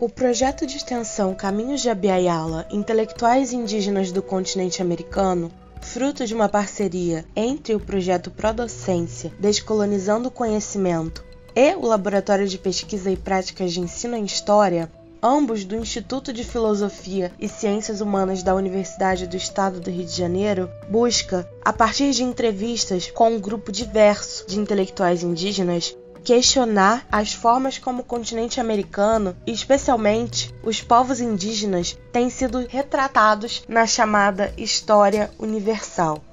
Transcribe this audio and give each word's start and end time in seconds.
O 0.00 0.08
projeto 0.08 0.66
de 0.66 0.76
extensão 0.76 1.34
Caminhos 1.36 1.80
de 1.80 1.88
Abiaiala 1.88 2.66
Intelectuais 2.68 3.52
Indígenas 3.52 4.10
do 4.10 4.20
Continente 4.20 4.82
Americano, 4.82 5.52
fruto 5.80 6.26
de 6.26 6.34
uma 6.34 6.48
parceria 6.48 7.24
entre 7.36 7.76
o 7.76 7.80
projeto 7.80 8.28
Prodocência 8.28 9.32
Descolonizando 9.38 10.28
o 10.28 10.32
Conhecimento 10.32 11.24
e 11.54 11.76
o 11.76 11.86
Laboratório 11.86 12.48
de 12.48 12.58
Pesquisa 12.58 13.08
e 13.08 13.16
Práticas 13.16 13.72
de 13.72 13.80
Ensino 13.80 14.16
em 14.16 14.24
História, 14.24 14.90
ambos 15.22 15.64
do 15.64 15.76
Instituto 15.76 16.32
de 16.32 16.42
Filosofia 16.42 17.30
e 17.38 17.48
Ciências 17.48 18.00
Humanas 18.00 18.42
da 18.42 18.52
Universidade 18.52 19.28
do 19.28 19.36
Estado 19.36 19.78
do 19.78 19.90
Rio 19.90 20.04
de 20.04 20.16
Janeiro, 20.16 20.68
busca, 20.90 21.48
a 21.64 21.72
partir 21.72 22.10
de 22.10 22.24
entrevistas 22.24 23.12
com 23.12 23.30
um 23.30 23.40
grupo 23.40 23.70
diverso 23.70 24.44
de 24.48 24.58
intelectuais 24.58 25.22
indígenas, 25.22 25.96
questionar 26.24 27.06
as 27.12 27.34
formas 27.34 27.76
como 27.76 28.00
o 28.00 28.04
continente 28.04 28.58
americano, 28.58 29.36
e 29.46 29.52
especialmente 29.52 30.52
os 30.62 30.80
povos 30.80 31.20
indígenas, 31.20 31.98
têm 32.10 32.30
sido 32.30 32.66
retratados 32.66 33.62
na 33.68 33.86
chamada 33.86 34.52
História 34.56 35.30
Universal. 35.38 36.24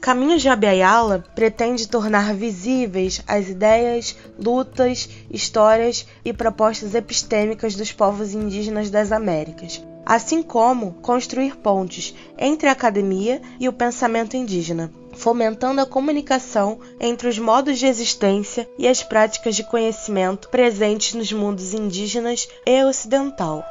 Caminhos 0.00 0.40
de 0.40 0.48
Abiyala 0.48 1.22
pretende 1.34 1.86
tornar 1.86 2.32
visíveis 2.32 3.22
as 3.26 3.48
ideias, 3.48 4.16
lutas, 4.38 5.10
histórias 5.30 6.06
e 6.24 6.32
propostas 6.32 6.94
epistêmicas 6.94 7.74
dos 7.74 7.92
povos 7.92 8.32
indígenas 8.32 8.88
das 8.88 9.12
Américas, 9.12 9.84
assim 10.06 10.42
como 10.42 10.92
construir 11.02 11.56
pontes 11.56 12.14
entre 12.38 12.68
a 12.68 12.72
academia 12.72 13.42
e 13.58 13.68
o 13.68 13.72
pensamento 13.74 14.36
indígena, 14.36 14.90
fomentando 15.20 15.82
a 15.82 15.86
comunicação 15.86 16.80
entre 16.98 17.28
os 17.28 17.38
modos 17.38 17.78
de 17.78 17.86
existência 17.86 18.68
e 18.78 18.88
as 18.88 19.02
práticas 19.02 19.54
de 19.54 19.62
conhecimento 19.62 20.48
presentes 20.48 21.14
nos 21.14 21.30
mundos 21.30 21.74
indígenas 21.74 22.48
e 22.66 22.82
ocidental. 22.84 23.62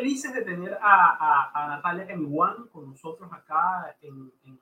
Felices 0.00 0.32
de 0.32 0.42
tener 0.42 0.78
a, 0.80 1.50
a, 1.52 1.68
Natalia 1.68 2.06
Caniguan 2.06 2.68
con 2.72 2.88
nosotros 2.88 3.30
acá 3.30 3.94
en, 4.00 4.32
en, 4.46 4.58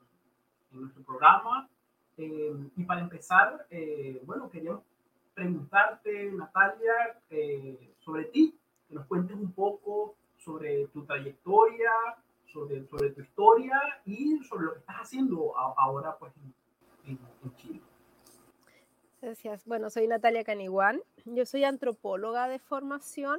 nuestro 0.72 1.02
programa. 1.04 1.68
Eh, 2.16 2.52
y 2.76 2.84
para 2.84 3.00
empezar, 3.00 3.66
eh, 3.70 4.20
bueno, 4.26 4.50
queríamos 4.50 4.82
preguntarte, 5.34 6.32
Natalia, 6.32 7.20
eh, 7.30 7.94
sobre 8.00 8.24
ti, 8.24 8.58
que 8.88 8.94
nos 8.94 9.06
cuentes 9.06 9.36
un 9.36 9.52
poco 9.52 10.16
sobre 10.36 10.88
tu 10.88 11.04
trayectoria, 11.04 11.92
sobre, 12.46 12.84
sobre 12.88 13.10
tu 13.10 13.22
historia 13.22 13.80
y 14.04 14.42
sobre 14.42 14.64
lo 14.64 14.72
que 14.72 14.80
estás 14.80 14.96
haciendo 14.96 15.56
ahora 15.56 16.16
pues, 16.18 16.32
en, 17.04 17.18
en 17.44 17.56
Chile. 17.56 17.80
Gracias. 19.22 19.64
Bueno, 19.66 19.88
soy 19.90 20.08
Natalia 20.08 20.42
Caniguán. 20.42 21.00
Yo 21.24 21.46
soy 21.46 21.62
antropóloga 21.62 22.48
de 22.48 22.58
formación 22.58 23.38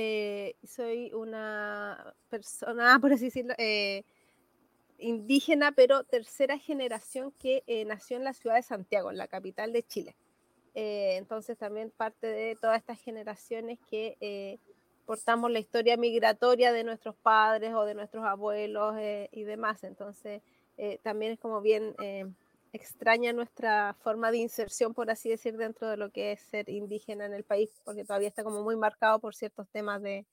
eh, 0.00 0.54
soy 0.64 1.12
una 1.12 2.14
persona, 2.28 2.98
por 3.00 3.12
así 3.12 3.24
decirlo, 3.24 3.54
eh, 3.58 4.04
indígena, 4.96 5.72
pero 5.72 6.04
tercera 6.04 6.56
generación 6.56 7.32
que 7.32 7.64
eh, 7.66 7.84
nació 7.84 8.16
en 8.16 8.22
la 8.22 8.32
ciudad 8.32 8.54
de 8.54 8.62
Santiago, 8.62 9.10
en 9.10 9.16
la 9.16 9.26
capital 9.26 9.72
de 9.72 9.82
Chile. 9.82 10.14
entonces 10.74 11.58
también 11.58 11.90
parte 11.90 12.28
de 12.28 12.54
todas 12.54 12.78
estas 12.78 13.00
generaciones 13.00 13.80
que 13.90 14.60
portamos 15.04 15.50
la 15.50 15.58
historia 15.58 15.96
migratoria 15.96 16.72
de 16.72 16.84
nuestros 16.84 17.16
padres 17.16 17.74
o 17.74 17.84
de 17.84 17.94
nuestros 17.94 18.24
abuelos 18.24 18.94
y 19.32 19.42
demás. 19.42 19.82
Entonces 19.82 20.42
también 21.02 21.32
es 21.32 21.40
como 21.40 21.60
bien 21.60 21.96
extraña 22.72 23.32
nuestra 23.32 23.94
forma 24.02 24.30
de 24.30 24.38
inserción, 24.38 24.94
por 24.94 25.10
así 25.10 25.28
decir, 25.28 25.56
dentro 25.56 25.88
de 25.88 25.96
lo 25.96 26.10
que 26.10 26.32
es 26.32 26.40
ser 26.42 26.68
indígena 26.68 27.26
en 27.26 27.34
el 27.34 27.44
país, 27.44 27.70
porque 27.84 28.04
todavía 28.04 28.28
está 28.28 28.44
como 28.44 28.62
muy 28.62 28.76
marcado 28.76 29.20
por 29.20 29.34
ciertos 29.34 29.68
temas 29.70 30.02
de 30.02 30.26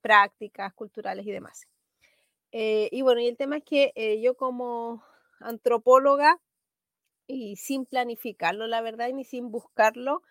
prácticas 0.00 0.72
culturales 0.74 1.26
y 1.26 1.32
demás. 1.32 1.66
Eh, 2.52 2.88
y 2.92 3.02
bueno, 3.02 3.20
y 3.20 3.26
el 3.26 3.36
tema 3.36 3.56
es 3.56 3.64
que 3.64 3.92
eh, 3.96 4.20
yo 4.20 4.36
como 4.36 5.02
antropóloga, 5.40 6.40
y 7.26 7.56
sin 7.56 7.86
planificarlo, 7.86 8.66
la 8.66 8.82
verdad, 8.82 9.08
ni 9.12 9.24
sin 9.24 9.50
buscarlo, 9.50 10.22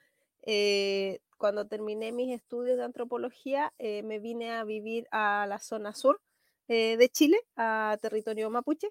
eh, 0.44 1.20
cuando 1.38 1.68
terminé 1.68 2.12
mis 2.12 2.34
estudios 2.34 2.78
de 2.78 2.84
antropología, 2.84 3.74
me 3.80 4.20
vine 4.20 4.52
a 4.52 4.64
vivir 4.64 5.08
a 5.12 5.46
la 5.50 5.60
zona 5.60 5.94
sur 5.94 6.22
de 6.68 7.10
Chile, 7.12 7.38
a 7.58 7.98
territorio 8.02 8.50
mapuche, 8.50 8.90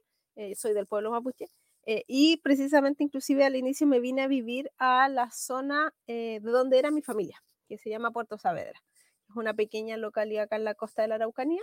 soy 0.57 0.75
del 0.75 0.87
pueblo 0.87 1.11
mapuche, 1.11 1.47
eh, 1.85 2.05
y 2.07 2.37
precisamente, 2.39 3.03
inclusive 3.03 3.45
al 3.45 3.57
inicio 3.57 3.87
me 3.87 4.01
vine 4.01 4.23
a 4.23 4.29
vivir 4.29 4.71
a 4.79 5.09
la 5.09 5.31
zona 5.31 5.93
eh, 6.07 6.41
de 6.41 6.51
donde 6.51 6.79
era 6.79 6.91
mi 6.91 7.03
familia, 7.03 7.43
que 7.69 7.79
se 7.79 7.91
llama 7.91 8.13
Puerto 8.13 8.39
Saavedra. 8.39 8.81
Es 9.29 9.37
una 9.37 9.55
pequeña 9.55 9.97
localidad 9.97 10.45
acá 10.45 10.57
en 10.57 10.65
la 10.65 10.75
costa 10.75 11.03
de 11.03 11.09
la 11.09 11.17
Araucanía. 11.17 11.63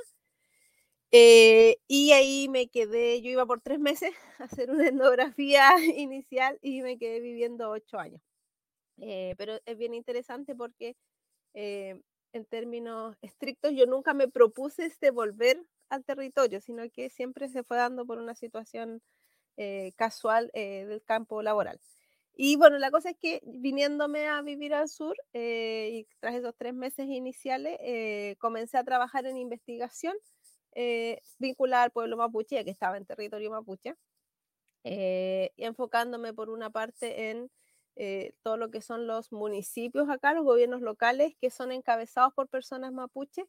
Eh, 1.11 1.77
y 1.87 2.11
ahí 2.11 2.47
me 2.49 2.67
quedé, 2.67 3.21
yo 3.21 3.31
iba 3.31 3.45
por 3.45 3.61
tres 3.61 3.79
meses 3.79 4.11
a 4.39 4.43
hacer 4.43 4.69
una 4.71 4.87
etnografía 4.87 5.71
inicial 5.97 6.59
y 6.61 6.81
me 6.81 6.97
quedé 6.97 7.19
viviendo 7.19 7.69
ocho 7.69 7.97
años. 7.99 8.21
pero 9.37 9.59
es 9.65 9.77
bien 9.77 9.93
interesante 9.93 10.55
porque 10.55 10.95
en 11.53 12.45
términos 12.45 13.17
estrictos 13.21 13.71
yo 13.73 13.85
nunca 13.85 14.13
me 14.13 14.27
propuse 14.27 14.85
este 14.85 15.11
volver 15.11 15.57
al 15.89 16.03
territorio, 16.05 16.61
sino 16.61 16.83
que 16.91 17.09
siempre 17.09 17.49
se 17.49 17.63
fue 17.63 17.77
dando 17.77 18.05
por 18.05 18.19
una 18.19 18.35
situación 18.35 19.01
eh, 19.61 19.91
casual 19.97 20.49
eh, 20.53 20.85
del 20.85 21.03
campo 21.03 21.41
laboral. 21.41 21.81
Y 22.33 22.55
bueno, 22.55 22.77
la 22.77 22.91
cosa 22.91 23.09
es 23.09 23.17
que 23.17 23.41
viniéndome 23.43 24.29
a 24.29 24.41
vivir 24.41 24.73
al 24.73 24.87
sur 24.87 25.17
eh, 25.33 25.89
y 25.91 26.07
tras 26.21 26.35
esos 26.35 26.55
tres 26.57 26.73
meses 26.73 27.07
iniciales, 27.09 27.77
comencé 28.37 28.77
a 28.77 28.85
trabajar 28.85 29.25
en 29.25 29.35
investigación 29.35 30.15
vinculada 31.39 31.83
al 31.83 31.91
pueblo 31.91 32.15
mapuche, 32.15 32.63
que 32.63 32.71
estaba 32.71 32.95
en 32.95 33.05
territorio 33.05 33.51
mapuche, 33.51 33.95
y 34.85 35.51
enfocándome 35.57 36.33
por 36.33 36.49
una 36.49 36.69
parte 36.69 37.31
en 37.31 37.51
todo 38.43 38.55
lo 38.55 38.71
que 38.71 38.81
son 38.81 39.07
los 39.07 39.33
municipios 39.33 40.09
acá, 40.09 40.33
los 40.33 40.45
gobiernos 40.45 40.79
locales, 40.79 41.33
que 41.41 41.49
son 41.49 41.73
encabezados 41.73 42.33
por 42.33 42.47
personas 42.47 42.93
mapuche, 42.93 43.43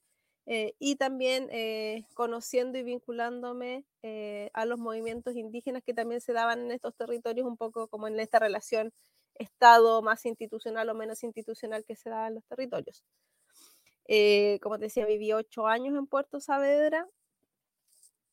eh, 0.52 0.74
y 0.80 0.96
también 0.96 1.46
eh, 1.52 2.06
conociendo 2.12 2.76
y 2.76 2.82
vinculándome 2.82 3.84
eh, 4.02 4.50
a 4.52 4.64
los 4.64 4.80
movimientos 4.80 5.36
indígenas 5.36 5.84
que 5.84 5.94
también 5.94 6.20
se 6.20 6.32
daban 6.32 6.62
en 6.62 6.72
estos 6.72 6.96
territorios, 6.96 7.46
un 7.46 7.56
poco 7.56 7.86
como 7.86 8.08
en 8.08 8.18
esta 8.18 8.40
relación 8.40 8.92
Estado 9.36 10.02
más 10.02 10.26
institucional 10.26 10.88
o 10.88 10.94
menos 10.94 11.22
institucional 11.22 11.84
que 11.84 11.94
se 11.94 12.10
da 12.10 12.26
en 12.26 12.34
los 12.34 12.44
territorios. 12.46 13.04
como 14.60 14.76
te 14.76 14.86
decía, 14.86 15.06
viví 15.06 15.32
ocho 15.32 15.68
años 15.68 15.96
en 15.96 16.08
Puerto 16.08 16.40
Saavedra 16.40 17.06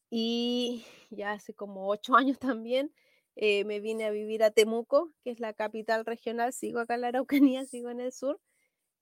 y 0.09 0.83
ya 1.11 1.33
hace 1.33 1.53
como 1.53 1.87
ocho 1.87 2.15
años 2.15 2.39
también 2.39 2.91
me 3.35 3.79
vine 3.79 4.05
a 4.05 4.09
vivir 4.09 4.43
a 4.43 4.49
Temuco, 4.49 5.11
que 5.23 5.29
es 5.29 5.39
la 5.39 5.53
capital 5.53 6.03
regional, 6.03 6.51
sigo 6.51 6.79
acá 6.79 6.95
en 6.95 7.01
la 7.01 7.09
Araucanía, 7.09 7.63
sigo 7.67 7.91
en 7.91 7.99
el 7.99 8.11
sur, 8.11 8.39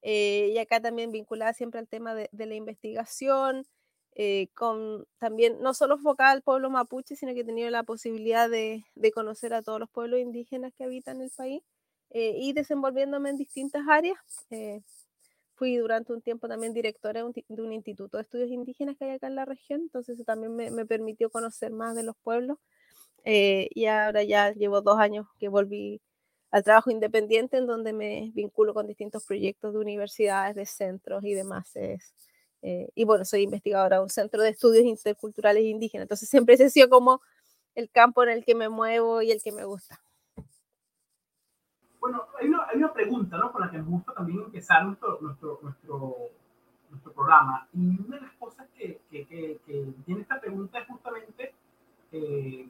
eh, 0.07 0.51
y 0.53 0.59
acá 0.59 0.79
también 0.79 1.11
vinculada 1.11 1.51
siempre 1.53 1.79
al 1.79 1.87
tema 1.87 2.13
de, 2.13 2.29
la 2.31 2.53
investigación, 2.53 3.65
eh, 4.13 4.49
con 4.53 5.07
también 5.17 5.59
no 5.61 5.73
solo 5.73 5.95
enfocada 5.95 6.29
al 6.29 6.43
pueblo 6.43 6.69
mapuche, 6.69 7.15
sino 7.15 7.33
que 7.33 7.39
he 7.39 7.43
tenido 7.43 7.71
la 7.71 7.81
posibilidad 7.81 8.47
de, 8.47 8.83
conocer 9.15 9.55
a 9.55 9.63
todos 9.63 9.79
los 9.79 9.89
pueblos 9.89 10.19
indígenas 10.19 10.73
que 10.77 10.83
habitan 10.83 11.21
el 11.21 11.31
país 11.31 11.63
eh, 12.11 12.35
y 12.37 12.53
desenvolviéndome 12.53 13.31
en 13.31 13.37
distintas 13.37 13.81
áreas. 13.89 14.19
fui 15.55 15.77
durante 15.77 16.13
un 16.13 16.21
tiempo 16.21 16.47
también 16.47 16.73
directora 16.73 17.23
de 17.23 17.43
un, 17.47 17.73
instituto 17.73 18.17
de 18.17 18.23
estudios 18.23 18.51
indígenas 18.51 18.97
que 18.97 19.05
hay 19.05 19.11
acá 19.11 19.25
en 19.25 19.35
la 19.35 19.45
región, 19.45 19.81
entonces 19.81 20.15
eso 20.15 20.23
también 20.23 20.55
me 20.55 20.85
permitió 20.85 21.31
conocer 21.31 21.71
más 21.71 21.95
de 21.95 22.03
los 22.03 22.15
pueblos. 22.17 22.59
y 23.23 23.85
ahora 23.87 24.21
ya 24.23 24.51
llevo 24.53 24.81
dos 24.81 24.99
años 24.99 25.25
que 25.39 25.49
volví 25.49 25.99
al 26.55 26.63
trabajo 26.63 26.89
independiente 26.89 27.57
en 27.57 27.67
donde 27.67 27.91
me 27.91 28.31
vinculo 28.33 28.73
con 28.73 28.87
distintos 28.87 29.25
proyectos 29.25 29.73
de 29.73 29.79
universidades, 29.79 30.55
de 30.55 30.65
centros 30.65 31.21
y 31.25 31.33
demás. 31.33 31.75
Eh, 31.75 31.99
y 32.95 33.03
bueno, 33.03 33.25
soy 33.25 33.41
investigadora 33.41 33.97
de 33.97 34.03
un 34.03 34.09
centro 34.09 34.41
de 34.41 34.51
estudios 34.51 34.85
interculturales 34.85 35.65
indígenas, 35.65 36.05
entonces 36.05 36.29
siempre 36.29 36.55
ese 36.55 36.63
ha 36.63 36.69
sido 36.69 36.87
como 36.87 37.19
el 37.75 37.91
campo 37.91 38.23
en 38.23 38.29
el 38.29 38.45
que 38.45 38.55
me 38.55 38.69
muevo 38.69 39.21
y 39.21 39.31
el 39.31 39.43
que 39.43 39.51
me 39.51 39.65
gusta. 39.65 39.99
Bueno, 41.99 42.23
hay 42.39 42.47
una, 42.47 42.65
hay 42.69 42.77
una 42.77 42.93
pregunta 42.93 43.37
¿no? 43.37 43.51
con 43.51 43.59
la 43.59 43.69
que 43.69 43.77
me 43.77 43.83
gusta 43.83 44.13
también 44.13 44.39
empezar 44.39 44.85
nuestro, 44.85 45.19
nuestro, 45.19 45.59
nuestro, 45.61 46.15
nuestro 46.89 47.11
programa. 47.11 47.67
Y 47.73 47.99
una 47.99 48.15
de 48.15 48.21
las 48.21 48.33
cosas 48.35 48.65
que, 48.77 49.01
que, 49.11 49.27
que, 49.27 49.59
tiene 50.05 50.21
esta 50.21 50.39
pregunta 50.39 50.79
es 50.79 50.87
justamente 50.87 51.53
eh, 52.13 52.69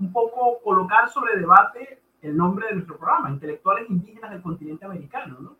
un 0.00 0.12
poco 0.14 0.62
colocar 0.62 1.10
sobre 1.10 1.36
debate 1.36 2.00
el 2.22 2.36
nombre 2.36 2.66
de 2.68 2.74
nuestro 2.74 2.96
programa, 2.96 3.30
Intelectuales 3.30 3.88
Indígenas 3.88 4.30
del 4.30 4.42
Continente 4.42 4.84
Americano, 4.84 5.38
¿no? 5.40 5.56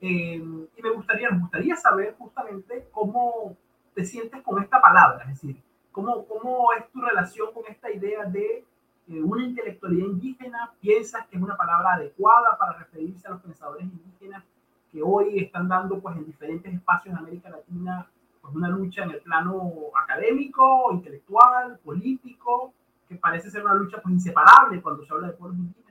Eh, 0.00 0.36
y 0.76 0.82
me 0.82 0.90
gustaría, 0.90 1.30
me 1.30 1.40
gustaría 1.40 1.76
saber 1.76 2.14
justamente 2.18 2.88
cómo 2.90 3.56
te 3.94 4.04
sientes 4.04 4.42
con 4.42 4.62
esta 4.62 4.80
palabra, 4.80 5.24
es 5.24 5.42
decir, 5.42 5.62
cómo, 5.92 6.26
cómo 6.26 6.72
es 6.72 6.90
tu 6.90 7.00
relación 7.00 7.52
con 7.52 7.64
esta 7.68 7.90
idea 7.90 8.24
de 8.24 8.64
eh, 9.08 9.22
una 9.22 9.44
intelectualidad 9.44 10.06
indígena, 10.06 10.72
piensas 10.80 11.26
que 11.26 11.36
es 11.36 11.42
una 11.42 11.56
palabra 11.56 11.94
adecuada 11.94 12.56
para 12.58 12.78
referirse 12.78 13.26
a 13.26 13.32
los 13.32 13.42
pensadores 13.42 13.84
indígenas 13.84 14.44
que 14.92 15.02
hoy 15.02 15.38
están 15.38 15.68
dando 15.68 16.00
pues 16.00 16.16
en 16.16 16.26
diferentes 16.26 16.72
espacios 16.72 17.14
de 17.14 17.20
América 17.20 17.50
Latina 17.50 18.06
pues 18.40 18.54
una 18.54 18.68
lucha 18.68 19.04
en 19.04 19.10
el 19.10 19.20
plano 19.20 19.70
académico, 20.02 20.92
intelectual, 20.92 21.78
político, 21.84 22.72
que 23.08 23.16
parece 23.16 23.50
ser 23.50 23.64
una 23.64 23.74
lucha 23.74 24.00
pues 24.00 24.14
inseparable 24.14 24.80
cuando 24.80 25.04
se 25.04 25.12
habla 25.12 25.28
de 25.28 25.32
pueblos 25.34 25.58
indígenas. 25.58 25.89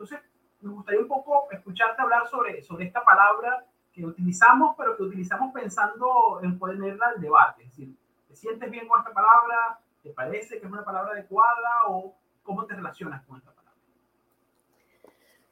Entonces, 0.00 0.26
me 0.62 0.72
gustaría 0.72 1.02
un 1.02 1.08
poco 1.08 1.50
escucharte 1.50 2.00
hablar 2.00 2.26
sobre, 2.26 2.62
sobre 2.62 2.86
esta 2.86 3.04
palabra 3.04 3.66
que 3.92 4.02
utilizamos, 4.02 4.74
pero 4.78 4.96
que 4.96 5.02
utilizamos 5.02 5.52
pensando 5.52 6.40
en 6.42 6.58
ponerla 6.58 7.08
al 7.14 7.20
debate. 7.20 7.64
Es 7.64 7.68
decir, 7.68 7.94
¿te 8.26 8.34
sientes 8.34 8.70
bien 8.70 8.88
con 8.88 8.98
esta 9.00 9.12
palabra? 9.12 9.78
¿Te 10.02 10.08
parece 10.10 10.58
que 10.58 10.64
es 10.64 10.72
una 10.72 10.86
palabra 10.86 11.12
adecuada? 11.12 11.84
¿O 11.88 12.14
cómo 12.42 12.64
te 12.64 12.74
relacionas 12.74 13.26
con 13.26 13.36
esta 13.36 13.52
palabra? 13.52 13.78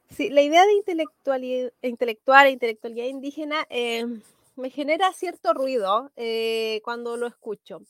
Sí, 0.09 0.31
la 0.31 0.41
idea 0.41 0.65
de 0.65 0.73
intelectualidad, 0.73 1.71
intelectual 1.83 2.47
e 2.47 2.51
intelectualidad 2.51 3.05
indígena 3.05 3.67
eh, 3.69 4.07
me 4.55 4.71
genera 4.71 5.13
cierto 5.13 5.53
ruido 5.53 6.11
eh, 6.15 6.81
cuando 6.83 7.17
lo 7.17 7.27
escucho. 7.27 7.81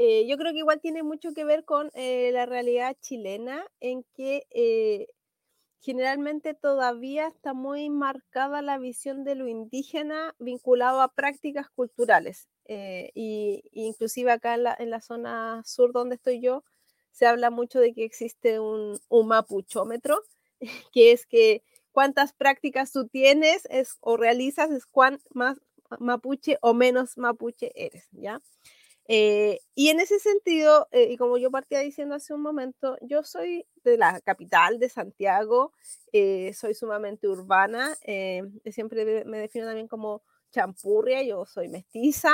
Eh, 0.00 0.28
yo 0.28 0.38
creo 0.38 0.52
que 0.52 0.58
igual 0.58 0.80
tiene 0.80 1.02
mucho 1.02 1.34
que 1.34 1.42
ver 1.42 1.64
con 1.64 1.90
la 1.92 2.46
realidad 2.46 2.96
chilena, 3.00 3.66
en 3.80 4.04
que 4.14 4.46
generalmente 5.80 6.54
todavía 6.54 7.26
está 7.26 7.54
muy 7.54 7.90
marcada 7.90 8.62
la 8.62 8.78
visión 8.78 9.24
de 9.24 9.34
lo 9.34 9.48
indígena 9.48 10.34
vinculado 10.38 11.00
a 11.00 11.12
prácticas 11.12 11.70
culturales. 11.70 12.48
y 12.66 13.62
inclusive 13.72 14.30
acá 14.30 14.54
en 14.54 14.64
la, 14.64 14.76
en 14.78 14.90
la, 14.90 15.00
zona 15.00 15.62
sur 15.64 15.92
donde 15.92 16.16
estoy 16.16 16.40
yo, 16.40 16.64
se 17.12 17.26
habla 17.26 17.50
mucho 17.50 17.80
de 17.80 17.94
que 17.94 18.04
existe 18.04 18.60
un, 18.60 18.98
un 19.08 19.28
mapuchómetro, 19.28 20.20
que 20.92 21.12
es 21.12 21.26
que 21.26 21.62
cuántas 21.92 22.32
prácticas 22.32 22.92
tú 22.92 23.08
tienes 23.08 23.66
es, 23.70 23.96
o 24.00 24.16
realizas 24.16 24.70
es 24.70 24.86
cuán 24.86 25.20
más 25.32 25.58
mapuche 25.98 26.58
o 26.60 26.74
menos 26.74 27.16
mapuche 27.16 27.72
eres, 27.74 28.08
¿ya? 28.12 28.42
Eh, 29.10 29.60
y 29.74 29.88
en 29.88 30.00
ese 30.00 30.18
sentido, 30.18 30.86
eh, 30.92 31.08
y 31.10 31.16
como 31.16 31.38
yo 31.38 31.50
partía 31.50 31.80
diciendo 31.80 32.14
hace 32.14 32.34
un 32.34 32.42
momento, 32.42 32.98
yo 33.00 33.22
soy 33.24 33.66
de 33.82 33.96
la 33.96 34.20
capital 34.20 34.78
de 34.78 34.90
Santiago, 34.90 35.72
eh, 36.12 36.52
soy 36.52 36.74
sumamente 36.74 37.26
urbana, 37.26 37.96
siempre 38.70 39.24
me 39.24 39.38
defino 39.38 39.64
también 39.66 39.88
como 39.88 40.22
champurria, 40.52 41.22
yo 41.22 41.46
soy 41.46 41.68
mestiza, 41.68 42.32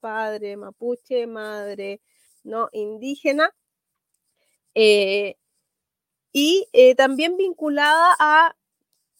padre 0.00 0.56
mapuche, 0.56 1.28
madre 1.28 2.00
no 2.42 2.68
indígena, 2.72 3.54
y 6.32 6.66
también 6.96 7.36
vinculada 7.36 8.14
a 8.18 8.56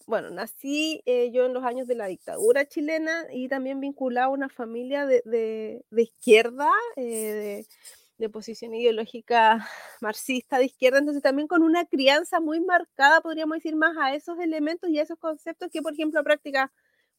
bueno, 0.09 0.31
nací 0.31 1.03
eh, 1.05 1.29
yo 1.31 1.45
en 1.45 1.53
los 1.53 1.63
años 1.63 1.85
de 1.87 1.93
la 1.93 2.07
dictadura 2.07 2.65
chilena 2.67 3.27
y 3.31 3.47
también 3.47 3.79
vinculada 3.79 4.25
a 4.25 4.29
una 4.29 4.49
familia 4.49 5.05
de, 5.05 5.83
izquierda, 5.95 6.67
eh, 6.95 7.63
de, 8.17 8.29
posición 8.29 8.73
ideológica 8.73 9.67
marxista 10.01 10.57
de 10.57 10.65
izquierda, 10.65 10.97
entonces 10.97 11.21
también 11.21 11.47
con 11.47 11.61
una 11.61 11.85
crianza 11.85 12.39
muy 12.39 12.59
marcada, 12.59 13.21
podríamos 13.21 13.57
decir, 13.57 13.75
más 13.75 13.95
a 13.97 14.15
esos 14.15 14.39
elementos 14.39 14.89
y 14.89 14.97
a 14.97 15.03
esos 15.03 15.19
conceptos 15.19 15.69
que, 15.71 15.83
por 15.83 15.93
ejemplo, 15.93 16.23
prácticas 16.23 16.71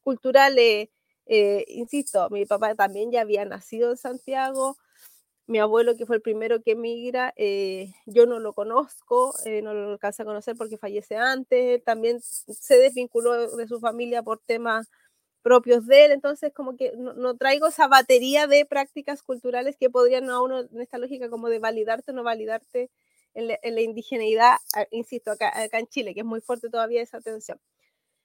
culturales, 0.03 0.89
eh, 1.27 1.65
insisto, 1.69 2.29
mi 2.29 2.45
papá 2.45 2.75
también 2.75 3.09
ya 3.09 3.21
había 3.21 3.45
nacido 3.45 3.91
en 3.91 3.97
Santiago, 3.97 4.75
mi 5.51 5.59
abuelo, 5.59 5.97
que 5.97 6.05
fue 6.05 6.15
el 6.15 6.21
primero 6.21 6.61
que 6.63 6.71
emigra, 6.71 7.33
eh, 7.35 7.93
yo 8.05 8.25
no 8.25 8.39
lo 8.39 8.53
conozco, 8.53 9.35
eh, 9.45 9.61
no 9.61 9.73
lo 9.73 9.91
alcancé 9.91 10.23
a 10.23 10.25
conocer 10.25 10.55
porque 10.55 10.77
fallece 10.77 11.17
antes, 11.17 11.83
también 11.83 12.21
se 12.21 12.77
desvinculó 12.77 13.55
de 13.55 13.67
su 13.67 13.79
familia 13.79 14.23
por 14.23 14.39
temas 14.39 14.89
propios 15.41 15.87
de 15.87 16.05
él, 16.05 16.11
entonces 16.13 16.53
como 16.53 16.77
que 16.77 16.93
no, 16.95 17.35
traigo 17.35 17.67
esa 17.67 17.87
batería 17.87 18.47
de 18.47 18.65
prácticas 18.65 19.23
culturales 19.23 19.75
que 19.77 19.89
podrían 19.89 20.29
a 20.29 20.41
uno 20.41 20.61
en 20.61 20.81
esta 20.81 20.97
lógica 20.97 21.29
como 21.29 21.49
de 21.49 21.59
validarte 21.59 22.11
o 22.11 22.13
no 22.13 22.23
validarte 22.23 22.89
en 23.33 23.47
la, 23.47 23.81
indigeneidad, 23.81 24.55
ah, 24.75 24.85
insisto, 24.91 25.31
acá, 25.31 25.51
en 25.71 25.87
Chile, 25.87 26.13
que 26.13 26.21
es 26.21 26.25
muy 26.25 26.41
fuerte 26.41 26.69
todavía 26.69 27.01
esa 27.01 27.21
tensión. 27.21 27.59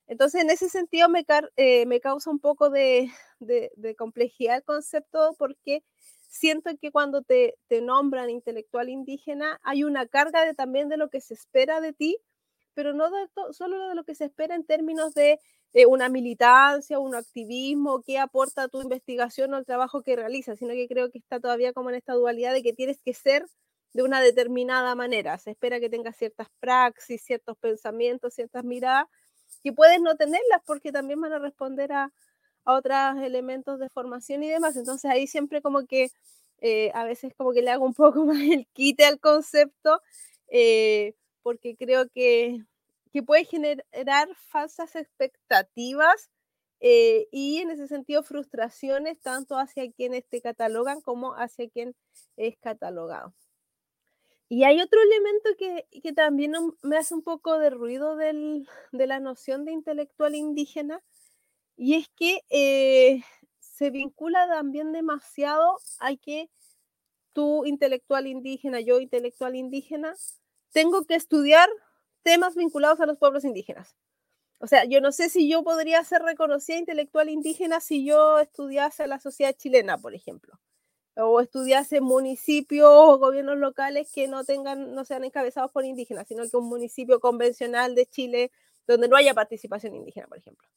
Entonces, 0.08 0.43
en 0.43 0.50
ese 0.50 0.69
sentido 0.69 1.08
me, 1.08 1.25
eh, 1.56 1.87
me 1.87 2.00
causa 2.00 2.31
un 2.31 2.38
poco 2.38 2.70
de, 2.70 3.11
de, 3.40 3.73
de 3.76 3.94
complejidad 3.96 4.56
el 4.56 4.64
concepto 4.64 5.34
porque 5.38 5.82
siento 6.37 6.71
que 6.81 6.93
cuando 6.93 7.23
te, 7.23 7.56
te 7.69 7.81
nombran 7.81 8.31
intelectual 8.31 8.88
indígena 8.88 9.59
hay 9.62 9.85
una 9.85 10.06
carga 10.06 10.44
de, 10.44 10.55
también 10.55 10.88
de 10.88 10.97
lo 10.97 11.11
que 11.11 11.21
se 11.21 11.35
espera 11.35 11.81
de 11.81 11.93
ti, 11.93 12.19
pero 12.75 12.93
no 12.93 13.11
de 13.11 13.29
solo 13.53 13.88
de 13.88 13.94
lo 13.94 14.05
que 14.05 14.15
se 14.15 14.27
espera 14.27 14.55
en 14.55 14.65
términos 14.65 15.15
de 15.15 15.41
eh, 15.73 15.87
una 15.87 16.09
militancia, 16.09 16.99
un 16.99 17.15
activismo, 17.15 18.03
qué 18.03 18.19
aporta 18.19 18.69
tu 18.69 18.83
investigación 18.83 19.55
o 19.55 19.59
el 19.59 19.67
trabajo 19.67 20.03
que 20.03 20.17
realizas, 20.17 20.59
sino 20.59 20.73
que 20.73 20.88
creo 20.88 21.11
que 21.11 21.19
está 21.19 21.41
todavía 21.41 21.73
como 21.73 21.91
en 21.91 21.97
esta 21.97 22.15
dualidad 22.15 22.53
de 22.53 22.62
que 22.62 22.73
tienes 22.73 23.00
que 23.03 23.15
ser 23.15 23.47
de 23.93 24.03
una 24.03 24.21
determinada 24.21 24.94
manera. 24.94 25.38
Se 25.38 25.50
espera 25.50 25.81
que 25.81 25.91
tengas 25.91 26.17
ciertas 26.17 26.49
praxis, 26.61 27.23
ciertos 27.25 27.56
pensamientos, 27.59 28.35
ciertas 28.35 28.65
miradas, 28.65 29.06
que 29.62 29.73
puedes 29.73 30.00
no 30.00 30.17
tenerlas 30.17 30.61
porque 30.67 30.93
también 30.93 31.21
van 31.21 31.33
a 31.33 31.38
responder 31.38 31.93
a, 31.93 32.12
a 32.67 32.75
otros 32.75 33.23
elementos 33.23 33.79
de 33.79 33.89
formación 33.89 34.43
y 34.43 34.51
demás. 34.51 34.77
Entonces 34.77 35.11
ahí 35.11 35.27
siempre 35.27 35.63
como 35.63 35.87
que 35.87 36.11
eh, 36.61 36.91
a 36.95 37.05
veces 37.05 37.33
como 37.37 37.53
que 37.53 37.63
le 37.63 37.71
hago 37.71 37.85
un 37.87 37.95
poco 37.95 38.25
más 38.27 38.39
el 38.43 38.67
quite 38.73 39.05
al 39.05 39.21
concepto, 39.21 40.03
eh, 40.49 41.15
porque 41.43 41.77
creo 41.77 42.09
que, 42.11 42.65
que, 43.13 43.23
puede 43.23 43.45
generar 43.45 44.29
falsas 44.37 44.97
expectativas 44.97 46.31
eh, 46.81 47.29
y 47.31 47.59
en 47.59 47.71
ese 47.71 47.89
sentido 47.89 48.23
frustraciones 48.23 49.21
tanto 49.21 49.57
hacia 49.59 49.91
quienes 49.93 50.27
te 50.29 50.41
catalogan 50.41 51.01
como 51.01 51.35
hacia 51.35 51.69
quien 51.71 51.95
es 52.37 52.57
catalogado. 52.59 53.35
Y 54.49 54.65
hay 54.65 54.81
otro 54.81 55.01
elemento 55.01 55.51
que, 55.59 55.87
que 56.03 56.12
también 56.12 56.52
me 56.83 56.97
hace 56.97 57.14
un 57.14 57.23
poco 57.23 57.59
de 57.59 57.71
ruido 57.71 58.17
del, 58.17 58.69
de 58.93 59.07
la 59.07 59.19
noción 59.19 59.64
de 59.64 59.73
intelectual 59.73 60.37
indígena, 60.37 61.02
y 61.76 61.95
es 61.95 62.09
que 62.16 62.40
eh, 62.50 63.23
se 63.61 63.90
vincula 63.90 64.49
también 64.49 64.92
demasiado 64.92 65.78
a 66.00 66.16
que 66.16 66.49
tú, 67.33 67.64
intelectual 67.66 68.26
indígena, 68.26 68.80
yo, 68.80 69.00
intelectual 69.00 69.56
indígena, 69.56 70.14
tengo 70.73 71.04
que 71.04 71.14
estudiar 71.14 71.68
temas 72.23 72.54
vinculados 72.56 73.00
a 73.00 73.06
los 73.06 73.18
pueblos 73.18 73.45
indígenas. 73.45 73.95
O 74.59 74.66
sea, 74.66 74.85
yo 74.87 75.00
no 75.00 75.12
sé 75.12 75.28
si 75.28 75.49
yo 75.49 75.62
podría 75.62 76.02
ser 76.04 76.23
reconocida 76.23 76.78
intelectual 76.78 77.28
indígena 77.28 77.80
si 77.80 78.04
yo 78.06 78.38
estudiase 78.38 79.06
la 79.06 79.21
sociedad 79.21 79.54
chilena, 79.54 79.99
por 79.99 80.14
ejemplo, 80.14 80.59
o 81.16 81.40
estudiase 81.40 82.00
municipios 82.00 82.88
o 82.90 83.18
gobiernos 83.18 83.59
locales 83.59 84.11
que 84.12 84.28
no 84.28 84.45
tengan, 84.45 84.95
no 84.95 85.04
sean 85.04 85.25
encabezados 85.25 85.73
por 85.73 85.85
indígenas, 85.85 86.28
sino 86.28 86.49
que 86.49 86.56
un 86.56 86.68
municipio 86.68 87.21
convencional 87.21 87.95
de 87.95 88.06
Chile 88.06 88.50
donde 88.87 89.09
no 89.09 89.16
haya 89.16 89.35
participación 89.35 89.95
indígena, 89.95 90.26
por 90.28 90.38
ejemplo. 90.38 90.68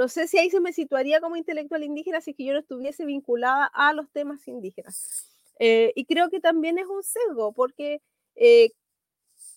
No 0.00 0.08
sé 0.08 0.26
si 0.28 0.38
ahí 0.38 0.48
se 0.48 0.60
me 0.60 0.72
situaría 0.72 1.20
como 1.20 1.36
intelectual 1.36 1.84
indígena 1.84 2.22
si 2.22 2.32
que 2.32 2.46
yo 2.46 2.54
no 2.54 2.60
estuviese 2.60 3.04
vinculada 3.04 3.66
a 3.66 3.92
los 3.92 4.10
temas 4.10 4.48
indígenas. 4.48 5.26
Eh, 5.58 5.92
y 5.94 6.06
creo 6.06 6.30
que 6.30 6.40
también 6.40 6.78
es 6.78 6.86
un 6.86 7.02
sesgo, 7.02 7.52
porque 7.52 8.00
eh, 8.34 8.70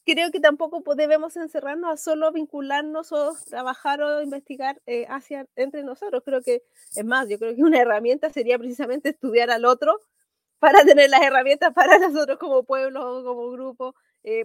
creo 0.05 0.31
que 0.31 0.41
tampoco 0.41 0.83
debemos 0.95 1.37
encerrarnos 1.37 1.93
a 1.93 1.95
solo 1.95 2.29
vincularnos 2.33 3.13
o 3.13 3.37
trabajar 3.49 4.01
o 4.01 4.21
investigar 4.21 4.81
eh, 4.85 5.05
hacia 5.07 5.47
entre 5.55 5.85
nosotros. 5.85 6.23
Creo 6.25 6.41
que, 6.41 6.61
es 6.93 7.05
más, 7.05 7.29
yo 7.29 7.39
creo 7.39 7.55
que 7.55 7.63
una 7.63 7.79
herramienta 7.79 8.29
sería 8.29 8.59
precisamente 8.59 9.11
estudiar 9.11 9.49
al 9.49 9.63
otro 9.63 9.97
para 10.59 10.83
tener 10.83 11.09
las 11.09 11.21
herramientas 11.21 11.73
para 11.73 11.99
nosotros 11.99 12.37
como 12.37 12.65
pueblo 12.65 13.19
o 13.19 13.23
como 13.23 13.49
grupo, 13.49 13.95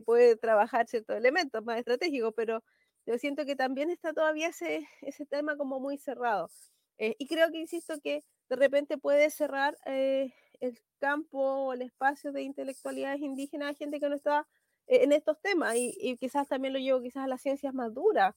puede 0.04 0.36
trabajar 0.36 0.86
ciertos 0.86 1.16
elementos 1.16 1.64
más 1.64 1.78
estratégicos, 1.78 2.34
pero 2.36 2.62
yo 3.08 3.16
siento 3.16 3.46
que 3.46 3.56
también 3.56 3.88
está 3.88 4.12
todavía 4.12 4.48
ese, 4.48 4.86
ese 5.00 5.24
tema 5.24 5.56
como 5.56 5.80
muy 5.80 5.96
cerrado. 5.96 6.50
Eh, 6.98 7.16
y 7.18 7.26
creo 7.26 7.50
que, 7.50 7.58
insisto, 7.58 7.98
que 8.02 8.22
de 8.50 8.56
repente 8.56 8.98
puede 8.98 9.30
cerrar 9.30 9.78
eh, 9.86 10.34
el 10.60 10.78
campo 10.98 11.38
o 11.38 11.72
el 11.72 11.82
espacio 11.82 12.32
de 12.32 12.42
intelectualidades 12.42 13.20
indígenas 13.22 13.70
a 13.70 13.74
gente 13.74 13.98
que 13.98 14.10
no 14.10 14.16
está 14.16 14.46
eh, 14.88 15.04
en 15.04 15.12
estos 15.12 15.40
temas 15.40 15.74
y, 15.76 16.16
quizás 16.18 16.48
también 16.48 16.74
lo 16.74 16.80
llevo 16.80 17.00
quizás 17.00 17.24
a 17.24 17.28
las 17.28 17.40
ciencias 17.40 17.72
más 17.72 17.94
duras, 17.94 18.34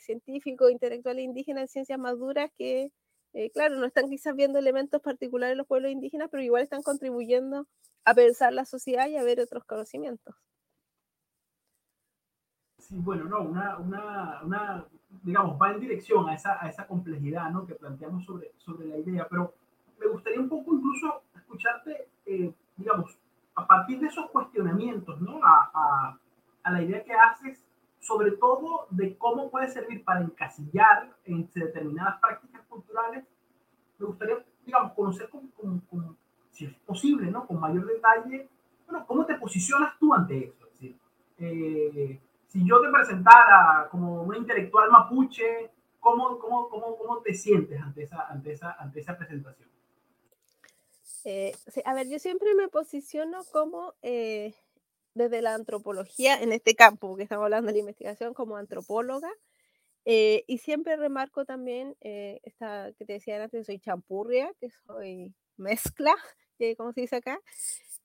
científico, 0.00 0.68
intelectual 0.68 1.18
e 1.18 1.22
indígena 1.22 1.62
en 1.62 1.68
ciencias 1.68 1.98
más 1.98 2.18
duras 2.18 2.50
que, 2.58 2.90
claro, 3.54 3.76
no 3.76 3.86
están 3.86 4.10
quizás 4.10 4.34
viendo 4.34 4.58
elementos 4.58 5.00
particulares 5.00 5.52
de 5.52 5.56
los 5.56 5.68
pueblos 5.68 5.92
indígenas, 5.92 6.28
pero 6.30 6.42
igual 6.42 6.64
están 6.64 6.82
contribuyendo 6.82 7.68
a 8.04 8.14
pensar 8.14 8.52
la 8.52 8.64
sociedad 8.64 9.08
y 9.08 9.16
a 9.16 9.22
ver 9.22 9.40
otros 9.40 9.64
conocimientos. 9.64 10.34
Sí, 12.82 12.96
bueno, 12.98 13.24
no, 13.24 13.42
una, 13.42 13.78
una, 13.78 14.40
una, 14.42 14.84
digamos, 15.22 15.56
va 15.60 15.70
en 15.70 15.78
dirección 15.78 16.28
a 16.28 16.34
esa, 16.34 16.58
a 16.60 16.68
esa 16.68 16.84
complejidad 16.84 17.48
¿no? 17.52 17.64
que 17.64 17.76
planteamos 17.76 18.24
sobre, 18.24 18.52
sobre 18.56 18.88
la 18.88 18.98
idea, 18.98 19.28
pero 19.30 19.54
me 20.00 20.08
gustaría 20.08 20.40
un 20.40 20.48
poco 20.48 20.74
incluso 20.74 21.22
escucharte, 21.36 22.08
eh, 22.26 22.52
digamos, 22.76 23.16
a 23.54 23.66
partir 23.68 24.00
de 24.00 24.08
esos 24.08 24.28
cuestionamientos, 24.30 25.20
¿no? 25.20 25.38
A, 25.44 25.70
a, 25.72 26.18
a, 26.64 26.70
la 26.72 26.82
idea 26.82 27.04
que 27.04 27.12
haces, 27.12 27.64
sobre 28.00 28.32
todo 28.32 28.88
de 28.90 29.16
cómo 29.16 29.48
puede 29.48 29.68
servir 29.68 30.02
para 30.02 30.22
encasillar 30.22 31.14
en 31.24 31.48
determinadas 31.54 32.18
prácticas 32.20 32.62
culturales, 32.66 33.24
me 33.98 34.06
gustaría, 34.06 34.44
digamos, 34.66 34.92
conocer 34.94 35.28
con, 35.30 35.46
con, 35.50 35.78
con, 35.82 36.16
si 36.50 36.64
es 36.64 36.74
posible, 36.80 37.30
¿no? 37.30 37.46
Con 37.46 37.60
mayor 37.60 37.86
detalle, 37.86 38.48
bueno, 38.88 39.06
cómo 39.06 39.24
te 39.24 39.36
posicionas 39.36 39.96
tú 40.00 40.12
ante 40.12 40.46
eso. 40.46 40.66
Es 40.66 40.72
decir, 40.72 40.98
eh, 41.38 42.20
si 42.52 42.66
yo 42.68 42.80
te 42.82 42.90
presentara 42.90 43.88
como 43.90 44.22
un 44.22 44.36
intelectual 44.36 44.90
mapuche, 44.90 45.70
¿cómo, 45.98 46.38
cómo, 46.38 46.68
cómo, 46.68 46.98
cómo 46.98 47.22
te 47.22 47.32
sientes 47.32 47.80
ante 47.80 48.02
esa, 48.02 48.26
ante 48.28 48.52
esa, 48.52 48.72
ante 48.72 49.00
esa 49.00 49.16
presentación? 49.16 49.70
Eh, 51.24 51.52
a 51.86 51.94
ver, 51.94 52.08
yo 52.10 52.18
siempre 52.18 52.54
me 52.54 52.68
posiciono 52.68 53.42
como 53.52 53.94
eh, 54.02 54.54
desde 55.14 55.40
la 55.40 55.54
antropología, 55.54 56.34
en 56.42 56.52
este 56.52 56.74
campo, 56.74 57.16
que 57.16 57.22
estamos 57.22 57.44
hablando 57.44 57.68
de 57.68 57.72
la 57.72 57.78
investigación, 57.78 58.34
como 58.34 58.56
antropóloga, 58.58 59.30
eh, 60.04 60.44
y 60.46 60.58
siempre 60.58 60.96
remarco 60.96 61.46
también 61.46 61.96
eh, 62.00 62.40
esta 62.42 62.92
que 62.98 63.06
te 63.06 63.14
decía 63.14 63.42
antes, 63.42 63.64
soy 63.64 63.78
champurria, 63.78 64.52
que 64.60 64.68
soy 64.86 65.32
mezcla, 65.56 66.14
como 66.76 66.92
se 66.92 67.00
dice 67.00 67.16
acá, 67.16 67.40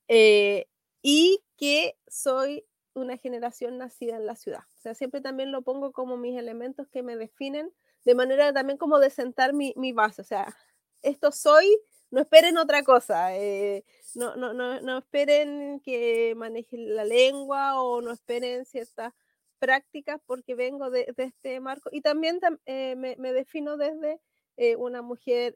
eh, 0.06 0.68
y 1.02 1.42
que 1.58 1.96
soy 2.06 2.64
una 2.94 3.16
generación 3.16 3.78
nacida 3.78 4.16
en 4.16 4.26
la 4.26 4.36
ciudad. 4.36 4.62
O 4.78 4.80
sea, 4.80 4.94
siempre 4.94 5.20
también 5.20 5.52
lo 5.52 5.62
pongo 5.62 5.92
como 5.92 6.16
mis 6.16 6.38
elementos 6.38 6.88
que 6.88 7.02
me 7.02 7.16
definen, 7.16 7.72
de 8.04 8.14
manera 8.14 8.52
también 8.52 8.78
como 8.78 8.98
de 8.98 9.10
sentar 9.10 9.52
mi, 9.52 9.72
mi 9.76 9.92
base. 9.92 10.22
O 10.22 10.24
sea, 10.24 10.56
esto 11.02 11.32
soy, 11.32 11.78
no 12.10 12.20
esperen 12.20 12.56
otra 12.58 12.82
cosa. 12.82 13.36
Eh, 13.36 13.84
no, 14.14 14.36
no, 14.36 14.52
no, 14.52 14.80
no 14.80 14.98
esperen 14.98 15.80
que 15.80 16.34
maneje 16.36 16.76
la 16.78 17.04
lengua 17.04 17.80
o 17.80 18.00
no 18.00 18.12
esperen 18.12 18.64
ciertas 18.64 19.12
prácticas 19.58 20.20
porque 20.26 20.54
vengo 20.54 20.90
de, 20.90 21.12
de 21.16 21.24
este 21.24 21.60
marco 21.60 21.90
y 21.92 22.00
también 22.00 22.38
eh, 22.66 22.94
me, 22.96 23.16
me, 23.16 23.32
defino 23.32 23.76
desde 23.76 24.20
eh, 24.56 24.76
una 24.76 25.02
mujer 25.02 25.54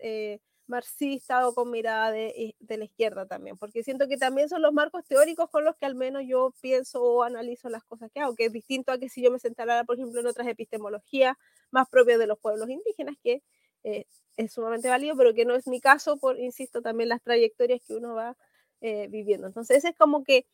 marxista 0.67 1.47
o 1.49 1.55
con 1.55 1.71
mirada 1.71 2.11
de, 2.11 2.55
de, 2.59 2.77
la 2.77 2.85
izquierda 2.85 3.27
también, 3.27 3.59
porque 3.59 3.83
siento 3.83 4.09
que 4.09 4.17
también 4.17 4.49
son 4.49 4.63
los 4.63 4.73
marcos 4.73 5.05
teóricos 5.05 5.51
con 5.51 5.65
los 5.65 5.77
que 5.77 5.87
al 5.87 5.95
menos 5.95 6.23
yo 6.27 6.55
pienso 6.61 7.03
o 7.03 7.23
analizo 7.23 7.69
las 7.69 7.85
cosas 7.85 8.11
que 8.13 8.21
hago, 8.21 8.35
que 8.35 8.47
es 8.47 8.53
distinto 8.53 8.93
a 8.93 8.99
que 8.99 9.09
si 9.09 9.23
yo 9.23 9.31
me 9.31 9.39
sentara, 9.39 9.85
por 9.85 9.97
ejemplo, 9.97 10.21
en 10.21 10.27
otras 10.27 10.47
epistemologías 10.49 11.37
más 11.71 11.89
propias 11.89 12.19
de 12.19 12.27
los 12.27 12.39
pueblos 12.39 12.69
indígenas, 12.71 13.17
que 13.23 13.43
es 13.83 14.53
sumamente 14.53 14.89
válido, 14.89 15.17
pero 15.17 15.35
que 15.35 15.45
no 15.45 15.55
es 15.55 15.67
mi 15.67 15.81
caso, 15.81 16.17
por, 16.17 16.39
insisto, 16.39 16.83
también 16.83 17.09
las 17.09 17.23
trayectorias 17.23 17.81
que 17.87 17.95
uno 17.95 18.15
va 18.15 18.37
viviendo. 18.81 19.47
Entonces, 19.47 19.85
es 19.85 19.97
como 19.97 20.25
que 20.25 20.47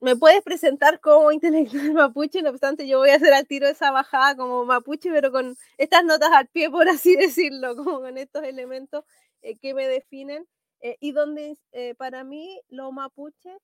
me 0.00 0.16
puedes 0.16 0.42
presentar 0.42 1.00
como 1.00 1.32
intelectual 1.32 1.92
mapuche, 1.94 2.42
no 2.42 2.50
obstante 2.50 2.86
yo 2.86 2.98
voy 2.98 3.10
a 3.10 3.16
hacer 3.16 3.32
al 3.32 3.46
tiro 3.46 3.66
esa 3.66 3.90
bajada 3.90 4.36
como 4.36 4.64
mapuche, 4.64 5.10
pero 5.10 5.32
con 5.32 5.56
estas 5.78 6.04
notas 6.04 6.30
al 6.32 6.48
pie, 6.48 6.70
por 6.70 6.88
así 6.88 7.16
decirlo, 7.16 7.76
como 7.76 8.00
con 8.00 8.18
estos 8.18 8.44
elementos 8.44 9.04
eh, 9.42 9.56
que 9.56 9.74
me 9.74 9.88
definen 9.88 10.46
eh, 10.80 10.96
y 11.00 11.12
donde 11.12 11.56
eh, 11.72 11.94
para 11.94 12.24
mí 12.24 12.60
lo 12.68 12.92
mapuche 12.92 13.56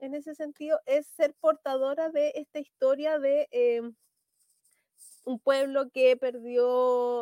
en 0.00 0.14
ese 0.14 0.34
sentido 0.34 0.80
es 0.86 1.06
ser 1.06 1.34
portadora 1.40 2.10
de 2.10 2.32
esta 2.36 2.60
historia 2.60 3.18
de 3.18 3.48
em, 3.50 3.94
un 5.28 5.38
pueblo 5.38 5.90
que 5.90 6.16
perdió 6.16 6.64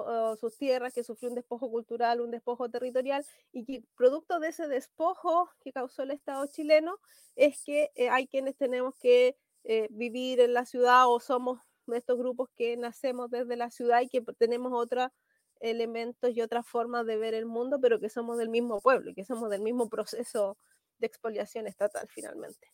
uh, 0.05 0.37
sus 0.37 0.57
tierras, 0.57 0.93
que 0.93 1.03
sufrió 1.03 1.29
un 1.29 1.35
despojo 1.35 1.69
cultural, 1.69 2.21
un 2.21 2.31
despojo 2.31 2.71
territorial, 2.71 3.27
y 3.53 3.65
que 3.65 3.83
producto 3.97 4.39
de 4.39 4.49
ese 4.49 4.69
despojo 4.69 5.51
que 5.61 5.73
causó 5.73 6.05
el 6.05 6.13
Estado 6.13 6.47
chileno 6.47 7.01
es 7.35 7.65
que 7.65 7.91
eh, 7.97 8.09
hay 8.09 8.29
quienes 8.29 8.57
tenemos 8.57 8.95
que 9.01 9.37
eh, 9.65 9.89
vivir 9.91 10.39
en 10.39 10.55
la 10.55 10.65
ciudad 10.67 11.09
o 11.09 11.19
somos 11.19 11.59
de 11.89 11.99
estos 11.99 12.17
grupos 12.17 12.49
que 12.55 12.77
nacemos 12.77 13.29
desde 13.29 13.57
la 13.57 13.71
ciudad 13.71 14.01
y 14.03 14.09
que 14.09 14.23
tenemos 14.39 14.73
otros 14.73 15.11
elementos 15.59 16.31
y 16.31 16.43
otras 16.43 16.65
formas 16.65 17.07
de 17.07 17.17
ver 17.17 17.35
el 17.35 17.47
mundo, 17.47 17.81
pero 17.81 17.99
que 17.99 18.09
somos 18.09 18.39
del 18.39 18.51
mismo 18.51 18.81
pueblo 18.81 19.11
y 19.11 19.15
que 19.15 19.25
somos 19.25 19.51
del 19.51 19.63
mismo 19.63 19.89
proceso 19.89 20.57
de 20.99 21.09
expoliación 21.09 21.67
estatal 21.67 22.07
finalmente 22.09 22.69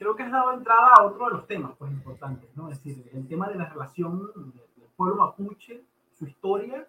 creo 0.00 0.16
que 0.16 0.22
has 0.22 0.32
dado 0.32 0.54
entrada 0.54 0.94
a 0.96 1.04
otro 1.04 1.26
de 1.26 1.32
los 1.32 1.46
temas 1.46 1.72
pues, 1.78 1.92
importantes, 1.92 2.48
¿no? 2.56 2.70
Es 2.70 2.82
decir, 2.82 3.06
el 3.12 3.28
tema 3.28 3.50
de 3.50 3.56
la 3.56 3.68
relación 3.68 4.32
del 4.34 4.88
pueblo 4.96 5.16
mapuche, 5.16 5.84
su 6.18 6.26
historia 6.26 6.88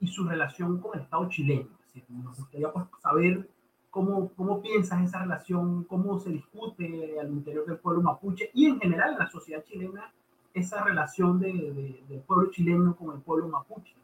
y 0.00 0.08
su 0.08 0.24
relación 0.24 0.80
con 0.80 0.96
el 0.96 1.04
Estado 1.04 1.28
chileno. 1.28 1.68
Es 1.78 1.94
decir, 1.94 2.04
nos 2.10 2.36
gustaría 2.36 2.72
pues, 2.72 2.86
saber 3.00 3.48
cómo, 3.90 4.32
cómo 4.34 4.60
piensas 4.60 5.00
esa 5.02 5.20
relación, 5.20 5.84
cómo 5.84 6.18
se 6.18 6.30
discute 6.30 7.20
al 7.20 7.28
interior 7.28 7.64
del 7.64 7.78
pueblo 7.78 8.02
mapuche 8.02 8.50
y 8.52 8.66
en 8.66 8.80
general 8.80 9.12
en 9.12 9.20
la 9.20 9.30
sociedad 9.30 9.62
chilena 9.62 10.12
esa 10.52 10.82
relación 10.82 11.38
de, 11.38 11.52
de, 11.52 12.02
del 12.08 12.20
pueblo 12.22 12.50
chileno 12.50 12.96
con 12.96 13.14
el 13.14 13.22
pueblo 13.22 13.46
mapuche. 13.46 13.94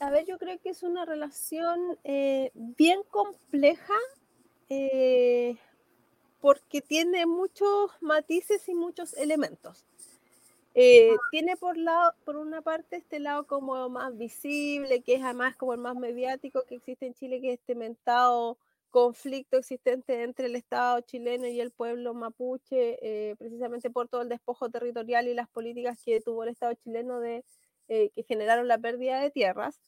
a 0.00 0.10
ver, 0.10 0.26
yo 0.26 0.38
creo 0.38 0.58
que 0.60 0.70
es 0.70 0.82
una 0.82 1.04
relación 1.04 1.78
eh, 2.02 2.50
bien 2.54 3.02
compleja. 3.12 3.94
Eh, 4.68 5.56
porque 6.42 6.80
tiene 6.82 7.24
muchos 7.24 7.92
matices 8.00 8.68
y 8.68 8.74
muchos 8.74 9.14
elementos. 9.14 9.86
Eh, 10.74 11.14
tiene 11.30 11.56
por, 11.56 11.76
lado, 11.76 12.14
por 12.24 12.36
una 12.36 12.62
parte 12.62 12.96
este 12.96 13.20
lado 13.20 13.46
como 13.46 13.88
más 13.88 14.18
visible, 14.18 15.02
que 15.02 15.14
es 15.14 15.22
además 15.22 15.54
como 15.56 15.72
el 15.72 15.78
más 15.78 15.94
mediático 15.94 16.64
que 16.64 16.74
existe 16.74 17.06
en 17.06 17.14
Chile, 17.14 17.40
que 17.40 17.52
es 17.52 17.60
este 17.60 17.76
mentado 17.76 18.58
conflicto 18.90 19.56
existente 19.56 20.24
entre 20.24 20.46
el 20.46 20.56
Estado 20.56 21.00
chileno 21.02 21.46
y 21.46 21.60
el 21.60 21.70
pueblo 21.70 22.12
mapuche, 22.12 22.98
eh, 23.00 23.36
precisamente 23.36 23.88
por 23.88 24.08
todo 24.08 24.22
el 24.22 24.28
despojo 24.28 24.68
territorial 24.68 25.28
y 25.28 25.34
las 25.34 25.48
políticas 25.48 26.02
que 26.04 26.20
tuvo 26.20 26.42
el 26.42 26.48
Estado 26.50 26.74
chileno 26.74 27.20
de, 27.20 27.44
eh, 27.86 28.10
que 28.10 28.24
generaron 28.24 28.66
la 28.66 28.78
pérdida 28.78 29.20
de 29.20 29.30
tierras. 29.30 29.78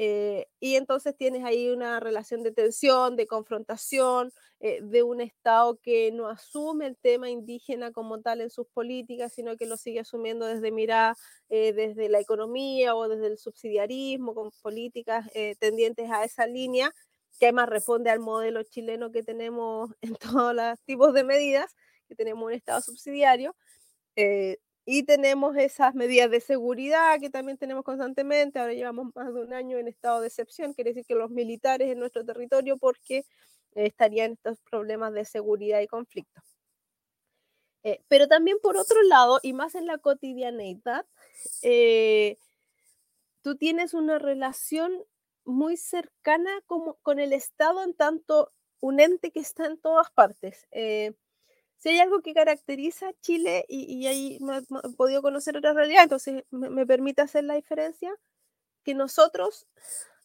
Eh, 0.00 0.46
y 0.60 0.76
entonces 0.76 1.16
tienes 1.16 1.44
ahí 1.44 1.70
una 1.70 1.98
relación 1.98 2.44
de 2.44 2.52
tensión, 2.52 3.16
de 3.16 3.26
confrontación, 3.26 4.32
eh, 4.60 4.78
de 4.80 5.02
un 5.02 5.20
Estado 5.20 5.76
que 5.82 6.12
no 6.12 6.28
asume 6.28 6.86
el 6.86 6.96
tema 6.96 7.30
indígena 7.30 7.90
como 7.90 8.20
tal 8.20 8.40
en 8.40 8.50
sus 8.50 8.68
políticas, 8.68 9.32
sino 9.32 9.56
que 9.56 9.66
lo 9.66 9.76
sigue 9.76 9.98
asumiendo 10.00 10.46
desde 10.46 10.70
mirar 10.70 11.16
eh, 11.48 11.72
desde 11.72 12.08
la 12.08 12.20
economía 12.20 12.94
o 12.94 13.08
desde 13.08 13.26
el 13.26 13.38
subsidiarismo, 13.38 14.34
con 14.34 14.50
políticas 14.62 15.26
eh, 15.34 15.56
tendientes 15.58 16.10
a 16.10 16.22
esa 16.24 16.46
línea, 16.46 16.92
que 17.40 17.46
además 17.46 17.68
responde 17.68 18.10
al 18.10 18.20
modelo 18.20 18.62
chileno 18.62 19.10
que 19.10 19.22
tenemos 19.24 19.90
en 20.02 20.14
todos 20.16 20.54
los 20.54 20.78
tipos 20.84 21.12
de 21.14 21.24
medidas, 21.24 21.74
que 22.08 22.14
tenemos 22.14 22.44
un 22.46 22.52
Estado 22.52 22.82
subsidiario. 22.82 23.56
Eh, 24.16 24.58
y 24.90 25.02
tenemos 25.02 25.54
esas 25.58 25.94
medidas 25.94 26.30
de 26.30 26.40
seguridad 26.40 27.20
que 27.20 27.28
también 27.28 27.58
tenemos 27.58 27.84
constantemente. 27.84 28.58
Ahora 28.58 28.72
llevamos 28.72 29.14
más 29.14 29.34
de 29.34 29.42
un 29.42 29.52
año 29.52 29.76
en 29.76 29.86
estado 29.86 30.22
de 30.22 30.28
excepción, 30.28 30.72
quiere 30.72 30.92
decir 30.92 31.04
que 31.04 31.14
los 31.14 31.30
militares 31.30 31.90
en 31.90 31.98
nuestro 31.98 32.24
territorio, 32.24 32.78
porque 32.78 33.26
estarían 33.74 34.32
estos 34.32 34.58
problemas 34.60 35.12
de 35.12 35.26
seguridad 35.26 35.82
y 35.82 35.88
conflicto. 35.88 36.40
Eh, 37.82 38.00
pero 38.08 38.28
también 38.28 38.56
por 38.62 38.78
otro 38.78 39.02
lado, 39.02 39.40
y 39.42 39.52
más 39.52 39.74
en 39.74 39.84
la 39.84 39.98
cotidianeidad, 39.98 41.04
eh, 41.60 42.38
tú 43.42 43.56
tienes 43.56 43.92
una 43.92 44.18
relación 44.18 45.04
muy 45.44 45.76
cercana 45.76 46.62
como, 46.64 46.94
con 47.02 47.18
el 47.18 47.34
Estado 47.34 47.84
en 47.84 47.92
tanto 47.92 48.54
un 48.80 49.00
ente 49.00 49.32
que 49.32 49.40
está 49.40 49.66
en 49.66 49.78
todas 49.78 50.10
partes. 50.12 50.66
Eh, 50.70 51.12
si 51.78 51.90
hay 51.90 52.00
algo 52.00 52.20
que 52.20 52.34
caracteriza 52.34 53.08
a 53.08 53.14
Chile, 53.20 53.64
y, 53.68 53.84
y 53.84 54.06
ahí 54.06 54.38
me, 54.40 54.60
me 54.68 54.80
he 54.84 54.96
podido 54.96 55.22
conocer 55.22 55.56
otra 55.56 55.72
realidad, 55.72 56.04
entonces 56.04 56.44
me, 56.50 56.70
me, 56.70 56.86
permite 56.86 57.22
hacer 57.22 57.44
la 57.44 57.54
diferencia, 57.54 58.14
que 58.84 58.94
nosotros 58.94 59.66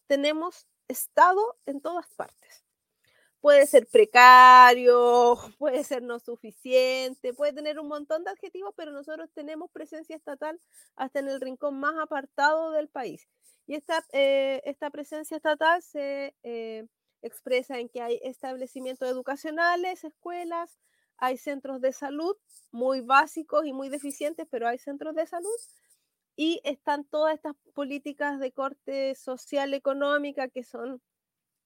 tenemos 0.08 0.68
Estado 0.88 1.58
en 1.66 1.82
todas 1.82 2.08
partes. 2.16 2.66
Puede 3.40 3.68
ser 3.68 3.88
precario, 3.88 5.38
puede 5.60 5.84
ser 5.84 6.04
no 6.04 6.20
suficiente, 6.20 7.34
puede 7.34 7.54
tener 7.54 7.80
un 7.80 7.88
montón 7.88 8.24
de 8.24 8.32
adjetivos, 8.32 8.74
pero 8.76 8.92
nosotros 8.92 9.30
tenemos 9.34 9.72
presencia 9.72 10.16
estatal 10.16 10.60
hasta 10.96 11.20
en 11.20 11.30
el 11.30 11.42
rincón 11.42 11.80
más 11.80 11.96
apartado 11.98 12.72
del 12.72 12.90
país. 12.90 13.28
Y 13.66 13.76
esta, 13.76 14.06
eh, 14.12 14.62
esta 14.66 14.90
presencia 14.90 15.38
estatal 15.38 15.82
se 15.82 16.36
eh, 16.44 16.86
expresa 17.22 17.80
en 17.80 17.90
que 17.90 18.02
hay 18.02 18.20
establecimientos 18.24 19.10
educacionales, 19.10 20.04
escuelas, 20.04 20.78
hay 21.18 21.38
centros 21.38 21.82
de 21.82 21.94
salud 21.94 22.36
muy 22.72 23.02
básicos 23.02 23.66
y 23.66 23.74
muy 23.74 23.90
deficientes, 23.90 24.48
pero 24.50 24.68
hay 24.68 24.78
centros 24.78 25.16
de 25.16 25.28
salud. 25.28 25.56
Y 26.36 26.62
están 26.64 27.06
todas 27.06 27.36
estas 27.36 27.56
políticas 27.74 28.40
de 28.40 28.52
corte 28.52 29.16
social 29.16 29.74
económica 29.74 30.48
que 30.48 30.64
son 30.64 31.02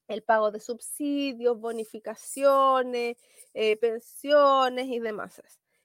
el 0.08 0.24
pago 0.24 0.52
de 0.52 0.60
subsidios, 0.60 1.60
bonificaciones, 1.60 3.18
eh, 3.54 3.78
pensiones 3.78 4.88
y 4.88 5.00
demás. 5.00 5.42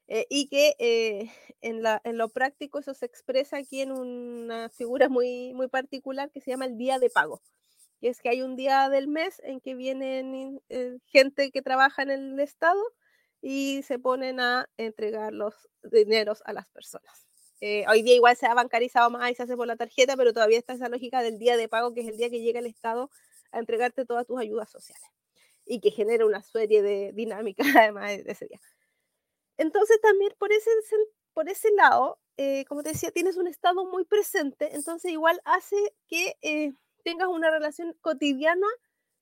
Eh, 0.09 0.27
y 0.29 0.49
que 0.49 0.75
eh, 0.79 1.31
en, 1.61 1.83
en, 2.05 2.19
lo 2.19 2.29
práctico 2.29 2.81
eso 2.81 2.93
se 2.95 3.07
expresa 3.07 3.59
aquí 3.59 3.81
en 3.81 3.93
una 3.93 4.69
figura 4.69 5.09
muy, 5.09 5.55
muy 5.55 5.69
particular 5.69 6.31
que 6.31 6.41
se 6.41 6.51
llama 6.51 6.67
el 6.67 6.77
día 6.77 6.99
de 6.99 7.11
pago. 7.11 7.41
Y 8.01 8.09
es 8.09 8.21
que 8.21 8.29
hay 8.29 8.43
un 8.43 8.57
día 8.57 8.89
del 8.89 9.07
mes 9.07 9.41
en 9.45 9.61
que 9.61 9.75
vienen 9.75 10.61
gente 11.07 11.53
que 11.53 11.63
trabaja 11.63 12.03
en 12.03 12.11
el 12.11 12.41
Estado 12.41 12.83
y 13.43 13.83
se 13.83 13.99
ponen 13.99 14.41
a 14.41 14.71
entregar 14.79 15.35
los 15.35 15.69
dineros 15.83 16.43
a 16.47 16.55
las 16.55 16.69
personas. 16.69 17.27
hoy 17.61 18.03
día 18.03 18.15
igual 18.15 18.37
se 18.37 18.47
ha 18.47 18.55
bancarizado 18.55 19.11
más 19.11 19.31
y 19.31 19.35
se 19.35 19.43
hace 19.43 19.57
por 19.57 19.67
la 19.67 19.77
tarjeta, 19.77 20.17
pero 20.17 20.33
todavía 20.33 20.59
está 20.59 20.73
esa 20.73 20.89
lógica 20.89 21.23
del 21.23 21.39
día 21.39 21.57
de 21.57 21.69
pago, 21.69 21.93
que 21.93 22.01
es 22.01 22.09
el 22.09 22.17
día 22.17 22.31
que 22.31 22.41
llega 22.41 22.61
el 22.61 22.67
Estado 22.67 23.11
a 23.51 23.59
entregarte 23.59 24.07
todas 24.07 24.27
tus 24.27 24.41
ayudas 24.41 24.71
sociales 24.71 25.07
y 25.67 25.81
que 25.81 25.91
genera 25.91 26.27
una 26.27 26.43
serie 26.43 26.83
de 26.83 27.13
dinámicas 27.13 27.67
además 27.77 28.25
de 28.25 28.33
ese 28.33 28.47
día. 28.47 28.61
Entonces 29.59 30.01
también 30.01 30.33
por 30.39 30.53
ese, 30.53 30.71
por 31.35 31.49
ese 31.49 31.71
lado, 31.73 32.19
eh, 32.37 32.65
como 32.67 32.83
te 32.83 32.91
decía, 32.91 33.11
tienes 33.11 33.37
un 33.37 33.47
estado 33.47 33.85
muy 33.85 34.05
presente, 34.05 34.75
entonces 34.75 35.13
igual 35.13 35.41
hace 35.45 35.77
que 36.09 36.37
eh, 36.43 36.73
tengas 37.05 37.29
una 37.29 37.51
relación 37.51 37.97
cotidiana 38.01 38.67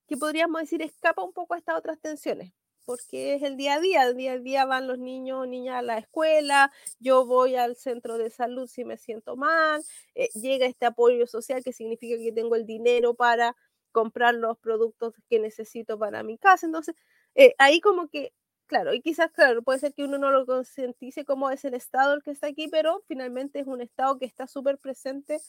que 0.07 0.17
podríamos 0.17 0.61
decir 0.61 0.83
escapa 0.83 1.23
un 1.23 1.33
poco 1.33 1.55
a 1.55 1.59
estas 1.59 1.77
otras 1.77 2.00
tensiones, 2.00 2.53
porque 2.85 3.35
es 3.35 3.43
el 3.43 3.57
día 3.57 3.75
a 3.75 3.81
día, 3.81 4.05
el 4.05 4.17
día 4.17 4.33
a 4.33 4.39
día 4.39 4.65
van 4.67 4.87
los 4.89 4.99
niños 4.99 5.39
o 5.41 5.47
niñas 5.47 5.77
a 5.77 5.83
la 5.83 5.99
escuela, 5.99 6.73
yo 6.99 7.27
voy 7.27 7.57
al 7.57 7.77
centro 7.77 8.19
de 8.19 8.31
salud 8.31 8.67
si 8.69 8.85
me 8.85 8.97
siento 8.99 9.37
mal, 9.37 9.83
eh, 10.15 10.29
llega 10.35 10.67
este 10.67 10.87
apoyo 10.87 11.27
social 11.27 11.63
que 11.65 11.73
significa 11.73 12.17
que 12.19 12.33
tengo 12.33 12.57
el 12.57 12.67
dinero 12.67 13.15
para 13.15 13.57
comprar 13.93 14.35
los 14.35 14.59
productos 14.59 15.15
que 15.29 15.39
necesito 15.41 15.99
para 15.99 16.23
mi 16.23 16.39
casa. 16.39 16.67
Entonces, 16.67 16.95
eh, 17.35 17.55
ahí 17.59 17.81
como 17.81 18.09
que, 18.09 18.33
claro, 18.67 18.95
y 18.95 19.01
quizás, 19.03 19.31
claro, 19.33 19.63
puede 19.63 19.81
ser 19.81 19.95
que 19.95 20.05
uno 20.05 20.19
no 20.19 20.31
lo 20.31 20.47
concientice 20.47 21.25
como 21.25 21.51
es 21.51 21.65
el 21.65 21.75
Estado 21.75 22.15
el 22.15 22.23
que 22.23 22.31
está 22.33 22.47
aquí, 22.49 22.69
pero 22.69 23.03
finalmente 23.09 23.59
es 23.61 23.67
un 23.67 23.81
Estado 23.81 24.19
que 24.19 24.27
está 24.27 24.47
súper 24.47 24.79
presente 24.79 25.41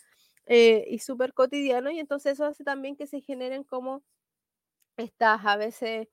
eh, 0.48 0.86
y 0.90 1.00
súper 1.00 1.34
cotidiano, 1.34 1.92
y 1.92 2.00
entonces 2.00 2.34
eso 2.34 2.46
hace 2.46 2.64
también 2.64 2.96
que 2.96 3.08
se 3.08 3.22
generen 3.22 3.64
como 3.64 4.04
estas 4.98 5.46
a 5.46 5.58
veces, 5.58 6.08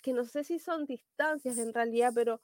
que 0.00 0.12
no 0.12 0.24
sé 0.24 0.44
si 0.44 0.58
son 0.58 0.86
distancias 0.86 1.58
en 1.58 1.72
realidad, 1.74 2.12
pero 2.14 2.40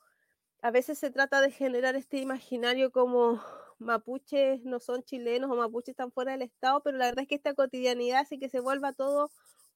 a 0.62 0.70
veces 0.70 0.98
se 0.98 1.10
trata 1.10 1.40
de 1.40 1.50
generar 1.50 1.96
este 1.96 2.18
imaginario 2.18 2.92
como 2.92 3.40
mapuches 3.78 4.64
no 4.64 4.78
son 4.80 5.02
chilenos 5.02 5.50
o 5.50 5.56
mapuches 5.56 5.90
están 5.90 6.12
fuera 6.12 6.32
del 6.32 6.42
Estado, 6.42 6.82
pero 6.82 6.98
la 6.98 7.06
verdad 7.06 7.22
es 7.22 7.28
que 7.28 7.34
esta 7.34 7.54
cotidianidad 7.54 8.20
hace 8.20 8.38
que 8.38 8.48
se 8.48 8.60
vuelva 8.60 8.92
todo 8.92 9.30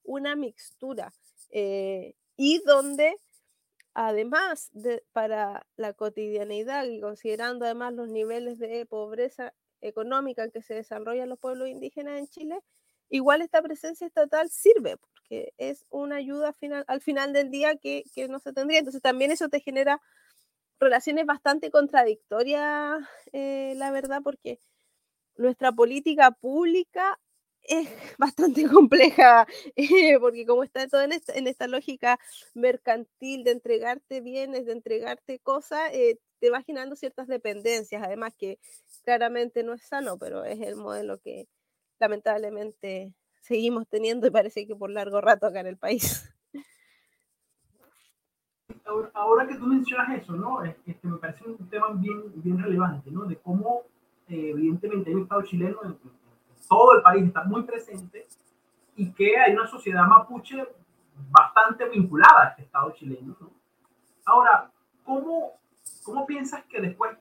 una 0.05 0.37
mixtura. 0.37 1.13
Eh, 1.51 2.15
y 2.37 2.63
donde 2.65 3.17
además 3.95 4.71
de, 4.73 5.03
para 5.13 5.67
la 5.77 5.95
cotidianidad 5.95 6.85
y 6.85 7.01
considerando 7.01 7.65
además 7.65 7.95
los 7.95 8.09
niveles 8.09 8.59
de 8.59 8.85
pobreza 8.87 9.55
económica 9.81 10.45
en 10.45 10.51
que 10.51 10.63
se 10.63 10.75
desarrollan 10.75 11.31
los 11.31 11.39
pueblos 11.39 11.69
indígenas 11.69 12.19
en 12.19 12.29
Chile, 12.29 12.61
igual 13.09 13.43
esta 13.43 13.63
presencia 13.63 14.07
estatal 14.07 14.51
sirve, 14.51 14.97
porque 14.97 15.53
es 15.59 15.85
una 15.91 16.17
ayuda 16.17 16.53
final, 16.53 16.85
al 16.89 17.01
final 17.01 17.33
del 17.33 17.51
día 17.51 17.77
que, 17.77 18.05
que 18.15 18.29
no 18.29 18.39
se 18.39 18.53
tendría. 18.53 18.79
Entonces 18.79 19.03
también 19.03 19.31
eso 19.31 19.49
te 19.49 19.61
genera 19.61 20.01
relaciones 20.79 21.27
bastante 21.27 21.71
contradictorias, 21.71 23.05
eh, 23.33 23.75
la 23.77 23.91
verdad, 23.91 24.21
porque 24.23 24.61
nuestra 25.37 25.73
política 25.73 26.31
pública 26.33 27.19
es 27.63 27.89
bastante 28.19 28.69
compleja, 28.69 29.47
eh, 29.77 30.19
porque 30.21 30.47
como 30.47 30.65
está 30.65 30.87
todo 30.89 31.03
en 31.03 31.13
esta, 31.47 31.67
lógica 31.67 32.19
mercantil 32.55 33.45
de 33.45 33.53
entregarte 33.53 34.21
bienes, 34.21 34.67
de 34.67 34.73
entregarte 34.73 35.39
cosas, 35.41 35.91
eh, 35.93 36.19
te 36.41 36.51
va 36.51 36.63
generando 36.63 36.97
ciertas 36.97 37.29
dependencias, 37.29 38.03
además 38.03 38.35
que 38.37 38.59
claramente 39.05 39.63
no 39.63 39.75
es 39.75 39.83
sano, 39.83 40.19
pero 40.19 40.45
es 40.45 40.61
el 40.61 40.77
modelo 40.77 41.19
que 41.19 41.49
lamentablemente 41.99 43.15
seguimos 43.41 43.87
teniendo 43.89 44.27
y 44.27 44.31
parece 44.31 44.67
que 44.67 44.77
por 44.77 44.91
largo 44.91 45.21
rato 45.21 45.47
acá 45.47 45.61
en 45.61 45.69
el 45.69 45.79
país. 45.79 46.33
ahora, 49.15 49.47
que 49.47 49.55
tú 49.57 49.67
mencionas 49.67 50.21
eso, 50.21 50.33
¿no? 50.33 50.63
Este, 50.63 50.99
me 51.03 51.19
parece 51.19 51.45
un 51.45 51.69
tema 51.69 51.89
bien, 51.95 52.33
bien 52.37 52.59
relevante, 52.59 53.11
¿no? 53.11 53.25
De 53.25 53.37
cómo, 53.37 53.83
eh, 54.29 54.51
evidentemente, 54.51 55.11
hay 55.11 55.17
un 55.17 55.23
Estado 55.23 55.43
chileno 55.43 55.79
en, 55.85 55.99
todo 56.69 56.97
el 56.97 57.03
país, 57.03 57.25
está 57.25 57.45
muy 57.45 57.63
presente, 57.63 58.27
y 58.97 59.13
que 59.13 59.39
hay 59.39 59.53
una 59.53 59.67
sociedad 59.67 60.07
mapuche 60.07 60.67
bastante 61.31 61.89
vinculada 61.89 62.43
a 62.43 62.49
este 62.51 62.63
Estado 62.63 62.91
chileno, 62.93 63.37
¿no? 63.41 63.51
Ahora, 64.25 64.71
¿cómo, 65.05 65.53
cómo 66.03 66.27
piensas 66.27 66.65
que 66.65 66.81
después 66.81 67.17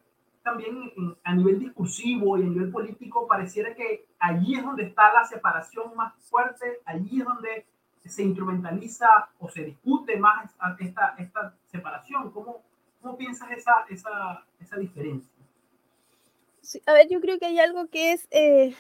también 0.46 0.94
a 1.24 1.34
nivel 1.34 1.60
discursivo 1.60 2.38
y 2.38 2.44
a 2.44 2.46
nivel 2.46 2.72
político 2.72 3.28
pareciera 3.28 3.74
que 3.74 4.06
allí 4.20 4.54
es 4.56 4.64
donde 4.64 4.84
está 4.84 5.12
la 5.12 5.26
separación 5.26 5.96
más 5.96 6.14
fuerte, 6.30 6.82
allí 6.86 7.20
es 7.20 7.26
donde 7.26 7.66
se 8.06 8.22
instrumentaliza 8.22 9.08
o 9.40 9.50
se 9.50 9.64
discute 9.64 10.18
más 10.18 10.52
esta, 10.80 11.16
esta 11.18 11.56
separación? 11.66 12.32
¿Cómo, 12.32 12.62
cómo 13.02 13.18
piensas 13.18 13.50
esa, 13.52 13.86
esa, 13.90 14.46
esa 14.60 14.78
diferencia? 14.78 15.32
a 16.86 16.94
ver, 16.94 17.08
yo 17.10 17.20
creo 17.22 17.40
que 17.40 17.48
hay 17.48 17.60
algo 17.60 17.88
que 17.88 18.14
es, 18.14 18.28
eh, 18.30 18.76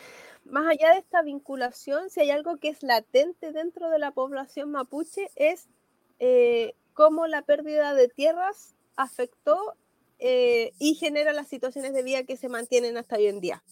más 0.45 0.67
allá 0.67 0.93
de 0.93 0.99
esta 0.99 1.23
vinculación, 1.23 2.12
si 2.12 2.19
hay 2.19 2.30
algo 2.30 2.58
que 2.58 2.69
es 2.69 2.84
latente 2.84 3.51
dentro 3.51 3.89
de 3.89 3.99
la 3.99 4.12
población 4.12 4.71
mapuche, 4.71 5.30
es 5.36 5.67
eh, 6.19 6.75
cómo 6.93 7.25
la 7.25 7.41
pérdida 7.41 7.95
de 7.95 8.08
tierras 8.08 8.75
afectó 8.95 9.75
eh, 10.19 10.71
y 10.80 10.95
genera 10.95 11.34
las 11.34 11.47
situaciones 11.47 11.93
de 11.93 12.04
vida 12.04 12.23
que 12.23 12.38
se 12.38 12.49
mantienen 12.49 12.97
hasta 12.97 13.17
hoy 13.17 13.28
en 13.28 13.41
día 13.41 13.63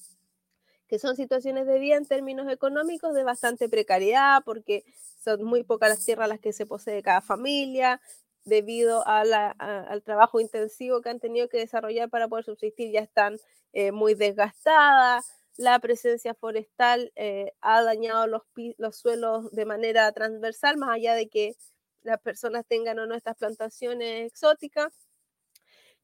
que 0.88 0.99
son 0.99 1.15
situaciones 1.15 1.65
de 1.65 1.79
vida 1.79 1.95
en 1.95 2.06
términos 2.06 2.47
económicos 2.51 3.15
de 3.15 3.23
bastante 3.23 3.67
precariedad, 3.67 4.43
porque 4.45 4.84
son 5.23 5.43
muy 5.43 5.63
pocas 5.63 5.89
las 5.89 6.06
tierras 6.06 6.29
las 6.29 6.39
que 6.39 6.53
se 6.53 6.67
posee 6.67 7.01
cada 7.01 7.21
familia, 7.21 7.99
debido 8.45 9.03
al 9.08 10.03
trabajo 10.03 10.39
intensivo 10.39 11.01
que 11.01 11.10
han 11.10 11.19
tenido 11.19 11.49
que 11.49 11.58
desarrollar 11.58 12.10
para 12.10 12.27
poder 12.27 12.45
subsistir, 12.45 12.91
ya 12.91 12.99
están 12.99 13.38
eh, 13.71 13.91
muy 13.91 14.13
desgastadas. 14.15 15.25
La 15.58 15.79
presencia 15.79 16.34
forestal 16.34 17.12
eh, 17.15 17.53
ha 17.62 17.82
dañado 17.84 18.27
los, 18.27 18.41
los 18.77 18.95
suelos 18.95 19.51
de 19.51 19.65
manera 19.65 20.12
transversal, 20.12 20.77
más 20.77 20.89
allá 20.89 21.15
de 21.15 21.27
que 21.27 21.56
las 22.01 22.19
personas 22.19 22.65
tengan 22.67 22.99
o 22.99 23.06
no 23.06 23.15
estas 23.15 23.38
plantaciones 23.38 24.27
exóticas. 24.27 24.93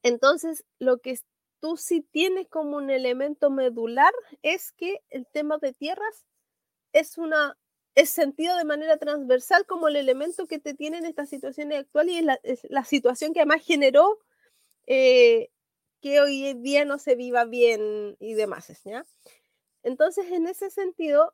Entonces, 0.04 0.66
lo 0.80 1.00
que 1.00 1.20
tú 1.60 1.78
sí 1.78 2.02
tienes 2.02 2.48
como 2.48 2.78
un 2.78 2.90
elemento 2.90 3.50
medular 3.50 4.14
es 4.42 4.72
que 4.72 5.02
el 5.10 5.28
tema 5.28 5.58
de 5.58 5.74
tierras 5.74 6.26
es 6.94 7.18
una 7.18 7.58
es 7.96 8.10
sentido 8.12 8.56
de 8.56 8.66
manera 8.66 8.98
transversal 8.98 9.66
como 9.66 9.88
el 9.90 9.98
elemento 9.98 10.48
que 10.48 10.60
te 10.60 10.74
tiene 10.74 11.00
en 11.00 11.06
estas 11.06 11.28
situaciones 11.28 11.80
actuales 11.80 12.16
y 12.16 12.28
es 12.44 12.68
la, 12.70 12.86
situación 12.86 13.34
que 13.34 13.42
además 13.42 13.62
generó 13.66 14.20
eh, 14.88 15.50
que 16.02 16.22
hoy 16.22 16.54
día 16.54 16.86
no 16.86 16.98
se 16.98 17.16
viva 17.16 17.44
bien 17.46 18.16
y 18.20 18.36
demás. 18.36 18.72
¿ya? 18.86 19.06
Entonces, 19.84 20.32
en 20.32 20.48
ese 20.48 20.70
sentido, 20.70 21.34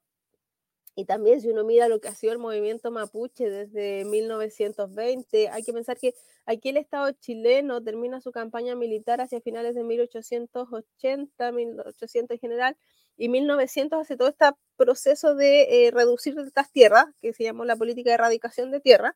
y 0.96 1.06
también 1.06 1.42
si 1.42 1.50
uno 1.50 1.64
mira 1.66 1.90
lo 1.90 2.00
que 2.00 2.08
ha 2.08 2.16
sido 2.16 2.32
el 2.34 2.40
movimiento 2.40 2.90
mapuche 2.92 3.50
desde 3.50 4.06
1920, 4.06 5.50
hay 5.50 5.64
que 5.64 5.74
pensar 5.74 5.98
que 5.98 6.16
aquí 6.46 6.70
el 6.70 6.78
Estado 6.78 7.12
chileno 7.12 7.84
termina 7.84 8.22
su 8.22 8.32
campaña 8.32 8.76
militar 8.76 9.20
hacia 9.22 9.42
finales 9.42 9.76
de 9.76 9.84
1880, 9.84 11.52
1800 11.52 12.36
en 12.36 12.40
general, 12.40 12.78
y 13.18 13.30
1900 13.30 14.00
hace 14.00 14.16
todo 14.18 14.30
este 14.30 14.46
proceso 14.78 15.36
de 15.36 15.88
eh, 15.88 15.92
reducir 15.92 16.38
estas 16.40 16.72
tierras, 16.72 17.06
que 17.22 17.34
se 17.34 17.44
llamó 17.44 17.66
la 17.66 17.76
política 17.76 18.10
de 18.12 18.16
erradicación 18.16 18.72
de 18.72 18.80
tierra. 18.80 19.16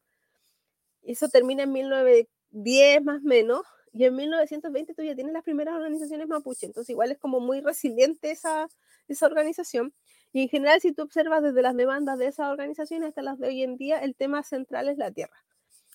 Eso 1.03 1.29
termina 1.29 1.63
en 1.63 1.71
1910 1.71 3.03
más 3.03 3.21
o 3.23 3.27
menos, 3.27 3.61
y 3.91 4.05
en 4.05 4.15
1920 4.15 4.93
tú 4.93 5.01
ya 5.03 5.15
tienes 5.15 5.33
las 5.33 5.43
primeras 5.43 5.75
organizaciones 5.75 6.27
mapuche, 6.27 6.65
entonces 6.67 6.89
igual 6.91 7.11
es 7.11 7.17
como 7.17 7.39
muy 7.39 7.61
resiliente 7.61 8.31
esa, 8.31 8.67
esa 9.07 9.25
organización. 9.25 9.93
Y 10.31 10.43
en 10.43 10.49
general, 10.49 10.79
si 10.81 10.91
tú 10.91 11.03
observas 11.03 11.41
desde 11.41 11.61
las 11.61 11.75
demandas 11.75 12.17
de 12.19 12.27
esas 12.27 12.49
organizaciones 12.51 13.09
hasta 13.09 13.21
las 13.21 13.39
de 13.39 13.47
hoy 13.47 13.63
en 13.63 13.77
día, 13.77 13.99
el 13.99 14.15
tema 14.15 14.43
central 14.43 14.89
es 14.89 14.97
la 14.97 15.11
tierra. 15.11 15.43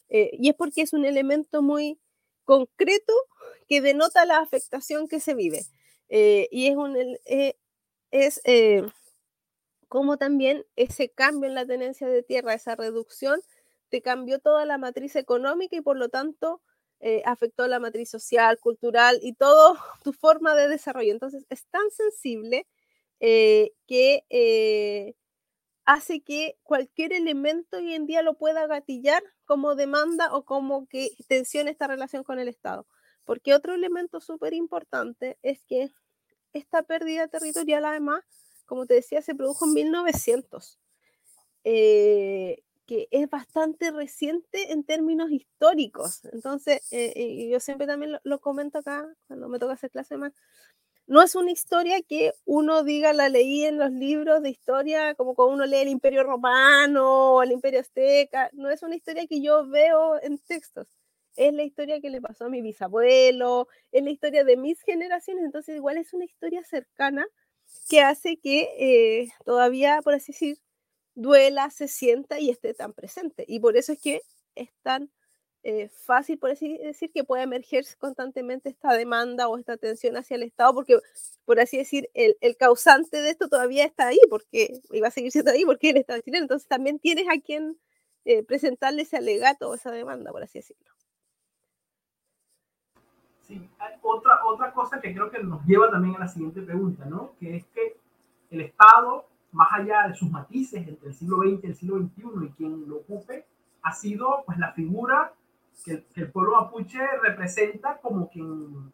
Eh, 0.08 0.30
y 0.32 0.48
es 0.50 0.54
porque 0.56 0.82
es 0.82 0.92
un 0.92 1.04
elemento 1.04 1.62
muy 1.62 1.98
concreto 2.44 3.12
que 3.68 3.80
denota 3.80 4.24
la 4.24 4.38
afectación 4.38 5.08
que 5.08 5.20
se 5.20 5.34
vive. 5.34 5.62
Eh, 6.08 6.48
y 6.50 6.68
es, 6.68 6.76
un, 6.76 6.96
es 8.10 8.40
eh, 8.44 8.82
como 9.88 10.16
también 10.16 10.64
ese 10.76 11.08
cambio 11.10 11.48
en 11.48 11.54
la 11.54 11.66
tenencia 11.66 12.08
de 12.08 12.22
tierra, 12.22 12.54
esa 12.54 12.74
reducción, 12.76 13.40
te 13.90 14.02
cambió 14.02 14.40
toda 14.40 14.64
la 14.64 14.78
matriz 14.78 15.14
económica 15.16 15.76
y 15.76 15.80
por 15.80 15.96
lo 15.96 16.08
tanto 16.08 16.60
eh, 17.00 17.22
afectó 17.26 17.68
la 17.68 17.78
matriz 17.78 18.10
social, 18.10 18.58
cultural 18.58 19.18
y 19.22 19.34
toda 19.34 19.78
tu 20.02 20.12
forma 20.12 20.54
de 20.54 20.68
desarrollo. 20.68 21.12
Entonces 21.12 21.46
es 21.48 21.66
tan 21.66 21.90
sensible 21.90 22.66
eh, 23.26 23.72
que 23.86 25.14
hace 25.86 26.22
que 26.22 26.58
cualquier 26.62 27.12
elemento 27.12 27.78
hoy 27.78 27.94
en 27.94 28.06
día 28.06 28.22
lo 28.22 28.36
pueda 28.36 28.66
gatillar 28.66 29.22
como 29.44 29.74
demanda 29.74 30.34
o 30.34 30.44
como 30.44 30.86
que 30.88 31.10
tensione 31.28 31.70
esta 31.70 31.86
relación 31.86 32.24
con 32.24 32.38
el 32.38 32.48
Estado. 32.48 32.86
Porque 33.24 33.54
otro 33.54 33.74
elemento 33.74 34.20
súper 34.20 34.52
importante 34.52 35.38
es 35.42 35.64
que 35.64 35.90
esta 36.52 36.82
pérdida 36.82 37.26
territorial, 37.28 37.84
además, 37.84 38.22
como 38.66 38.86
te 38.86 38.94
decía, 38.94 39.22
se 39.22 39.34
produjo 39.34 39.64
en 39.66 39.72
1900, 39.72 40.78
eh, 41.64 42.62
que 42.86 43.08
es 43.10 43.28
bastante 43.30 43.90
reciente 43.90 44.72
en 44.72 44.84
términos 44.84 45.30
históricos. 45.30 46.24
Entonces, 46.26 46.86
eh, 46.90 47.48
yo 47.50 47.58
siempre 47.60 47.86
también 47.86 48.12
lo, 48.12 48.20
lo, 48.24 48.40
comento 48.40 48.78
acá, 48.78 49.06
cuando 49.26 49.48
me 49.48 49.58
toca 49.58 49.72
hacer 49.72 49.90
clase 49.90 50.18
más, 50.18 50.34
no 51.06 51.22
es 51.22 51.34
una 51.34 51.50
historia 51.50 52.00
que 52.02 52.32
uno 52.44 52.82
diga, 52.82 53.12
la 53.12 53.28
leí 53.28 53.64
en 53.64 53.78
los 53.78 53.90
libros 53.90 54.42
de 54.42 54.50
historia, 54.50 55.14
como 55.14 55.34
cuando 55.34 55.54
uno 55.54 55.66
lee 55.66 55.78
el 55.78 55.88
Imperio 55.88 56.22
Romano 56.24 57.34
o 57.34 57.42
el 57.42 57.52
Imperio 57.52 57.80
Azteca, 57.80 58.50
no 58.52 58.70
es 58.70 58.82
una 58.82 58.96
historia 58.96 59.26
que 59.26 59.40
yo 59.42 59.66
veo 59.66 60.20
en 60.22 60.38
textos, 60.38 60.86
es 61.36 61.52
la 61.52 61.64
historia 61.64 62.00
que 62.00 62.10
le 62.10 62.20
pasó 62.20 62.46
a 62.46 62.48
mi 62.48 62.62
bisabuelo, 62.62 63.68
es 63.92 64.02
la 64.04 64.10
historia 64.10 64.44
de 64.44 64.56
mis 64.56 64.80
generaciones, 64.82 65.44
entonces 65.44 65.76
igual 65.76 65.98
es 65.98 66.14
una 66.14 66.24
historia 66.24 66.64
cercana 66.64 67.26
que 67.88 68.00
hace 68.02 68.38
que 68.38 68.68
eh, 68.78 69.28
todavía, 69.44 70.00
por 70.02 70.14
así 70.14 70.32
decir, 70.32 70.58
duela, 71.14 71.70
se 71.70 71.88
sienta 71.88 72.40
y 72.40 72.50
esté 72.50 72.74
tan 72.74 72.92
presente. 72.92 73.44
Y 73.48 73.60
por 73.60 73.76
eso 73.76 73.92
es 73.92 74.00
que 74.00 74.22
es 74.54 74.70
tan 74.82 75.10
eh, 75.66 75.88
fácil, 75.88 76.38
por 76.38 76.50
así 76.50 76.76
decir, 76.76 77.10
que 77.10 77.24
puede 77.24 77.44
emerger 77.44 77.84
constantemente 77.98 78.68
esta 78.68 78.92
demanda 78.92 79.48
o 79.48 79.56
esta 79.56 79.78
tensión 79.78 80.14
hacia 80.14 80.34
el 80.36 80.42
Estado, 80.42 80.74
porque, 80.74 80.98
por 81.46 81.58
así 81.58 81.78
decir, 81.78 82.10
el, 82.12 82.36
el 82.42 82.58
causante 82.58 83.22
de 83.22 83.30
esto 83.30 83.48
todavía 83.48 83.86
está 83.86 84.08
ahí, 84.08 84.20
porque 84.28 84.82
iba 84.92 85.08
a 85.08 85.10
seguir 85.10 85.32
siendo 85.32 85.52
ahí 85.52 85.64
porque 85.64 85.90
el 85.90 85.96
Estado 85.96 86.20
chileno. 86.20 86.44
Entonces 86.44 86.68
también 86.68 86.98
tienes 86.98 87.26
a 87.28 87.40
quien 87.40 87.78
eh, 88.26 88.44
presentarle 88.44 89.02
ese 89.02 89.16
alegato 89.16 89.70
o 89.70 89.74
esa 89.74 89.90
demanda, 89.90 90.32
por 90.32 90.42
así 90.42 90.58
decirlo. 90.58 90.92
Sí, 93.40 93.66
otra, 94.02 94.44
otra 94.44 94.70
cosa 94.74 95.00
que 95.00 95.14
creo 95.14 95.30
que 95.30 95.42
nos 95.42 95.64
lleva 95.64 95.90
también 95.90 96.16
a 96.16 96.20
la 96.20 96.28
siguiente 96.28 96.60
pregunta, 96.60 97.06
¿no? 97.06 97.32
Que 97.40 97.56
es 97.56 97.64
que 97.68 97.96
el 98.50 98.60
Estado, 98.60 99.26
más 99.52 99.68
allá 99.72 100.08
de 100.08 100.14
sus 100.14 100.30
matices 100.30 100.86
entre 100.86 101.08
el 101.08 101.14
siglo 101.14 101.38
XX 101.38 101.64
y 101.64 101.66
el 101.68 101.74
siglo 101.74 101.98
XXI 102.00 102.22
y 102.44 102.50
quien 102.50 102.86
lo 102.86 102.96
ocupe, 102.96 103.46
ha 103.80 103.92
sido 103.92 104.42
pues 104.44 104.58
la 104.58 104.72
figura 104.72 105.32
que, 105.84 106.06
el 106.14 106.30
pueblo 106.30 106.60
mapuche 106.60 107.00
representa 107.22 107.98
como 107.98 108.28
quien 108.28 108.92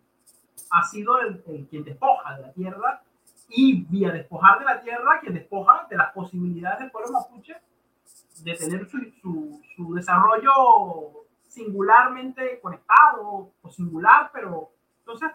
ha 0.71 0.85
sido 0.85 1.19
el, 1.21 1.43
quien 1.69 1.85
despoja 1.85 2.37
de 2.37 2.43
la 2.43 2.53
tierra 2.53 3.03
y 3.49 3.83
vía 3.85 4.13
despojar 4.13 4.61
de 4.61 4.65
la 4.65 4.81
tierra, 4.81 5.21
quien 5.21 5.35
despoja 5.35 5.87
de 5.91 5.97
las 5.97 6.13
posibilidades 6.13 6.81
del 6.81 6.91
pueblo 6.91 7.13
mapuche 7.13 7.57
de 8.43 8.55
tener 8.55 8.89
su, 8.89 9.61
su, 9.77 9.95
desarrollo 9.95 11.27
singularmente 11.49 12.61
conectado 12.61 13.53
o 13.61 13.71
singular, 13.71 14.31
pero 14.33 14.71
entonces 15.01 15.31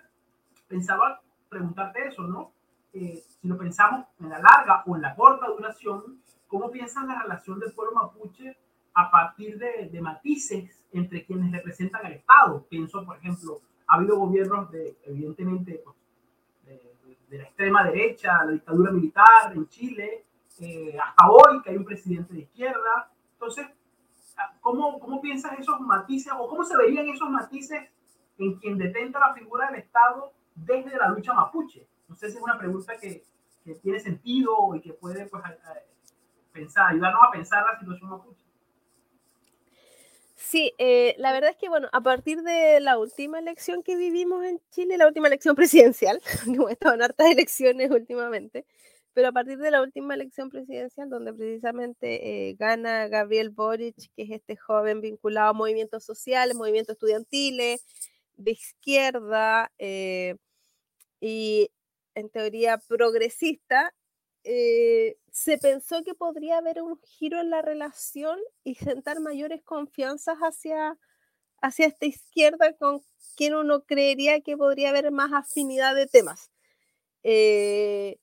pensaba 0.68 1.22
preguntarte 1.50 2.08
eso, 2.08 2.24
¿no? 2.24 2.52
Eh, 2.94 3.22
si 3.28 3.48
lo 3.48 3.58
pensamos 3.58 4.08
en 4.20 4.30
la 4.30 4.40
larga 4.40 4.84
o 4.86 4.96
en 4.96 5.02
la 5.02 5.14
corta 5.16 5.48
duración, 5.48 6.22
¿cómo 6.48 6.72
piensas 6.72 7.06
la 7.06 7.22
relación 7.22 7.60
del 7.60 7.74
pueblo 7.74 7.94
mapuche 7.94 8.58
a 8.96 9.12
partir 9.12 9.60
de, 9.60 10.02
matices 10.02 10.82
entre 10.94 11.26
quienes 11.26 11.52
representan 11.52 12.06
al 12.06 12.14
Estado. 12.14 12.66
Pienso, 12.70 13.06
por 13.06 13.18
ejemplo, 13.18 13.62
ha 13.88 13.96
habido 13.96 14.18
gobiernos 14.18 14.72
de, 14.72 14.98
evidentemente, 15.04 15.82
pues, 15.84 15.96
de, 16.66 17.38
la 17.38 17.44
extrema 17.44 17.84
derecha, 17.84 18.46
la 18.46 18.54
dictadura 18.54 18.92
militar 18.92 19.52
en 19.54 19.68
Chile, 19.68 20.24
eh, 20.62 20.98
hasta 20.98 21.30
hoy 21.30 21.62
que 21.62 21.72
hay 21.72 21.76
un 21.76 21.84
presidente 21.84 22.34
de 22.34 22.42
izquierda. 22.42 23.12
Entonces, 23.34 23.68
¿cómo, 24.62 25.00
¿cómo 25.00 25.20
piensas 25.20 25.60
esos 25.60 25.82
matices 25.82 26.32
o 26.38 26.48
cómo 26.48 26.64
se 26.64 26.78
verían 26.78 27.10
esos 27.10 27.30
matices 27.30 27.90
en 28.38 28.56
quien 28.56 28.78
detenta 28.78 29.20
la 29.20 29.34
figura 29.34 29.70
del 29.70 29.82
Estado 29.82 30.32
desde 30.56 30.96
la 30.98 31.10
lucha 31.10 31.34
mapuche? 31.34 31.86
No 32.08 32.16
sé 32.16 32.30
si 32.30 32.38
es 32.38 32.44
una 32.44 32.58
pregunta 32.58 32.96
que, 32.98 33.26
que 33.66 33.76
tiene 33.76 34.00
sentido 34.00 34.74
y 34.76 34.80
que 34.80 34.94
puede 34.94 35.26
pues, 35.26 35.44
pensar, 36.54 36.92
ayudarnos 36.92 37.22
a 37.28 37.32
pensar 37.32 37.66
la 37.66 37.78
situación 37.78 38.12
mapuche. 38.12 38.45
Sí, 40.38 40.74
eh, 40.80 41.16
la 41.18 41.32
verdad 41.32 41.52
es 41.52 41.56
que, 41.58 41.70
bueno, 41.70 41.88
a 41.94 42.02
partir 42.02 42.42
de 42.44 42.80
la 42.82 42.98
última 43.00 43.40
elección 43.40 43.84
que 43.84 43.96
vivimos 43.96 44.44
en 44.44 44.60
Chile, 44.70 44.98
la 44.98 45.08
última 45.08 45.28
elección 45.28 45.56
presidencial, 45.96 46.22
hemos 46.46 46.72
estado 46.72 46.94
en 46.96 47.02
hartas 47.04 47.28
elecciones 47.32 47.90
últimamente, 47.92 48.66
pero 49.14 49.30
a 49.30 49.32
partir 49.32 49.58
de 49.60 49.72
la 49.72 49.82
última 49.82 50.14
elección 50.14 50.50
presidencial, 50.50 51.10
donde 51.10 51.34
precisamente 51.34 52.50
eh, 52.50 52.56
gana 52.60 53.08
Gabriel 53.08 53.50
Boric, 53.50 53.96
que 54.16 54.24
es 54.24 54.32
este 54.32 54.58
joven 54.58 55.00
vinculado 55.02 55.50
a 55.52 55.54
movimientos 55.54 56.04
sociales, 56.04 56.56
movimientos 56.56 56.94
estudiantiles, 56.96 57.86
de 58.36 58.52
izquierda 58.52 59.72
eh, 59.80 60.36
y 61.22 61.72
en 62.16 62.30
teoría 62.30 62.78
progresista, 62.90 63.95
eh, 64.48 65.18
se 65.32 65.58
pensó 65.58 66.04
que 66.04 66.14
podría 66.14 66.60
haber 66.60 66.82
un 66.84 67.00
giro 67.02 67.42
en 67.42 67.50
la 67.50 67.64
relación 67.64 68.40
y 68.64 68.76
sentar 68.76 69.20
mayores 69.20 69.64
confianzas 69.64 70.38
hacia, 70.38 71.00
hacia 71.62 71.88
esta 71.88 72.06
izquierda 72.06 72.74
con 72.78 73.02
quien 73.36 73.56
uno 73.56 73.84
creería 73.86 74.42
que 74.42 74.56
podría 74.56 74.90
haber 74.90 75.12
más 75.12 75.34
afinidad 75.34 75.96
de 75.96 76.06
temas. 76.06 76.52
Eh, 77.24 78.20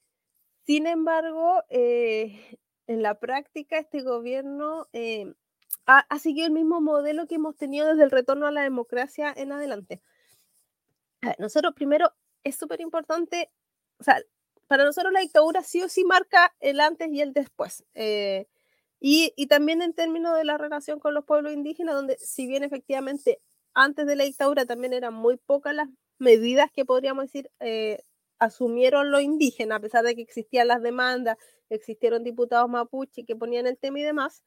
sin 0.64 0.87
embargo, 0.87 1.64
eh, 1.70 2.56
en 2.87 3.02
la 3.02 3.18
práctica 3.18 3.78
este 3.78 4.02
gobierno 4.02 4.87
ha, 5.87 5.98
ha, 5.98 6.18
seguido 6.20 6.46
el 6.46 6.52
mismo 6.52 6.80
modelo 6.80 7.26
que 7.26 7.35
hemos 7.35 7.56
tenido 7.56 7.88
desde 7.88 8.04
el 8.04 8.12
retorno 8.12 8.46
a 8.46 8.52
la 8.52 8.62
democracia 8.62 9.35
en 9.37 9.50
adelante. 9.50 10.00
nosotros 11.38 11.74
primero 11.74 12.12
es 12.44 12.56
súper 12.56 12.80
importante, 12.80 13.50
o 13.98 14.04
sea, 14.04 14.22
para 14.66 14.85
nosotros 14.85 15.12
la 15.12 15.20
dictadura 15.20 15.62
sí 15.62 15.83
o 15.83 15.88
sí 15.88 16.05
marca 16.05 16.55
el 16.61 16.81
antes 16.81 17.09
y 17.11 17.20
el 17.20 17.33
después. 17.33 17.85
Eh, 17.94 18.46
y, 19.01 19.33
y, 19.37 19.46
también 19.48 19.83
en 19.83 19.94
términos 19.94 20.37
de 20.37 20.44
la 20.44 20.59
relación 20.59 21.01
con 21.01 21.14
los 21.14 21.25
pueblos 21.25 21.53
indígenas, 21.53 21.94
donde 21.94 22.16
si 22.18 22.46
bien 22.46 22.62
efectivamente 22.62 23.40
antes 23.75 24.07
de 24.07 24.16
la 24.16 24.25
dictadura 24.25 24.64
también 24.66 24.92
eran 24.92 25.14
muy 25.14 25.37
pocas 25.38 25.75
las 25.75 25.88
medidas 26.18 26.70
que 26.72 26.85
podríamos 26.85 27.25
decir 27.25 27.51
eh, 27.61 28.03
asumieron 28.38 29.11
los 29.11 29.22
indígenas, 29.22 29.79
a 29.79 29.81
pesar 29.81 30.05
de 30.05 30.14
que 30.14 30.22
existían 30.22 30.68
las 30.68 30.83
demandas, 30.83 31.37
existieron 31.68 32.25
diputados 32.25 32.68
mapuche 32.68 33.25
que 33.25 33.37
ponían 33.37 33.66
el 33.66 33.79
tema 33.79 34.01
y 34.01 34.03
demás, 34.03 34.42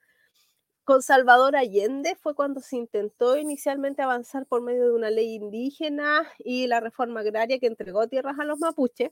con 0.83 1.01
Salvador 1.01 1.55
Allende 1.55 2.15
fue 2.15 2.35
cuando 2.35 2.61
se 2.61 2.75
intentó 2.75 3.37
inicialmente 3.37 4.03
avanzar 4.03 4.45
por 4.45 4.61
medio 4.61 4.83
de 4.83 4.93
una 4.93 5.09
ley 5.09 5.33
indígena 5.33 6.27
y 6.37 6.67
la 6.67 6.79
reforma 6.79 7.21
agraria 7.21 7.57
que 7.57 7.67
entregó 7.67 8.07
tierras 8.07 8.37
a 8.37 8.45
los 8.45 8.59
mapuches. 8.59 9.11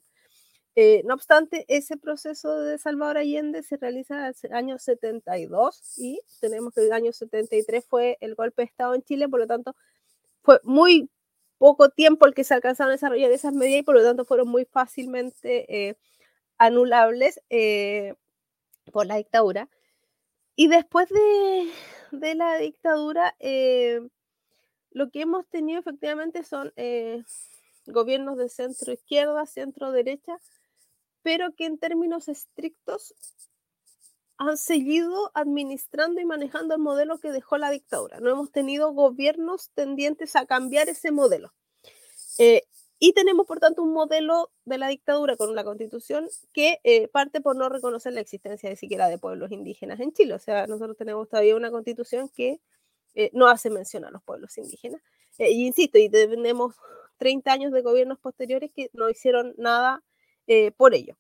Eh, 0.76 1.04
no 1.06 1.14
obstante, 1.14 1.66
ese 1.68 1.98
proceso 1.98 2.60
de 2.62 2.80
Salvador 2.80 3.18
Allende 3.18 3.62
se 3.62 3.78
realiza 3.78 4.30
en 4.30 4.34
el 4.42 4.54
año 4.54 4.80
72 4.80 6.00
y 6.00 6.20
tenemos 6.42 6.74
que 6.74 6.82
el 6.82 6.92
año 6.92 7.14
73 7.14 7.86
fue 7.86 8.18
el 8.22 8.34
golpe 8.34 8.64
de 8.64 8.68
Estado 8.68 8.96
en 8.96 9.04
Chile, 9.04 9.30
por 9.30 9.40
lo 9.40 9.46
tanto, 9.46 9.76
fue 10.42 10.60
muy 10.64 11.10
poco 11.60 11.90
tiempo 11.90 12.26
el 12.26 12.34
que 12.34 12.44
se 12.44 12.56
alcanzaron 12.56 12.90
a 12.90 12.94
desarrollar 12.94 13.32
esas 13.32 13.54
medidas 13.54 13.82
y 13.82 13.84
por 13.84 13.96
lo 13.96 14.04
tanto 14.04 14.26
fueron 14.26 14.48
muy 14.48 14.66
fácilmente 14.66 15.90
eh, 15.90 15.96
anulables 16.58 17.40
eh, 17.52 18.16
por 18.92 19.06
la 19.06 19.18
dictadura. 19.18 19.70
Y 20.56 20.70
después 20.70 21.08
de, 21.10 21.72
de 22.12 22.36
la 22.36 22.58
dictadura, 22.58 23.36
lo 24.92 25.10
que 25.12 25.22
hemos 25.22 25.48
tenido 25.48 25.80
efectivamente 25.80 26.44
son 26.44 26.74
gobiernos 27.86 28.38
de 28.38 28.50
centro 28.50 28.94
izquierda, 28.94 29.46
centro 29.46 29.92
derecha, 29.92 30.38
pero 31.24 31.54
que 31.56 31.66
en 31.66 31.78
términos 31.78 32.28
estrictos 32.28 33.16
han 34.38 34.58
seguido 34.58 35.32
administrando 35.34 36.22
y 36.22 36.26
manejando 36.26 36.76
el 36.76 36.82
modelo 36.82 37.20
que 37.20 37.32
dejó 37.32 37.58
la 37.58 37.72
dictadura. 37.72 38.20
No 38.20 38.30
hemos 38.30 38.52
tenido 38.52 38.92
gobiernos 38.94 39.70
tendientes 39.74 40.36
a 40.36 40.46
cambiar 40.46 40.90
ese 40.90 41.12
modelo. 41.12 41.54
Eh, 42.40 42.64
y 43.00 43.14
tenemos, 43.14 43.46
por 43.46 43.60
tanto, 43.60 43.84
un 43.84 43.94
modelo 43.94 44.52
de 44.66 44.78
la 44.78 44.88
dictadura 44.88 45.36
con 45.36 45.50
una 45.50 45.64
constitución 45.64 46.30
que 46.54 46.80
eh, 46.84 47.08
parte 47.10 47.42
por 47.42 47.56
no 47.56 47.70
reconocer 47.70 48.14
la 48.14 48.22
existencia 48.22 48.70
de 48.70 48.76
siquiera 48.76 49.08
de 49.08 49.18
pueblos 49.18 49.52
indígenas 49.52 50.00
en 50.00 50.14
Chile. 50.14 50.34
O 50.34 50.40
sea, 50.40 50.68
nosotros 50.68 50.98
tenemos 50.98 51.30
todavía 51.30 51.56
una 51.56 51.72
constitución 51.72 52.30
que 52.30 52.60
eh, 53.14 53.30
no 53.34 53.48
hace 53.48 53.70
mención 53.70 54.06
a 54.06 54.12
los 54.12 54.24
pueblos 54.24 54.58
indígenas. 54.58 55.02
y 55.38 55.68
insisto, 55.68 55.98
y 55.98 56.10
tenemos 56.10 56.76
30 57.18 57.52
años 57.52 57.72
de 57.72 57.82
gobiernos 57.82 58.20
posteriores 58.20 58.72
que 58.74 58.90
no 58.94 59.10
hicieron 59.10 59.54
nada 59.58 60.04
eh, 60.48 60.72
por 60.72 60.94
ello. 60.96 61.16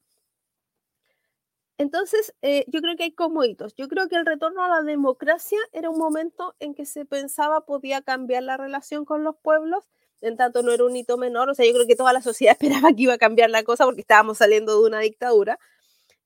Entonces, 1.79 2.33
eh, 2.41 2.65
yo 2.67 2.81
creo 2.81 2.95
que 2.95 3.03
hay 3.03 3.11
como 3.13 3.43
hitos. 3.43 3.73
Yo 3.75 3.87
creo 3.87 4.07
que 4.07 4.15
el 4.15 4.25
retorno 4.25 4.63
a 4.63 4.67
la 4.69 4.83
democracia 4.83 5.57
era 5.71 5.89
un 5.89 5.97
momento 5.97 6.55
en 6.59 6.75
que 6.75 6.85
se 6.85 7.05
pensaba 7.05 7.65
podía 7.65 8.01
cambiar 8.01 8.43
la 8.43 8.57
relación 8.57 9.05
con 9.05 9.23
los 9.23 9.35
pueblos, 9.41 9.83
en 10.21 10.37
tanto 10.37 10.61
no 10.63 10.71
era 10.71 10.85
un 10.85 10.95
hito 10.95 11.17
menor. 11.17 11.49
O 11.49 11.55
sea, 11.55 11.65
yo 11.65 11.73
creo 11.73 11.87
que 11.87 11.95
toda 11.95 12.13
la 12.13 12.21
sociedad 12.21 12.55
esperaba 12.59 12.89
que 12.95 13.03
iba 13.03 13.13
a 13.13 13.17
cambiar 13.17 13.49
la 13.49 13.63
cosa 13.63 13.85
porque 13.85 14.01
estábamos 14.01 14.37
saliendo 14.37 14.79
de 14.79 14.87
una 14.87 14.99
dictadura. 14.99 15.59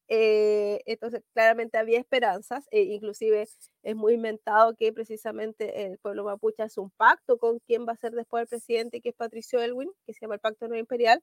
Eh, 0.10 0.82
entonces, 0.86 1.24
claramente 1.34 1.78
había 1.78 2.00
esperanzas, 2.00 2.66
e 2.72 2.82
inclusive 2.84 3.48
es 3.84 3.96
muy 3.96 4.14
inventado 4.14 4.76
que 4.76 4.94
precisamente 4.94 5.86
el 5.86 5.98
pueblo 6.00 6.24
mapuche 6.26 6.64
hace 6.64 6.80
un 6.80 6.92
pacto 6.92 7.38
con 7.38 7.60
quien 7.60 7.86
va 7.88 7.94
a 7.94 7.98
ser 7.98 8.14
después 8.14 8.42
el 8.44 8.48
presidente, 8.48 9.02
que 9.02 9.10
es 9.10 9.16
Patricio 9.16 9.62
Elwin, 9.62 9.90
que 10.06 10.14
se 10.14 10.22
llama 10.22 10.36
el 10.36 10.42
Pacto 10.42 10.68
No 10.70 10.78
Imperial, 10.78 11.22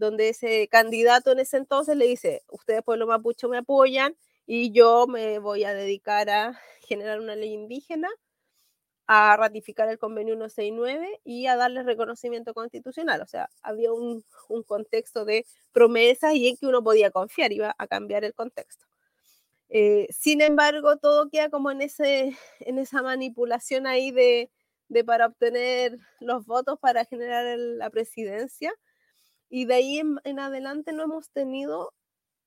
donde 0.00 0.30
ese 0.30 0.66
candidato 0.68 1.30
en 1.30 1.40
ese 1.40 1.58
entonces 1.58 1.94
le 1.96 2.06
dice, 2.06 2.42
ustedes 2.48 2.82
pueblo 2.82 3.06
mapuche 3.06 3.46
me 3.48 3.58
apoyan 3.58 4.16
y 4.46 4.72
yo 4.72 5.06
me 5.06 5.38
voy 5.38 5.64
a 5.64 5.74
dedicar 5.74 6.30
a 6.30 6.58
generar 6.88 7.20
una 7.20 7.36
ley 7.36 7.52
indígena 7.52 8.08
a 9.06 9.36
ratificar 9.36 9.88
el 9.88 9.98
convenio 9.98 10.34
169 10.34 11.20
y 11.24 11.46
a 11.46 11.56
darle 11.56 11.82
reconocimiento 11.82 12.54
constitucional. 12.54 13.20
O 13.20 13.26
sea, 13.26 13.50
había 13.60 13.92
un, 13.92 14.24
un, 14.48 14.62
contexto 14.62 15.24
de 15.24 15.44
promesas 15.72 16.34
y 16.34 16.48
en 16.48 16.56
que 16.56 16.66
uno 16.66 16.82
podía 16.82 17.10
confiar, 17.10 17.52
iba 17.52 17.74
a 17.76 17.86
cambiar 17.88 18.24
el 18.24 18.34
contexto. 18.34 18.86
Eh, 19.68 20.06
sin 20.10 20.40
embargo, 20.40 20.96
todo 20.98 21.28
queda 21.28 21.50
como 21.50 21.70
en, 21.72 21.82
ese, 21.82 22.36
en 22.60 22.78
esa 22.78 23.02
manipulación 23.02 23.86
ahí 23.88 24.12
de, 24.12 24.50
de 24.88 25.04
para 25.04 25.26
obtener 25.26 25.96
los 26.20 26.46
votos 26.46 26.78
para 26.78 27.04
generar 27.04 27.58
la 27.58 27.90
presidencia. 27.90 28.72
Y 29.50 29.66
de 29.66 29.74
ahí 29.74 29.98
en, 29.98 30.38
adelante 30.38 30.92
no 30.92 31.02
hemos 31.02 31.28
tenido 31.30 31.92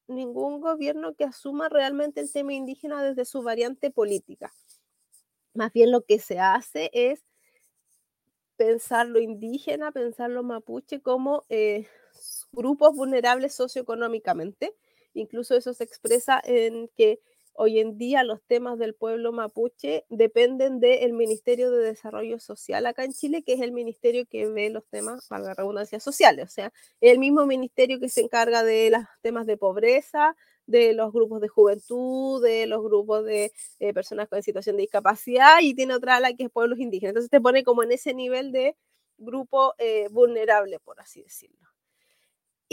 ningún 0.08 0.62
gobierno 0.62 1.14
que 1.14 1.26
asuma 1.26 1.70
realmente 1.70 2.22
el 2.22 2.32
tema 2.32 2.54
indígena 2.54 3.04
desde 3.04 3.26
su 3.26 3.44
variante 3.44 3.92
política 3.92 4.52
más 5.54 5.72
bien 5.72 5.92
lo 5.92 6.02
que 6.04 6.20
se 6.20 6.40
hace 6.40 6.90
es 6.94 7.24
pensar 8.56 9.08
lo 9.08 9.20
indígena, 9.20 9.92
pensar 9.92 10.30
lo 10.30 10.44
mapuche 10.44 11.02
como 11.02 11.46
eh, 11.50 11.88
grupos 12.52 12.96
vulnerables 12.96 13.54
socioeconómicamente. 13.54 14.76
Incluso 15.14 15.56
eso 15.56 15.74
se 15.74 15.84
expresa 15.84 16.42
en 16.44 16.90
que 16.96 17.20
hoy 17.54 17.80
en 17.80 17.98
día 17.98 18.24
los 18.24 18.42
temas 18.44 18.78
del 18.80 18.96
pueblo 18.96 19.32
mapuche 19.32 20.06
dependen 20.10 20.80
del 20.80 21.14
Ministerio 21.14 21.72
de 21.72 21.86
Desarrollo 21.86 22.40
Social 22.40 22.86
acá 22.86 23.04
en 23.04 23.14
Chile, 23.14 23.44
que 23.44 23.54
es 23.54 23.62
el 23.62 23.72
ministerio 23.72 24.26
que 24.26 24.48
ve 24.48 24.70
los 24.70 24.86
temas, 24.88 25.28
para 25.28 25.44
la 25.44 25.54
redundancia, 25.54 26.00
sociales. 26.00 26.46
O 26.46 26.52
sea, 26.52 26.74
el 27.02 27.20
mismo 27.20 27.46
ministerio 27.46 28.00
que 28.00 28.10
se 28.10 28.22
encarga 28.22 28.64
de 28.64 28.90
los 28.92 29.04
temas 29.22 29.46
de 29.46 29.58
pobreza, 29.58 30.36
de 30.66 30.94
los 30.94 31.12
grupos 31.12 31.42
de 31.42 31.48
juventud, 31.48 32.44
de 32.44 32.68
los 32.68 32.84
grupos 32.84 33.26
de 33.26 33.52
eh, 33.80 33.94
personas 33.94 34.30
con 34.30 34.42
situación 34.42 34.78
de 34.78 34.84
discapacidad 34.84 35.60
y 35.62 35.76
tiene 35.76 35.96
otra 35.96 36.18
ala 36.18 36.34
que 36.34 36.44
es 36.44 36.50
pueblos 36.50 36.80
indígenas. 36.80 37.12
Entonces 37.12 37.32
te 37.32 37.42
pone 37.42 37.64
como 37.64 37.84
en 37.84 37.92
ese 37.92 38.14
nivel 38.14 38.52
de 38.52 38.76
grupo 39.18 39.74
eh, 39.78 40.08
vulnerable, 40.10 40.80
por 40.80 41.00
así 41.00 41.22
decirlo. 41.22 41.73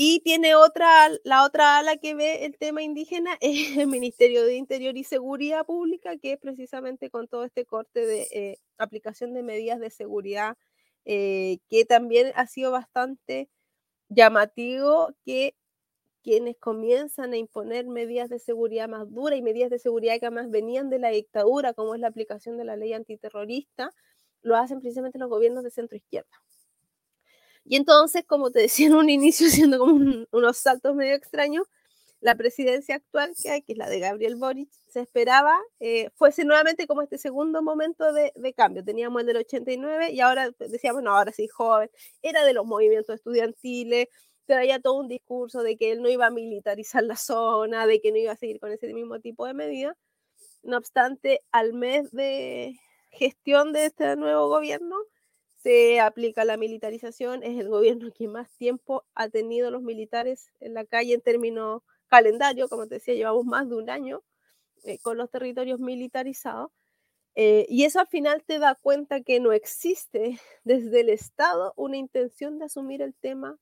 Y 0.03 0.21
tiene 0.21 0.55
otra, 0.55 1.11
la 1.25 1.45
otra 1.45 1.77
ala 1.77 1.99
que 1.99 2.15
ve 2.15 2.47
el 2.47 2.57
tema 2.57 2.81
indígena 2.83 3.37
es 3.43 3.77
el 3.77 3.87
Ministerio 3.87 4.47
de 4.47 4.55
Interior 4.55 4.97
y 4.97 5.05
Seguridad 5.05 5.67
Pública, 5.67 6.17
que 6.17 6.33
es 6.33 6.39
precisamente 6.39 7.11
con 7.11 7.29
todo 7.29 7.45
este 7.45 7.67
corte 7.67 8.07
de 8.07 8.23
eh, 8.33 8.57
aplicación 8.79 9.35
de 9.35 9.43
medidas 9.43 9.79
de 9.79 9.91
seguridad, 9.91 10.57
que 11.05 11.85
también 11.87 12.33
ha 12.35 12.47
sido 12.47 12.71
bastante 12.71 13.51
llamativo 14.09 15.11
que 15.27 15.55
quienes 16.23 16.57
comienzan 16.57 17.35
a 17.35 17.37
imponer 17.37 17.87
medidas 17.87 18.31
de 18.31 18.39
seguridad 18.39 18.89
más 18.89 19.11
duras 19.11 19.39
y 19.39 19.43
medidas 19.43 19.69
de 19.69 19.79
seguridad 19.79 20.19
que 20.19 20.27
además 20.29 20.51
venían 20.51 20.89
de 20.89 20.99
la 20.99 21.11
dictadura, 21.11 21.75
como 21.75 21.95
es 21.95 22.01
la 22.01 22.09
aplicación 22.09 22.57
de 22.57 22.65
la 22.65 22.77
ley 22.77 22.95
antiterrorista, 22.95 23.91
lo 24.41 24.57
hacen 24.57 24.81
precisamente 24.81 25.19
los 25.19 25.29
gobiernos 25.29 25.63
de 25.63 25.71
centro 25.71 25.99
izquierda. 25.99 26.41
Y 27.65 27.77
entonces, 27.77 28.25
como 28.27 28.51
te 28.51 28.61
decía 28.61 28.87
en 28.87 28.95
un 28.95 29.11
inicio, 29.11 29.49
siendo 29.51 29.79
como 29.79 30.27
unos 30.31 30.57
saltos 30.57 30.95
medio 30.95 31.15
extraños, 31.15 31.67
la 32.21 32.35
presidencia 32.35 32.97
actual 32.97 33.33
que 33.41 33.51
hay, 33.51 33.63
que 33.63 33.73
es 33.73 33.79
la 33.79 33.89
de 33.89 33.99
Gabriel 33.99 34.37
Boric, 34.37 34.71
se 34.89 35.01
esperaba 35.01 35.59
eh, 35.81 36.11
fuese 36.17 36.45
nuevamente 36.45 36.87
como 36.87 37.03
este 37.03 37.17
segundo 37.17 37.63
momento 37.63 38.13
de, 38.13 38.33
de, 38.37 38.53
cambio. 38.53 38.85
Teníamos 38.85 39.21
el 39.23 39.27
del 39.29 39.39
89 39.39 40.13
y 40.13 40.21
ahora 40.21 40.51
decíamos, 40.59 41.03
no, 41.03 41.17
ahora 41.17 41.33
sí, 41.33 41.49
joven, 41.49 41.91
era 42.23 42.45
de 42.45 42.53
los 42.53 42.67
movimientos 42.67 43.15
estudiantiles, 43.15 44.09
traía 44.51 44.81
todo 44.81 44.95
un 44.95 45.09
discurso 45.09 45.63
de 45.63 45.77
que 45.77 45.93
él 45.93 46.03
no 46.03 46.09
iba 46.09 46.27
a 46.27 46.31
militarizar 46.31 47.05
la 47.05 47.17
zona, 47.17 47.87
de 47.87 48.01
que 48.01 48.11
no 48.13 48.19
iba 48.19 48.33
a 48.33 48.37
seguir 48.37 48.61
con 48.61 48.73
ese 48.73 48.93
mismo 48.93 49.21
tipo 49.21 49.47
de 49.47 49.55
medidas. 49.55 49.97
No 50.63 50.77
obstante, 50.77 51.41
al 51.53 51.73
mes 51.73 52.11
de 52.13 52.79
gestión 53.13 53.73
de 53.73 53.87
este 53.87 54.17
nuevo 54.17 54.49
gobierno, 54.49 54.97
se 55.63 56.01
aplica 56.01 56.45
la 56.45 56.57
militarización, 56.57 57.43
es 57.43 57.59
el 57.59 57.69
gobierno 57.69 58.11
que 58.13 58.29
más 58.29 58.51
tiempo 58.57 59.05
ha 59.15 59.29
tenido 59.29 59.71
los 59.71 59.83
militares 59.83 60.51
en 60.61 60.75
la 60.75 60.85
calle 60.85 61.15
en 61.15 61.21
términos 61.21 61.83
calendario, 62.09 62.69
como 62.69 62.87
te 62.87 62.97
decía, 62.97 63.15
llevamos 63.15 63.45
más 63.45 63.69
de 63.69 63.77
un 63.77 63.91
año 63.91 64.23
eh, 64.85 64.99
con 65.01 65.19
los 65.19 65.31
territorios 65.31 65.79
militarizados, 65.81 66.71
eh, 67.37 67.67
y 67.69 67.85
eso 67.85 68.01
al 68.01 68.09
final 68.09 68.43
te 68.45 68.59
da 68.59 68.75
cuenta 68.75 69.21
que 69.23 69.41
no 69.41 69.53
existe 69.53 70.41
desde 70.65 71.01
el 71.01 71.11
Estado 71.11 71.75
una 71.77 71.97
intención 71.97 72.59
de 72.59 72.65
asumir 72.67 73.03
el 73.03 73.15
tema 73.15 73.59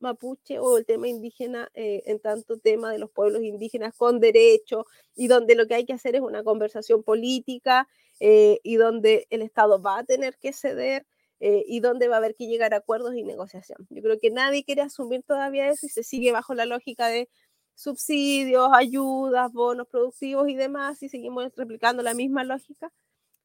mapuche 0.00 0.58
o 0.58 0.78
el 0.78 0.86
tema 0.86 1.08
indígena 1.08 1.70
eh, 1.74 2.02
en 2.06 2.20
tanto 2.20 2.58
tema 2.58 2.92
de 2.92 2.98
los 2.98 3.10
pueblos 3.10 3.42
indígenas 3.42 3.94
con 3.96 4.20
derecho 4.20 4.86
y 5.14 5.28
donde 5.28 5.54
lo 5.54 5.66
que 5.66 5.74
hay 5.74 5.86
que 5.86 5.92
hacer 5.94 6.16
es 6.16 6.22
una 6.22 6.42
conversación 6.42 7.02
política 7.02 7.88
y 8.20 8.76
donde 8.76 9.26
el 9.30 9.42
Estado 9.42 9.82
va 9.82 9.98
a 9.98 10.04
tener 10.04 10.38
que 10.38 10.52
ceder 10.52 11.04
eh, 11.46 11.62
y 11.68 11.80
donde 11.80 12.08
va 12.08 12.14
a 12.16 12.18
haber 12.20 12.34
que 12.34 12.46
llegar 12.46 12.72
a 12.72 12.78
acuerdos 12.78 13.14
y 13.16 13.22
negociación. 13.22 13.86
Yo 13.90 14.00
creo 14.02 14.18
que 14.18 14.30
nadie 14.30 14.64
quiere 14.64 14.80
asumir 14.80 15.22
todavía 15.24 15.68
eso 15.68 15.84
y 15.84 15.90
se 15.90 16.02
sigue 16.02 16.32
bajo 16.32 16.54
la 16.54 16.64
lógica 16.64 17.08
de 17.08 17.28
subsidios, 17.74 18.70
ayudas, 18.72 19.52
bonos 19.52 19.86
productivos 19.88 20.48
y 20.48 20.54
demás 20.56 21.02
y 21.02 21.10
seguimos 21.10 21.52
replicando 21.54 22.02
la 22.02 22.14
misma 22.14 22.44
lógica. 22.44 22.90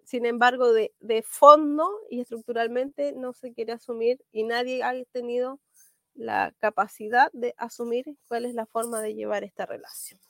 Sin 0.06 0.26
embargo, 0.26 0.72
de, 0.72 0.94
de 1.02 1.24
fondo 1.24 1.90
y 2.10 2.22
estructuralmente 2.22 3.12
no 3.14 3.34
se 3.34 3.54
quiere 3.54 3.74
asumir 3.74 4.24
y 4.32 4.44
nadie 4.44 4.82
ha 4.82 4.94
tenido 5.12 5.60
la 6.16 6.54
capacidad 6.60 7.30
de 7.34 7.54
asumir 7.58 8.06
cuál 8.30 8.46
es 8.46 8.54
la 8.54 8.66
forma 8.66 9.02
de 9.02 9.16
llevar 9.16 9.44
esta 9.44 9.66
relación. 9.66 10.22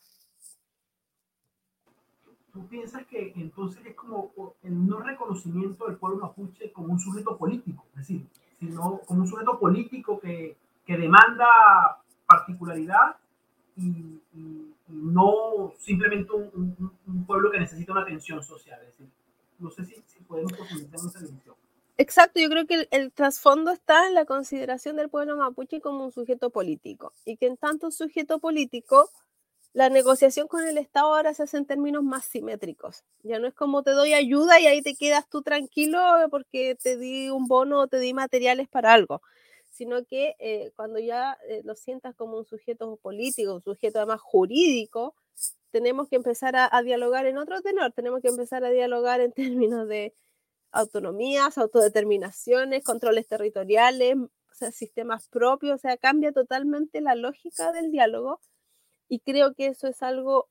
¿Tú 2.59 2.67
piensas 2.67 3.07
que 3.07 3.31
entonces 3.37 3.85
es 3.85 3.95
como 3.95 4.33
el 4.63 4.85
no 4.85 4.99
reconocimiento 4.99 5.87
del 5.87 5.95
pueblo 5.95 6.17
mapuche 6.17 6.73
como 6.73 6.91
un 6.91 6.99
sujeto 6.99 7.37
político, 7.37 7.85
es 7.91 7.99
decir, 7.99 8.27
sino 8.59 8.99
como 9.05 9.21
un 9.21 9.27
sujeto 9.27 9.57
político 9.57 10.19
que, 10.19 10.57
que 10.85 10.97
demanda 10.97 11.47
particularidad 12.25 13.15
y, 13.77 14.19
no 14.89 15.71
simplemente 15.77 16.33
un, 16.33 16.91
un, 17.07 17.25
pueblo 17.25 17.49
que 17.49 17.59
necesita 17.59 17.93
una 17.93 18.01
atención 18.01 18.43
social? 18.43 18.77
Es 18.81 18.87
decir, 18.87 19.07
no 19.59 19.69
sé 19.69 19.85
si, 19.85 19.95
si 20.05 20.19
podemos 20.23 20.51
profundizar 20.51 20.99
en 20.99 21.07
esa 21.07 21.19
división. 21.19 21.55
Exacto, 21.97 22.41
yo 22.41 22.49
creo 22.49 22.65
que 22.67 22.89
el, 22.91 23.13
trasfondo 23.13 23.71
está 23.71 24.05
en 24.07 24.15
la 24.15 24.25
consideración 24.25 24.97
del 24.97 25.07
pueblo 25.07 25.37
mapuche 25.37 25.79
como 25.79 26.03
un 26.03 26.11
sujeto 26.11 26.49
político 26.49 27.13
y 27.23 27.37
que 27.37 27.47
en 27.47 27.55
tanto 27.55 27.89
sujeto 27.91 28.39
político, 28.39 29.09
la 29.73 29.89
negociación 29.89 30.47
con 30.47 30.67
el 30.67 30.77
Estado 30.77 31.13
ahora 31.13 31.33
se 31.33 31.43
hace 31.43 31.57
en 31.57 31.65
términos 31.65 32.03
más 32.03 32.25
simétricos. 32.25 33.03
Ya 33.23 33.39
no 33.39 33.47
es 33.47 33.53
como 33.53 33.83
te 33.83 33.91
doy 33.91 34.13
ayuda 34.13 34.59
y 34.59 34.67
ahí 34.67 34.81
te 34.81 34.95
quedas 34.95 35.29
tú 35.29 35.41
tranquilo 35.41 35.99
porque 36.31 36.75
te 36.81 36.97
di 36.97 37.29
un 37.29 37.47
bono 37.47 37.81
o 37.81 37.87
te 37.87 37.99
di 37.99 38.13
materiales 38.13 38.67
para 38.67 38.93
algo, 38.93 39.21
sino 39.69 40.03
que 40.05 40.35
eh, 40.39 40.71
cuando 40.75 40.99
ya 40.99 41.37
eh, 41.47 41.61
lo 41.63 41.75
sientas 41.75 42.15
como 42.15 42.37
un 42.37 42.45
sujeto 42.45 42.95
político, 42.97 43.53
un 43.55 43.63
sujeto 43.63 43.99
además 43.99 44.21
jurídico, 44.21 45.15
tenemos 45.71 46.09
que 46.09 46.15
empezar 46.15 46.55
a 46.55 46.81
dialogar 46.81 47.27
en 47.27 47.37
otro 47.37 47.61
tenor, 47.61 47.91
tenemos 47.93 48.21
que 48.21 48.29
empezar 48.29 48.63
a 48.65 48.71
dialogar 48.71 49.21
en 49.21 49.31
términos 49.33 49.87
de 49.87 50.15
autonomías, 50.71 51.57
autodeterminaciones, 51.57 52.83
controles 52.83 53.27
territoriales, 53.27 54.15
sistemas 54.73 55.27
propios, 55.29 55.75
o 55.75 55.77
sea, 55.77 55.97
cambia 55.97 56.31
totalmente 56.31 57.01
la 57.01 57.15
lógica 57.15 57.71
del 57.71 57.91
diálogo 57.91 58.39
y 59.09 59.19
creo 59.19 59.53
que 59.53 59.67
eso 59.67 59.87
es 59.87 60.01
algo 60.03 60.47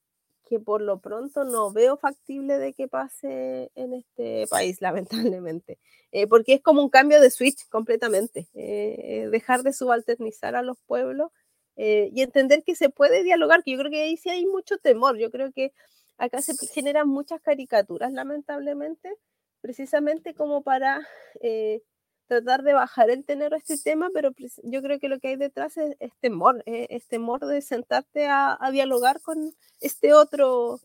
que 0.49 0.59
por 0.59 0.81
lo 0.81 1.01
pronto 1.01 1.45
no 1.45 1.71
veo 1.73 1.97
factible 1.99 2.59
de 2.59 2.73
que 2.73 2.89
pase 2.89 3.71
en 3.75 3.95
este 3.95 4.47
país, 4.51 4.81
lamentablemente, 5.37 5.79
eh, 6.13 6.27
porque 6.27 6.55
es 6.55 6.63
como 6.63 6.83
un 6.83 6.91
cambio 6.91 7.21
de 7.21 7.31
switch 7.31 7.69
completamente, 7.69 8.49
eh, 8.55 9.29
dejar 9.31 9.63
de 9.63 9.73
subalternizar 9.73 10.57
a 10.57 10.63
los 10.63 10.79
pueblos 10.87 11.31
eh, 11.77 12.11
y 12.13 12.23
entender 12.23 12.65
que 12.65 12.75
se 12.75 12.91
puede 12.91 13.23
dialogar, 13.23 13.63
que 13.63 13.71
yo 13.73 13.79
creo 13.79 13.91
que 13.91 14.03
ahí 14.03 14.17
sí 14.17 14.31
hay 14.31 14.45
mucho 14.47 14.79
temor, 14.79 15.17
yo 15.17 15.31
creo 15.31 15.53
que 15.53 15.73
acá 16.19 16.43
se 16.43 16.55
generan 16.75 17.09
muchas 17.09 17.41
caricaturas, 17.41 18.13
lamentablemente, 18.13 19.15
precisamente 19.61 20.35
como 20.35 20.63
para 20.63 21.07
eh, 21.41 21.83
tratar 22.29 22.63
de 22.63 22.75
bajar 22.75 23.11
el 23.11 23.25
tenor 23.25 23.55
a 23.55 23.57
este 23.57 23.79
tema, 23.79 24.11
pero 24.13 24.31
yo 24.63 24.83
creo 24.83 25.01
que 25.01 25.09
lo 25.09 25.19
que 25.19 25.29
hay 25.29 25.37
detrás 25.37 25.77
es, 25.77 26.13
temor, 26.21 26.63
eh, 26.67 26.87
es 26.91 27.09
temor 27.09 27.41
de 27.41 27.63
sentarte 27.63 28.29
a, 28.29 28.59
dialogar 28.71 29.21
con 29.23 29.39
este 29.81 30.13
otro 30.13 30.79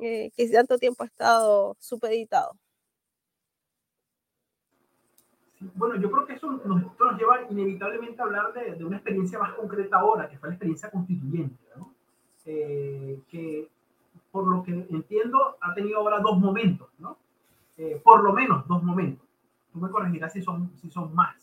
eh, 0.00 0.32
que 0.36 0.48
tanto 0.50 0.78
tiempo 0.78 1.04
ha 1.04 1.06
estado 1.06 1.76
supeditado. 1.78 2.56
bueno, 5.74 5.96
yo 5.96 6.10
creo 6.10 6.26
que 6.26 6.32
eso 6.34 6.50
nos, 6.50 6.66
nos, 6.66 7.18
lleva 7.18 7.42
inevitablemente 7.50 8.20
a 8.20 8.24
hablar 8.24 8.52
de, 8.52 8.74
de, 8.76 8.84
una 8.84 8.96
experiencia 8.96 9.38
más 9.38 9.54
concreta 9.54 9.98
ahora, 9.98 10.28
que 10.28 10.38
fue 10.38 10.48
la 10.48 10.54
experiencia 10.54 10.90
constituyente. 10.90 11.56
¿no? 11.76 11.94
que 12.42 13.68
por 14.32 14.44
lo 14.44 14.64
que 14.64 14.72
entiendo 14.72 15.56
ha 15.60 15.72
tenido 15.72 15.98
ahora 15.98 16.18
dos 16.18 16.36
momentos, 16.38 16.88
¿no? 16.98 17.16
por 18.02 18.24
lo 18.24 18.32
menos 18.32 18.66
dos 18.66 18.82
momentos. 18.82 19.29
Tú 19.72 19.78
me 19.78 19.90
corregirás 19.90 20.32
si 20.32 20.42
son, 20.42 20.72
si 20.76 20.90
son 20.90 21.14
más. 21.14 21.36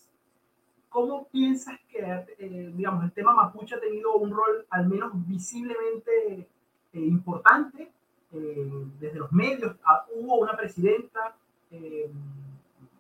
¿Cómo 0.90 1.28
piensas 1.28 1.80
que, 1.90 2.72
digamos, 2.76 3.04
el 3.04 3.12
tema 3.12 3.34
mapuche 3.34 3.76
ha 3.76 3.80
tenido 3.80 4.16
un 4.16 4.32
rol 4.32 4.66
al 4.70 4.88
menos 4.88 5.12
visiblemente 5.28 6.48
importante 6.94 7.92
desde 8.32 9.20
los 9.20 9.32
medios? 9.32 9.76
Ah, 9.84 10.06
hubo 10.16 10.38
una 10.38 10.56
presidenta 10.58 11.36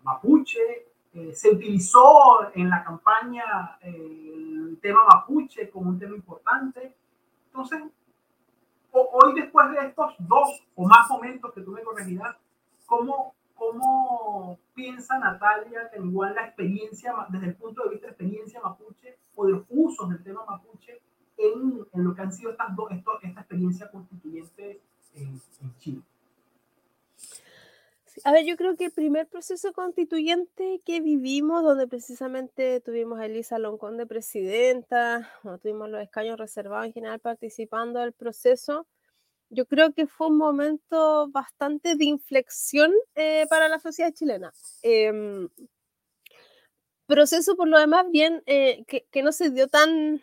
mapuche, 0.08 0.88
eh, 1.13 1.34
se 1.34 1.50
utilizó 1.50 2.50
en 2.54 2.70
la 2.70 2.84
campaña 2.84 3.78
eh, 3.82 4.34
el 4.36 4.80
tema 4.82 5.02
mapuche 5.04 5.70
como 5.70 5.90
un 5.90 6.00
tema 6.00 6.16
importante. 6.16 6.94
Entonces, 7.48 7.82
hoy 8.92 9.34
después 9.36 9.70
de 9.72 9.88
estos 9.88 10.16
dos 10.20 10.63
o 10.76 10.88
más 10.88 11.10
momentos 11.10 11.54
que 11.54 11.62
tú 11.62 11.72
me 11.72 11.84
corregirás, 11.84 12.36
¿cómo, 12.86 13.13
cómo 13.16 13.34
piensa 14.78 15.18
Natalia 15.18 15.90
igual 15.98 16.36
la 16.36 16.46
experiencia, 16.46 17.12
desde 17.30 17.48
el 17.48 17.56
punto 17.56 17.84
de 17.84 17.90
vista 17.90 18.06
de 18.06 18.12
experiencia 18.12 18.62
mapuche 18.62 19.18
o 19.36 19.48
de 19.48 19.54
los 19.54 19.66
usos 19.70 20.08
del 20.10 20.24
tema 20.24 20.46
mapuche 20.46 21.02
en, 21.36 21.84
en 21.92 22.04
lo 22.04 22.13
que 22.13 22.22
han 22.22 22.32
sido 22.32 22.52
estas 22.52 22.76
dos, 22.76 22.92
esta 22.92 23.42
experiencia 23.42 23.90
constituyente 23.90 24.80
en 25.16 25.42
Chile? 25.80 26.04
A 28.24 28.32
ver, 28.32 28.46
yo 28.46 28.56
creo 28.56 28.76
que 28.76 28.86
el 28.86 28.92
primer 28.92 29.28
proceso 29.28 29.74
constituyente 29.74 30.82
que 30.86 31.02
vivimos, 31.02 31.63
donde 31.63 31.88
precisamente 31.88 32.80
tuvimos 32.82 33.20
a 33.20 33.26
Elisa 33.26 33.60
Loncón 33.60 33.98
de 33.98 34.06
presidenta, 34.06 35.30
tuvimos 35.62 35.90
los 35.90 36.02
escaños 36.02 36.38
reservados 36.38 36.88
en 36.88 36.94
general 36.94 37.20
participando 37.20 38.00
del 38.00 38.13
proceso, 38.13 38.88
yo 39.49 39.65
creo 39.65 39.93
que 39.93 40.07
fue 40.07 40.27
un 40.27 40.38
momento 40.38 41.29
bastante 41.29 41.95
de 41.95 42.05
inflexión 42.05 42.91
eh, 43.15 43.45
para 43.49 43.69
la 43.69 43.79
sociedad 43.79 44.13
chilena. 44.13 44.53
Em, 44.83 45.49
proceso, 47.05 47.55
por 47.55 47.67
lo 47.67 47.79
demás, 47.79 48.05
bien, 48.12 48.43
eh, 48.45 48.83
que, 48.88 49.05
que, 49.12 49.23
no 49.23 49.31
se 49.31 49.49
dio 49.49 49.67
tan, 49.67 50.21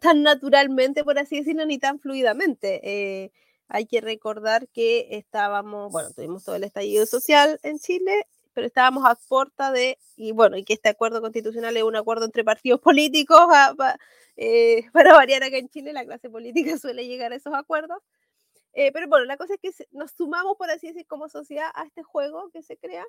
tan 0.00 0.22
naturalmente, 0.22 1.04
por 1.04 1.18
así 1.18 1.36
decirlo, 1.38 1.66
ni 1.66 1.78
tan 1.78 1.98
fluidamente. 2.00 2.80
Eh, 2.84 3.32
hay 3.68 3.86
que 3.86 4.00
recordar 4.00 4.68
que 4.68 5.08
estábamos, 5.12 5.90
bueno, 5.92 6.10
tuvimos 6.14 6.44
todo 6.44 6.56
el 6.56 6.64
estallido 6.64 7.06
social 7.06 7.58
en 7.62 7.78
Chile, 7.78 8.26
pero 8.52 8.66
estábamos 8.66 9.04
a 9.06 9.14
puerta 9.28 9.72
de, 9.72 9.98
y 10.16 10.32
bueno, 10.32 10.56
y 10.56 10.64
que 10.64 10.74
este 10.74 10.90
acuerdo 10.90 11.20
constitucional 11.20 11.76
es 11.76 11.82
un 11.82 11.96
acuerdo 11.96 12.26
entre 12.26 12.44
partidos 12.44 12.80
políticos, 12.80 13.40
eh, 14.36 14.84
para 14.92 15.14
variar 15.14 15.42
acá 15.42 15.56
en 15.56 15.68
Chile, 15.68 15.92
la 15.92 16.04
clase 16.04 16.30
política 16.30 16.76
suele 16.78 17.06
llegar 17.06 17.32
a 17.32 17.36
esos 17.36 17.54
acuerdos. 17.54 17.98
Eh, 18.74 18.90
pero 18.92 19.06
bueno, 19.08 19.26
la 19.26 19.36
cosa 19.36 19.54
es 19.54 19.60
que 19.60 19.86
nos 19.90 20.12
sumamos, 20.12 20.56
por 20.56 20.70
así 20.70 20.88
decir, 20.88 21.06
como 21.06 21.28
sociedad 21.28 21.70
a 21.74 21.84
este 21.84 22.02
juego 22.02 22.50
que 22.50 22.62
se 22.62 22.76
crea 22.78 23.04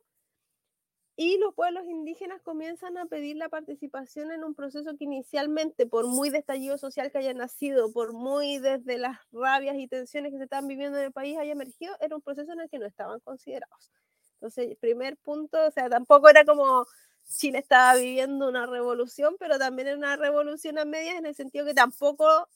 y 1.15 1.37
los 1.37 1.53
pueblos 1.53 1.83
indígenas 1.87 2.41
comienzan 2.41 2.97
a 2.97 3.05
pedir 3.05 3.35
la 3.35 3.47
participación 3.49 4.31
en 4.31 4.43
un 4.43 4.55
proceso 4.55 4.97
que 4.97 5.03
inicialmente, 5.03 5.85
por 5.85 6.07
muy 6.07 6.31
de 6.31 6.39
estallido 6.39 6.77
social 6.79 7.11
que 7.11 7.19
haya 7.19 7.33
nacido, 7.35 7.91
por 7.91 8.13
muy 8.13 8.57
desde 8.57 8.97
las 8.97 9.19
rabias 9.31 9.75
y 9.77 9.87
tensiones 9.87 10.31
que 10.31 10.39
se 10.39 10.45
están 10.45 10.67
viviendo 10.67 10.97
en 10.97 11.05
el 11.05 11.11
país 11.11 11.37
haya 11.37 11.51
emergido, 11.51 11.95
era 12.01 12.15
un 12.15 12.21
proceso 12.23 12.51
en 12.53 12.61
el 12.61 12.69
que 12.69 12.79
no 12.79 12.87
estaban 12.87 13.19
considerados. 13.19 13.91
Entonces, 14.35 14.75
primer 14.79 15.15
punto, 15.17 15.57
o 15.67 15.71
sea, 15.71 15.87
tampoco 15.87 16.29
era 16.29 16.43
como 16.45 16.85
Chile 17.29 17.59
estaba 17.59 17.95
viviendo 17.95 18.49
una 18.49 18.65
revolución, 18.65 19.35
pero 19.39 19.59
también 19.59 19.89
era 19.89 19.97
una 19.97 20.15
revolución 20.15 20.79
a 20.79 20.85
medias 20.85 21.15
en 21.15 21.27
el 21.27 21.35
sentido 21.35 21.65
que 21.65 21.75
tampoco 21.75 22.49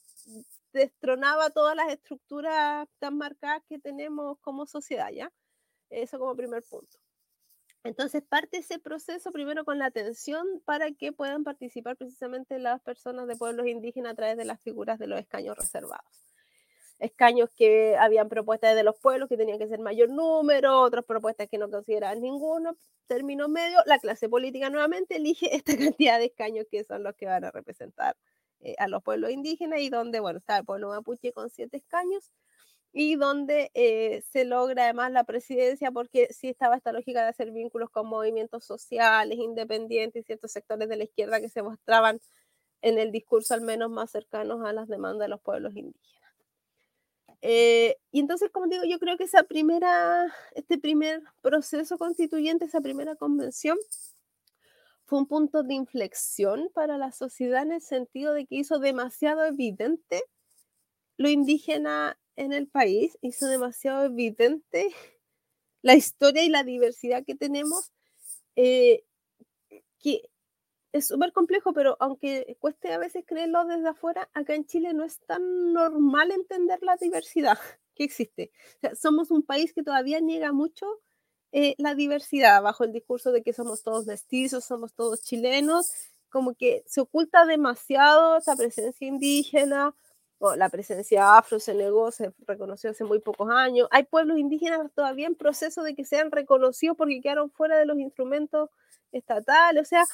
destronaba 0.72 1.50
todas 1.50 1.76
las 1.76 1.88
estructuras 1.90 2.88
tan 2.98 3.16
marcadas 3.16 3.62
que 3.68 3.78
tenemos 3.78 4.38
como 4.40 4.66
sociedad, 4.66 5.10
¿ya? 5.10 5.32
Eso 5.90 6.18
como 6.18 6.36
primer 6.36 6.62
punto. 6.62 6.98
Entonces 7.84 8.22
parte 8.22 8.58
ese 8.58 8.78
proceso 8.78 9.30
primero 9.32 9.64
con 9.64 9.78
la 9.78 9.86
atención 9.86 10.46
para 10.64 10.90
que 10.90 11.12
puedan 11.12 11.44
participar 11.44 11.96
precisamente 11.96 12.58
las 12.58 12.80
personas 12.82 13.26
de 13.28 13.36
pueblos 13.36 13.66
indígenas 13.66 14.12
a 14.12 14.16
través 14.16 14.36
de 14.36 14.44
las 14.44 14.60
figuras 14.60 14.98
de 14.98 15.06
los 15.06 15.18
escaños 15.20 15.56
reservados. 15.56 16.04
Escaños 16.98 17.48
que 17.56 17.96
habían 17.96 18.28
propuestas 18.28 18.74
de 18.74 18.82
los 18.82 18.96
pueblos 18.98 19.28
que 19.28 19.36
tenían 19.36 19.58
que 19.58 19.68
ser 19.68 19.78
mayor 19.78 20.08
número, 20.10 20.80
otras 20.80 21.04
propuestas 21.04 21.48
que 21.48 21.56
no 21.56 21.70
consideraban 21.70 22.20
ninguno, 22.20 22.76
término 23.06 23.48
medio, 23.48 23.78
la 23.86 24.00
clase 24.00 24.28
política 24.28 24.68
nuevamente 24.68 25.16
elige 25.16 25.48
esta 25.56 25.76
cantidad 25.76 26.18
de 26.18 26.26
escaños 26.26 26.66
que 26.70 26.82
son 26.82 27.04
los 27.04 27.14
que 27.14 27.26
van 27.26 27.44
a 27.44 27.52
representar 27.52 28.16
eh, 28.60 28.74
a 28.78 28.88
los 28.88 29.02
pueblos 29.02 29.30
indígenas 29.30 29.80
y 29.80 29.90
donde, 29.90 30.20
bueno, 30.20 30.38
está 30.38 30.58
el 30.58 30.64
pueblo 30.64 30.88
mapuche 30.88 31.32
con 31.32 31.50
siete 31.50 31.78
escaños, 31.78 32.32
y 32.92 33.16
donde 33.16 33.70
eh, 33.74 34.22
se 34.30 34.44
logra 34.44 34.84
además 34.84 35.12
la 35.12 35.24
presidencia 35.24 35.90
porque 35.90 36.28
sí 36.32 36.48
estaba 36.48 36.76
esta 36.76 36.92
lógica 36.92 37.22
de 37.22 37.28
hacer 37.28 37.50
vínculos 37.52 37.90
con 37.90 38.06
movimientos 38.06 38.64
sociales, 38.64 39.38
independientes 39.38 40.22
y 40.22 40.24
ciertos 40.24 40.52
sectores 40.52 40.88
de 40.88 40.96
la 40.96 41.04
izquierda 41.04 41.40
que 41.40 41.48
se 41.48 41.62
mostraban 41.62 42.20
en 42.82 42.98
el 42.98 43.12
discurso 43.12 43.54
al 43.54 43.60
menos 43.60 43.90
más 43.90 44.10
cercanos 44.10 44.64
a 44.64 44.72
las 44.72 44.88
demandas 44.88 45.26
de 45.26 45.28
los 45.28 45.40
pueblos 45.40 45.76
indígenas. 45.76 46.18
Eh, 47.40 47.96
y 48.10 48.20
entonces, 48.20 48.50
como 48.50 48.66
digo, 48.66 48.84
yo 48.84 48.98
creo 48.98 49.16
que 49.16 49.24
esa 49.24 49.44
primera, 49.44 50.34
este 50.54 50.78
primer 50.78 51.22
proceso 51.40 51.98
constituyente, 51.98 52.64
esa 52.64 52.80
primera 52.80 53.14
convención, 53.14 53.78
fue 55.08 55.20
un 55.20 55.26
punto 55.26 55.62
de 55.62 55.72
inflexión 55.72 56.70
para 56.74 56.98
la 56.98 57.12
sociedad 57.12 57.62
en 57.62 57.72
el 57.72 57.80
sentido 57.80 58.34
de 58.34 58.44
que 58.44 58.56
hizo 58.56 58.78
demasiado 58.78 59.46
evidente 59.46 60.22
lo 61.16 61.30
indígena 61.30 62.20
en 62.36 62.52
el 62.52 62.68
país, 62.68 63.16
hizo 63.22 63.46
demasiado 63.46 64.04
evidente 64.04 64.88
la 65.82 65.94
historia 65.94 66.44
y 66.44 66.50
la 66.50 66.62
diversidad 66.62 67.24
que 67.24 67.34
tenemos, 67.34 67.90
eh, 68.54 69.02
que 69.98 70.28
es 70.92 71.08
súper 71.08 71.32
complejo, 71.32 71.72
pero 71.72 71.96
aunque 72.00 72.58
cueste 72.60 72.92
a 72.92 72.98
veces 72.98 73.24
creerlo 73.26 73.64
desde 73.64 73.88
afuera, 73.88 74.28
acá 74.34 74.54
en 74.54 74.66
Chile 74.66 74.92
no 74.92 75.04
es 75.04 75.20
tan 75.20 75.72
normal 75.72 76.32
entender 76.32 76.80
la 76.82 76.96
diversidad 76.96 77.58
que 77.94 78.04
existe. 78.04 78.52
somos 78.94 79.30
un 79.30 79.42
país 79.42 79.72
que 79.72 79.82
todavía 79.82 80.20
niega 80.20 80.52
mucho 80.52 81.00
eh, 81.52 81.74
la 81.78 81.94
diversidad 81.94 82.62
bajo 82.62 82.84
el 82.84 82.92
discurso 82.92 83.32
de 83.32 83.42
que 83.42 83.52
somos 83.52 83.82
todos 83.82 84.06
mestizos, 84.06 84.64
somos 84.64 84.94
todos 84.94 85.22
chilenos, 85.22 85.92
como 86.30 86.54
que 86.54 86.84
se 86.86 87.00
oculta 87.00 87.46
demasiado 87.46 88.36
esa 88.36 88.56
presencia 88.56 89.06
indígena, 89.06 89.94
la 90.56 90.68
presencia 90.68 91.36
afro 91.36 91.58
se 91.58 91.74
negó, 91.74 92.12
se 92.12 92.32
reconoció 92.46 92.90
hace 92.90 93.04
muy 93.04 93.18
pocos 93.18 93.50
años. 93.50 93.88
Hay 93.90 94.04
pueblos 94.04 94.38
indígenas 94.38 94.92
todavía 94.94 95.26
en 95.26 95.34
proceso 95.34 95.82
de 95.82 95.94
que 95.94 96.04
sean 96.04 96.30
reconocidos 96.30 96.96
porque 96.96 97.20
quedaron 97.20 97.50
fuera 97.50 97.76
de 97.76 97.86
los 97.86 97.98
instrumentos 97.98 98.70
estatales. 99.10 99.82
O 99.82 99.84
sea, 99.84 100.04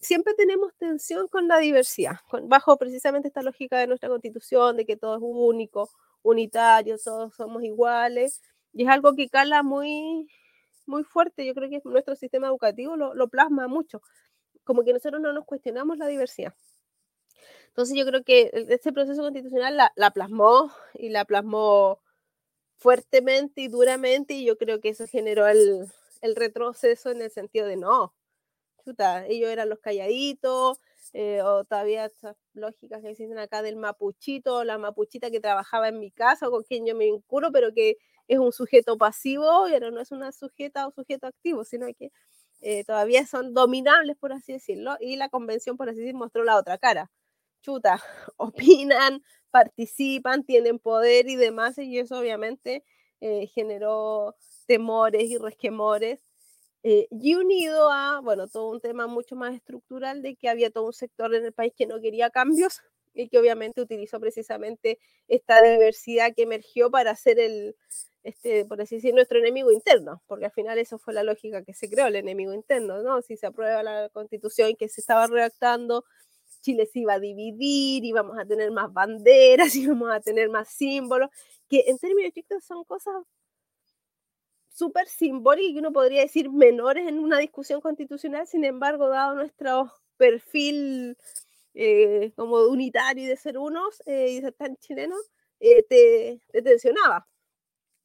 siempre 0.00 0.34
tenemos 0.34 0.74
tensión 0.74 1.28
con 1.28 1.46
la 1.46 1.58
diversidad, 1.58 2.16
bajo 2.44 2.76
precisamente 2.78 3.28
esta 3.28 3.42
lógica 3.42 3.78
de 3.78 3.86
nuestra 3.86 4.08
constitución, 4.08 4.76
de 4.76 4.86
que 4.86 4.96
todo 4.96 5.16
es 5.16 5.22
único, 5.22 5.90
unitario, 6.22 6.96
todos 6.98 7.34
somos 7.34 7.62
iguales. 7.62 8.40
Y 8.72 8.84
es 8.84 8.88
algo 8.88 9.14
que 9.14 9.28
cala 9.28 9.62
muy, 9.62 10.28
muy 10.90 11.04
fuerte. 11.04 11.46
Yo 11.46 11.54
creo 11.54 11.70
que 11.70 11.80
nuestro 11.84 12.16
sistema 12.16 12.48
educativo 12.48 12.96
lo, 12.96 13.14
lo 13.14 13.28
plasma 13.28 13.68
mucho. 13.68 14.02
Como 14.64 14.84
que 14.84 14.92
nosotros 14.92 15.20
no 15.22 15.32
nos 15.32 15.46
cuestionamos 15.46 15.96
la 15.96 16.06
diversidad. 16.06 16.54
Entonces 17.70 17.96
yo 17.96 18.04
creo 18.04 18.24
que 18.24 18.50
este 18.68 18.92
proceso 18.92 19.22
constitucional 19.22 19.76
la, 19.94 20.10
plasmó 20.10 20.72
y 20.94 21.08
la 21.10 21.24
plasmó 21.24 22.00
fuertemente 22.76 23.60
y 23.60 23.68
duramente 23.68 24.34
y 24.34 24.44
yo 24.44 24.58
creo 24.58 24.80
que 24.80 24.90
eso 24.90 25.06
generó 25.06 25.46
el, 25.46 25.86
retroceso 26.34 27.10
en 27.10 27.22
el 27.22 27.30
sentido 27.30 27.66
de 27.66 27.76
no, 27.76 28.12
chuta, 28.84 29.26
ellos 29.26 29.50
eran 29.50 29.68
los 29.68 29.78
calladitos, 29.78 30.80
eh, 31.12 31.42
o 31.42 31.64
todavía 31.64 32.06
estas 32.06 32.36
lógicas 32.54 33.02
que 33.02 33.10
existen 33.10 33.38
acá 33.38 33.62
del 33.62 33.76
mapuchito, 33.76 34.64
la 34.64 34.76
mapuchita 34.76 35.30
que 35.30 35.40
trabajaba 35.40 35.88
en 35.88 36.00
mi 36.00 36.10
casa, 36.10 36.50
con 36.50 36.64
quien 36.64 36.86
yo 36.86 36.94
me 36.94 37.04
vinculo, 37.04 37.52
pero 37.52 37.72
que 37.72 37.98
es 38.34 38.38
un 38.38 38.52
sujeto 38.52 38.96
pasivo, 38.98 39.66
pero 39.70 39.90
no 39.90 40.00
es 40.00 40.12
una 40.12 40.32
sujeta 40.32 40.86
o 40.86 40.92
sujeto 40.92 41.26
activo, 41.26 41.64
sino 41.64 41.86
que 41.98 42.12
eh, 42.62 42.84
todavía 42.84 43.26
son 43.26 43.54
dominables, 43.54 44.16
por 44.18 44.32
así 44.32 44.52
decirlo, 44.52 44.96
y 45.00 45.16
la 45.16 45.28
convención, 45.30 45.76
por 45.76 45.88
así 45.88 46.00
decirlo, 46.00 46.20
mostró 46.20 46.44
la 46.44 46.56
otra 46.56 46.78
cara 46.78 47.10
chuta, 47.62 48.02
opinan, 48.36 49.22
participan, 49.50 50.44
tienen 50.44 50.78
poder 50.78 51.28
y 51.28 51.36
demás, 51.36 51.78
y 51.78 51.98
eso 51.98 52.18
obviamente 52.18 52.84
eh, 53.20 53.46
generó 53.48 54.36
temores 54.66 55.24
y 55.30 55.38
resquemores. 55.38 56.20
Eh, 56.82 57.08
y 57.10 57.34
unido 57.34 57.90
a, 57.92 58.20
bueno, 58.20 58.48
todo 58.48 58.70
un 58.70 58.80
tema 58.80 59.06
mucho 59.06 59.36
más 59.36 59.54
estructural 59.54 60.22
de 60.22 60.36
que 60.36 60.48
había 60.48 60.70
todo 60.70 60.86
un 60.86 60.92
sector 60.94 61.34
en 61.34 61.44
el 61.44 61.52
país 61.52 61.74
que 61.76 61.86
no 61.86 62.00
quería 62.00 62.30
cambios 62.30 62.80
y 63.12 63.28
que 63.28 63.38
obviamente 63.38 63.82
utilizó 63.82 64.18
precisamente 64.20 64.98
esta 65.28 65.60
diversidad 65.62 66.32
que 66.34 66.42
emergió 66.44 66.90
para 66.90 67.10
hacer 67.10 67.38
el, 67.38 67.76
este, 68.22 68.64
por 68.66 68.80
así 68.80 68.96
decir, 68.96 69.14
nuestro 69.14 69.38
enemigo 69.38 69.72
interno, 69.72 70.22
porque 70.26 70.46
al 70.46 70.52
final 70.52 70.78
eso 70.78 70.98
fue 70.98 71.14
la 71.14 71.22
lógica 71.22 71.62
que 71.64 71.74
se 71.74 71.88
creó, 71.88 72.06
el 72.06 72.16
enemigo 72.16 72.52
interno, 72.52 73.02
¿no? 73.02 73.22
Si 73.22 73.36
se 73.36 73.46
aprueba 73.46 73.82
la 73.82 74.08
constitución 74.10 74.74
que 74.78 74.88
se 74.88 75.00
estaba 75.00 75.26
redactando, 75.26 76.04
Chile 76.60 76.86
se 76.86 77.00
iba 77.00 77.14
a 77.14 77.20
dividir, 77.20 78.04
íbamos 78.04 78.38
a 78.38 78.44
tener 78.44 78.70
más 78.70 78.92
banderas, 78.92 79.74
íbamos 79.76 80.10
a 80.10 80.20
tener 80.20 80.48
más 80.50 80.68
símbolos, 80.68 81.30
que 81.68 81.84
en 81.86 81.98
términos 81.98 82.28
estrictos 82.28 82.64
son 82.64 82.84
cosas 82.84 83.14
súper 84.68 85.06
simbólicas 85.08 85.70
y 85.70 85.74
que 85.74 85.80
uno 85.80 85.92
podría 85.92 86.22
decir 86.22 86.50
menores 86.50 87.06
en 87.08 87.18
una 87.18 87.38
discusión 87.38 87.80
constitucional, 87.80 88.46
sin 88.46 88.64
embargo, 88.64 89.08
dado 89.08 89.34
nuestro 89.34 89.92
perfil 90.16 91.16
eh, 91.74 92.32
como 92.36 92.56
unitario 92.66 93.24
y 93.24 93.26
de 93.26 93.36
ser 93.36 93.58
unos 93.58 94.02
eh, 94.06 94.30
y 94.30 94.40
ser 94.40 94.52
tan 94.54 94.76
chilenos, 94.76 95.20
eh, 95.60 95.82
te, 95.84 96.40
te, 96.52 96.62
tensionaba. 96.62 97.26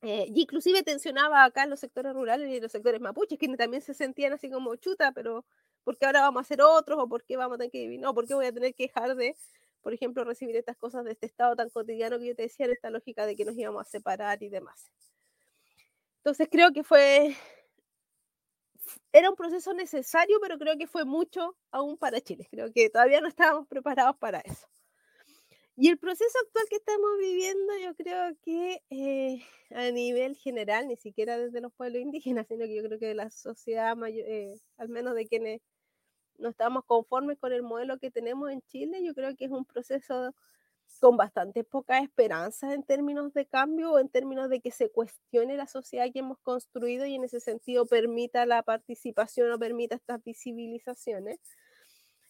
Y 0.06 0.41
inclusive 0.41 0.84
tensionaba 0.84 1.43
acá 1.43 1.64
en 1.64 1.70
los 1.70 1.80
sectores 1.80 2.14
rurales 2.14 2.49
y 2.49 2.58
en 2.58 2.64
los 2.64 2.72
sectores 2.72 3.01
mapuches, 3.01 3.38
que 3.39 3.47
también 3.58 3.82
se 3.82 3.93
sentían 3.93 4.34
así 4.34 4.49
como 4.49 4.76
chuta, 4.76 5.12
pero 5.12 5.45
¿por 5.84 5.97
qué 5.97 6.06
ahora 6.06 6.22
vamos 6.22 6.39
a 6.39 6.41
hacer 6.41 6.62
otros? 6.62 6.99
¿O 6.99 7.08
por 7.08 7.24
qué 7.24 7.38
vamos 7.38 7.56
a 7.56 7.58
tener 7.60 7.72
que? 7.72 7.97
No, 7.97 8.14
¿por 8.14 8.28
qué 8.28 8.34
voy 8.36 8.45
a 8.45 8.53
tener 8.53 8.74
que 8.76 8.84
dejar 8.86 9.16
de, 9.16 9.36
por 9.82 9.93
ejemplo, 9.93 10.24
recibir 10.24 10.56
estas 10.56 10.78
cosas 10.78 11.06
de 11.06 11.12
este 11.12 11.26
estado 11.26 11.56
tan 11.56 11.70
cotidiano 11.70 12.20
que 12.20 12.28
yo 12.28 12.36
te 12.36 12.43
decía, 12.43 12.66
en 12.66 12.74
esta 12.74 12.89
lógica 12.89 13.26
de 13.26 13.36
que 13.36 13.45
nos 13.45 13.58
íbamos 13.58 13.82
a 13.82 13.89
separar 13.89 14.41
y 14.43 14.49
demás? 14.49 14.91
Entonces 16.18 16.47
creo 16.51 16.72
que 16.72 16.84
fue 16.84 17.36
era 19.12 19.30
un 19.30 19.36
proceso 19.36 19.74
necesario, 19.74 20.39
pero 20.41 20.58
creo 20.58 20.78
que 20.78 20.88
fue 20.88 21.06
mucho 21.06 21.56
aún 21.72 21.97
para 21.97 22.22
Chile. 22.22 22.47
Creo 22.51 22.72
que 22.72 22.89
todavía 22.89 23.22
no 23.22 23.28
estábamos 23.28 23.68
preparados 23.68 24.18
para 24.18 24.39
eso. 24.39 24.68
Y 25.78 25.89
el 25.89 25.97
proceso 25.97 26.38
actual 26.45 26.65
que 26.69 26.78
estamos 26.78 27.09
viviendo, 27.19 27.73
yo 27.84 27.95
creo 27.95 28.34
que 28.41 28.82
eh, 28.89 29.43
a 29.71 29.91
nivel 29.91 30.36
general, 30.38 30.88
ni 30.88 30.95
siquiera 30.95 31.38
desde 31.38 31.59
los 31.59 31.73
pueblos 31.73 32.01
indígenas, 32.01 32.47
sino 32.49 32.65
que 32.65 32.76
yo 32.76 32.84
creo 32.84 32.99
que 32.99 33.13
la 33.13 33.30
sociedad, 33.30 33.95
mayor, 33.97 34.26
eh, 34.28 34.53
al 34.78 34.89
menos 34.89 35.15
de 35.15 35.28
quienes 35.28 35.61
no 36.38 36.49
estamos 36.49 36.86
conformes 36.86 37.38
con 37.39 37.53
el 37.53 37.63
modelo 37.63 37.99
que 37.99 38.11
tenemos 38.11 38.51
en 38.51 38.61
Chile, 38.63 39.03
yo 39.03 39.13
creo 39.15 39.36
que 39.36 39.45
es 39.45 39.51
un 39.51 39.65
proceso 39.65 40.34
con 41.01 41.17
bastante 41.17 41.63
poca 41.63 41.99
esperanza 41.99 42.73
en 42.73 42.84
términos 42.84 43.34
de 43.34 43.45
cambio 43.47 43.93
o 43.93 43.99
en 43.99 44.09
términos 44.09 44.49
de 44.49 44.61
que 44.61 44.71
se 44.71 44.89
cuestione 44.91 45.57
la 45.57 45.67
sociedad 45.67 46.07
que 46.13 46.19
hemos 46.19 46.39
construido 46.39 47.05
y 47.05 47.15
en 47.15 47.23
ese 47.26 47.39
sentido 47.39 47.86
permita 47.86 48.45
la 48.45 48.63
participación 48.63 49.51
o 49.51 49.59
permita 49.59 49.95
estas 49.95 50.23
visibilizaciones. 50.23 51.39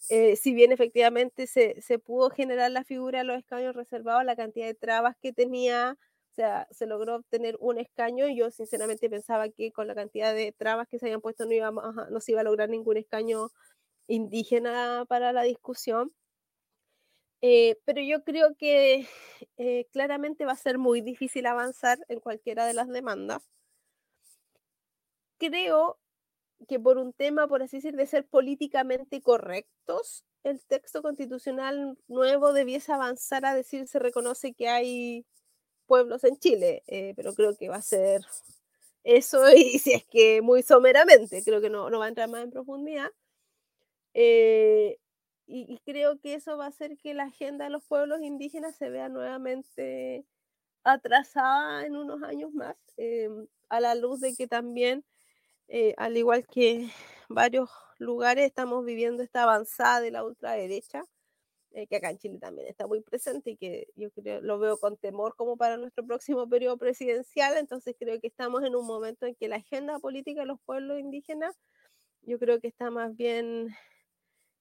Si 0.10 0.54
bien 0.54 0.72
efectivamente 0.72 1.48
se, 1.48 1.82
se, 1.82 2.00
pudo 2.00 2.30
generar 2.30 2.72
la 2.72 2.84
figura 2.84 3.20
de 3.20 3.26
los 3.26 3.38
escaños 3.38 3.76
reservados, 3.76 4.24
la 4.26 4.36
cantidad 4.36 4.68
de 4.68 4.76
trabas 4.76 5.16
que 5.22 5.34
tenía, 5.34 5.98
o 6.32 6.34
sea, 6.36 6.68
se 6.70 6.86
logró 6.86 7.16
obtener 7.16 7.58
un 7.62 7.80
escaño 7.80 8.28
y 8.28 8.38
yo 8.38 8.52
sinceramente 8.52 9.10
pensaba 9.10 9.50
que 9.50 9.72
con 9.72 9.88
la 9.88 9.96
cantidad 9.96 10.34
de 10.36 10.52
trabas 10.52 10.88
que 10.88 11.00
se 11.00 11.06
habían 11.06 11.22
puesto 11.22 11.46
no, 11.46 11.54
íbamos 11.54 11.84
no 12.12 12.20
se 12.20 12.34
iba 12.34 12.42
a 12.42 12.44
lograr 12.44 12.70
ningún 12.70 12.98
escaño 12.98 13.50
indígena 14.08 15.06
para 15.08 15.34
la 15.34 15.44
discusión. 15.44 16.12
Eh, 17.42 17.78
pero 17.86 18.02
yo 18.02 18.24
creo 18.24 18.56
que 18.58 19.08
eh, 19.58 19.86
claramente 19.92 20.46
va 20.46 20.54
a 20.54 20.56
ser 20.56 20.78
muy 20.78 21.02
difícil 21.02 21.46
avanzar 21.46 22.00
en 22.10 22.20
cualquiera 22.20 22.66
de 22.66 22.74
las 22.74 22.90
demandas. 22.90 23.44
Creo 25.38 25.98
que 26.68 26.80
por 26.80 26.98
un 26.98 27.14
tema, 27.14 27.48
por 27.48 27.64
así 27.64 27.78
decir, 27.78 27.96
de 27.96 28.08
ser 28.08 28.26
políticamente 28.28 29.22
correctos, 29.22 30.26
el 30.44 30.64
texto 30.66 31.02
constitucional 31.02 31.98
nuevo 32.08 32.54
debiese 32.54 32.92
avanzar 32.92 33.46
a 33.46 33.56
decir 33.56 33.88
se 33.88 34.00
reconoce 34.00 34.54
que 34.54 34.70
hay 34.70 35.26
pueblos 35.88 36.24
en 36.24 36.38
Chile, 36.38 36.84
eh, 36.88 37.14
pero 37.16 37.34
creo 37.34 37.56
que 37.56 37.70
va 37.70 37.78
a 37.78 37.82
ser 37.82 38.22
eso 39.04 39.50
y 39.56 39.80
si 39.80 39.94
es 39.94 40.06
que 40.06 40.42
muy 40.42 40.64
someramente, 40.64 41.44
creo 41.44 41.62
que 41.62 41.70
no, 41.70 41.90
no 41.90 42.00
va 42.00 42.06
a 42.06 42.10
entrar 42.10 42.30
más 42.30 42.44
en 42.44 42.52
profundidad. 42.52 43.12
Eh, 44.14 44.98
y, 45.48 45.80
creo 45.86 46.20
que 46.20 46.34
eso 46.36 46.58
va 46.58 46.66
a 46.66 46.70
hacer 46.70 46.98
que 46.98 47.14
la 47.14 47.26
agenda 47.26 47.66
de 47.66 47.72
los 47.72 47.84
pueblos 47.84 48.22
indígenas 48.22 48.76
se 48.78 48.90
vea 48.90 49.10
nuevamente 49.10 50.26
atrasada 50.84 51.86
en 51.86 51.96
unos 51.96 52.24
años 52.24 52.54
más, 52.54 52.76
em, 52.98 53.48
a 53.70 53.80
la 53.80 53.96
luz 53.96 54.22
de 54.22 54.36
que 54.36 54.48
también, 54.48 55.06
eh, 55.68 55.94
al 55.98 56.18
igual 56.18 56.46
que 56.48 56.90
varios 57.30 57.70
lugares, 58.00 58.46
estamos 58.46 58.86
viviendo 58.86 59.24
esta 59.24 59.44
avanzada 59.44 60.02
de 60.02 60.12
la 60.12 60.24
ultraderecha, 60.24 61.04
eh, 61.72 61.88
que 61.88 61.98
acá 61.98 62.10
en 62.10 62.18
Chile 62.20 62.40
también 62.40 62.68
está 62.68 62.88
muy 62.88 63.02
presente 63.02 63.52
y 63.52 63.58
que 63.58 63.88
yo 63.96 64.12
creo, 64.12 64.42
lo 64.42 64.60
veo 64.60 64.78
con 64.78 64.98
temor 64.98 65.36
como 65.36 65.58
para 65.58 65.78
nuestro 65.78 66.06
próximo 66.06 66.48
periodo 66.50 66.78
presidencial, 66.78 67.58
entonces 67.58 67.96
creo 68.00 68.20
que 68.22 68.28
estamos 68.28 68.64
en 68.64 68.76
un 68.76 68.88
momento 68.88 69.26
en 69.26 69.36
que 69.36 69.50
la 69.50 69.58
agenda 69.58 70.00
política 70.00 70.42
de 70.42 70.48
los 70.48 70.62
pueblos 70.62 71.00
indígenas, 71.00 71.56
yo 72.22 72.40
creo 72.40 72.60
que 72.62 72.68
está 72.68 72.92
más 72.92 73.16
bien 73.16 73.76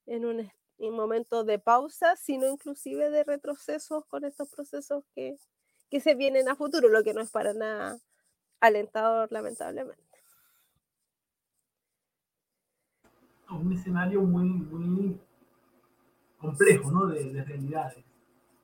en 0.07 0.25
un 0.25 0.51
en 0.77 0.93
momentos 0.93 1.45
de 1.45 1.59
pausa, 1.59 2.15
sino 2.17 2.47
inclusive 2.47 3.09
de 3.09 3.23
retrocesos 3.23 4.05
con 4.07 4.25
estos 4.25 4.49
procesos 4.49 5.03
que, 5.15 5.37
que 5.89 5.99
se 6.01 6.15
vienen 6.15 6.49
a 6.49 6.55
futuro, 6.55 6.89
lo 6.89 7.03
que 7.03 7.13
no 7.13 7.21
es 7.21 7.31
para 7.31 7.53
nada 7.53 7.97
alentador, 8.59 9.31
lamentablemente. 9.31 10.04
Un 13.49 13.73
escenario 13.73 14.21
muy, 14.21 14.49
muy 14.49 15.19
complejo 16.37 16.91
¿no? 16.91 17.07
de, 17.07 17.31
de 17.31 17.43
realidades. 17.43 18.03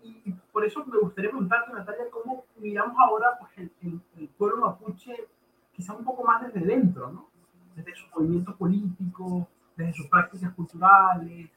Y, 0.04 0.32
por 0.52 0.66
eso 0.66 0.84
me 0.86 0.98
gustaría 0.98 1.30
preguntarte, 1.30 1.72
Natalia, 1.74 2.06
cómo 2.12 2.46
miramos 2.58 2.96
ahora 3.00 3.38
pues, 3.40 3.52
el, 3.58 4.02
el, 4.18 4.28
pueblo 4.30 4.58
mapuche 4.58 5.28
quizá 5.72 5.94
un 5.94 6.04
poco 6.04 6.24
más 6.24 6.42
desde 6.42 6.66
dentro, 6.66 7.12
¿no? 7.12 7.30
desde 7.76 7.96
sus 7.96 8.10
movimientos 8.16 8.56
políticos, 8.56 9.46
desde 9.76 9.94
sus 9.94 10.08
prácticas 10.08 10.54
culturales, 10.54 11.50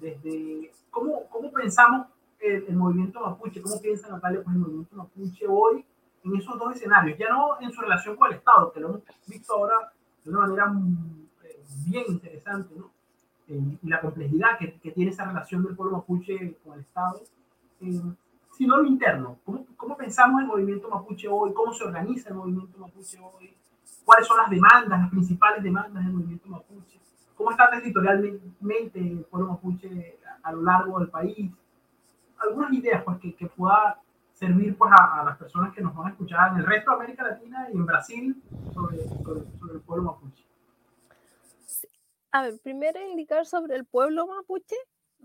desde 0.00 0.72
cómo, 0.90 1.28
cómo 1.28 1.52
pensamos 1.52 2.08
el, 2.40 2.64
el, 2.66 2.76
movimiento 2.76 3.20
mapuche, 3.20 3.62
cómo 3.62 3.80
piensa 3.80 4.08
Natalia 4.08 4.42
pues, 4.42 4.54
el 4.56 4.62
movimiento 4.62 4.96
mapuche 4.96 5.46
hoy 5.46 5.84
en 6.24 6.36
esos 6.36 6.58
dos 6.58 6.74
escenarios, 6.74 7.18
ya 7.18 7.28
no 7.28 7.60
en 7.60 7.70
su 7.70 7.80
relación 7.80 8.16
con 8.16 8.28
el 8.28 8.38
Estado, 8.38 8.72
que 8.72 8.80
lo 8.80 8.88
hemos 8.88 9.02
visto 9.26 9.54
ahora 9.54 9.92
de 10.24 10.30
una 10.30 10.40
manera 10.40 10.64
eh, 10.64 11.19
bien 11.86 12.04
interesante, 12.08 12.74
¿no? 12.76 12.90
Eh, 13.48 13.78
y 13.82 13.88
la 13.88 14.00
complejidad 14.00 14.58
que, 14.58 14.78
que, 14.78 14.92
tiene 14.92 15.10
esa 15.10 15.24
relación 15.24 15.64
del 15.64 15.74
pueblo 15.74 15.98
mapuche 15.98 16.56
con 16.64 16.74
el 16.74 16.80
Estado, 16.80 17.20
eh, 17.80 18.00
sino 18.52 18.76
lo 18.76 18.86
interno. 18.86 19.38
¿Cómo, 19.44 19.66
¿Cómo 19.76 19.96
pensamos 19.96 20.40
el 20.40 20.46
movimiento 20.46 20.88
mapuche 20.88 21.26
hoy? 21.28 21.52
¿Cómo 21.52 21.72
se 21.72 21.84
organiza 21.84 22.28
el 22.28 22.36
movimiento 22.36 22.78
mapuche 22.78 23.18
hoy? 23.18 23.54
¿Cuáles 24.04 24.26
son 24.26 24.36
las 24.38 24.50
demandas, 24.50 25.00
las 25.00 25.10
principales 25.10 25.62
demandas 25.62 26.04
del 26.04 26.14
movimiento 26.14 26.48
mapuche? 26.48 27.00
cómo 27.40 27.52
está 27.52 27.70
territorialmente 27.70 29.00
el 29.00 29.24
pueblo 29.30 29.52
mapuche 29.52 30.18
a, 30.42 30.52
lo 30.52 30.60
largo 30.60 30.98
del 30.98 31.08
país. 31.08 31.50
Algunas 32.38 32.70
ideas 32.74 33.02
pues, 33.02 33.18
que, 33.18 33.34
que 33.34 33.46
pueda 33.46 33.98
servir 34.34 34.76
pues, 34.76 34.92
a, 34.92 35.20
a, 35.20 35.24
las 35.24 35.38
personas 35.38 35.72
que 35.72 35.80
nos 35.80 35.96
van 35.96 36.08
a 36.08 36.10
escuchar 36.10 36.52
en 36.52 36.58
el 36.58 36.66
resto 36.66 36.90
de 36.90 36.96
América 36.98 37.22
Latina 37.24 37.66
y 37.72 37.76
en 37.78 37.86
Brasil 37.86 38.42
sobre, 38.74 39.08
sobre, 39.08 39.40
sobre 39.58 39.74
el 39.74 39.80
pueblo 39.80 40.12
mapuche. 40.12 40.44
A 42.32 42.42
ver, 42.42 42.58
primero 42.60 43.00
indicar 43.00 43.44
sobre 43.46 43.76
el 43.76 43.84
pueblo 43.84 44.26
mapuche 44.26 44.76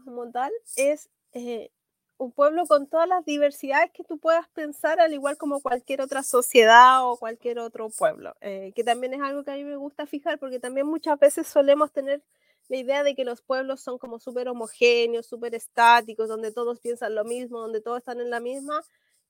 como 0.04 0.30
tal 0.32 0.52
es 0.76 1.10
eh, 1.34 1.70
un 2.18 2.32
pueblo 2.32 2.66
con 2.66 2.88
todas 2.88 3.08
las 3.08 3.24
diversidades 3.26 3.92
que 3.92 4.04
tú 4.04 4.18
puedas 4.18 4.48
pensar, 4.50 5.00
al 5.00 5.14
igual 5.14 5.38
como 5.38 5.62
cualquier 5.62 6.02
otra 6.02 6.24
sociedad 6.24 7.08
o 7.08 7.18
cualquier 7.18 7.60
otro 7.60 7.90
pueblo, 7.90 8.36
eh, 8.42 8.72
que 8.76 8.84
también 8.84 9.14
es 9.14 9.22
algo 9.22 9.44
que 9.44 9.52
a 9.52 9.56
mí 9.56 9.64
me 9.64 9.76
gusta 9.76 10.06
fijar, 10.08 10.40
porque 10.40 10.60
también 10.60 10.88
muchas 10.88 11.20
veces 11.20 11.48
solemos 11.48 11.92
tener 11.92 12.24
la 12.70 12.78
idea 12.78 13.04
de 13.04 13.14
que 13.16 13.26
los 13.26 13.42
pueblos 13.42 13.82
son 13.82 14.00
como 14.00 14.20
súper 14.20 14.48
homogéneos, 14.50 15.28
súper 15.28 15.54
estáticos, 15.54 16.28
donde 16.28 16.52
todos 16.52 16.80
piensan 16.80 17.14
lo 17.14 17.24
mismo, 17.24 17.60
donde 17.60 17.82
todos 17.82 18.00
están 18.00 18.20
en 18.22 18.30
la 18.32 18.40
misma, 18.40 18.82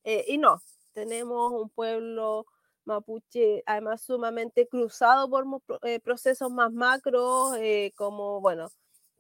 eh, 0.04 0.24
y 0.28 0.38
no, 0.38 0.62
tenemos 0.94 1.52
un 1.52 1.70
pueblo 1.70 2.46
mapuche 2.86 3.64
además 3.66 4.02
sumamente 4.04 4.68
cruzado 4.68 5.30
por 5.30 5.46
eh, 5.84 6.00
procesos 6.00 6.52
más 6.52 6.72
macros, 6.72 7.54
como, 7.96 8.42
bueno, 8.42 8.70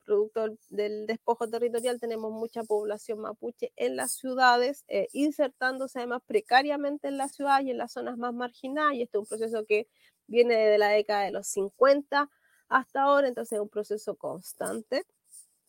producto 0.06 0.56
del 0.70 1.08
despojo 1.08 1.50
territorial, 1.50 2.00
tenemos 2.00 2.32
mucha 2.32 2.64
población 2.64 3.20
mapuche 3.20 3.74
en 3.76 3.96
las 3.98 4.14
ciudades, 4.14 4.86
eh, 4.88 5.08
insertándose 5.12 6.00
además 6.00 6.22
precariamente 6.26 7.08
en 7.10 7.18
la 7.18 7.28
ciudad 7.28 7.62
y 7.62 7.72
en 7.72 7.80
las 7.80 7.94
zonas 7.94 8.18
más 8.18 8.34
marginadas, 8.34 8.94
y 8.94 9.02
este 9.02 9.18
es 9.18 9.22
un 9.22 9.28
proceso 9.28 9.66
que 9.66 9.88
viene 10.28 10.56
desde 10.56 10.78
la 10.78 10.90
década 10.90 11.24
de 11.24 11.32
los 11.32 11.48
50 11.48 12.30
hasta 12.70 13.02
ahora, 13.02 13.28
entonces 13.28 13.54
es 13.58 13.62
un 13.62 13.70
proceso 13.70 14.16
constante. 14.16 15.04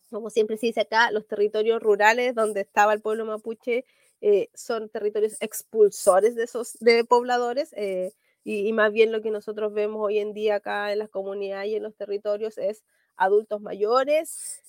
Como 0.09 0.29
siempre 0.29 0.57
se 0.57 0.67
dice 0.67 0.81
acá, 0.81 1.11
los 1.11 1.27
territorios 1.27 1.81
rurales 1.81 2.33
donde 2.33 2.61
estaba 2.61 2.93
el 2.93 3.01
pueblo 3.01 3.25
mapuche 3.25 3.85
eh, 4.21 4.49
son 4.53 4.89
territorios 4.89 5.35
expulsores 5.41 6.35
de 6.35 6.43
esos 6.43 6.77
de 6.79 7.03
pobladores. 7.03 7.73
Eh, 7.73 8.13
y, 8.43 8.71
más 8.73 8.93
bien 8.93 9.11
lo 9.11 9.21
que 9.21 9.29
nosotros 9.29 9.73
vemos 9.73 10.01
hoy 10.01 10.19
en 10.19 10.33
día 10.33 10.55
acá 10.55 10.93
en 10.93 10.99
las 10.99 11.09
comunidades 11.09 11.69
y 11.69 11.75
en 11.75 11.83
los 11.83 11.95
territorios 11.95 12.57
es 12.57 12.83
adultos 13.17 13.61
mayores, 13.61 14.61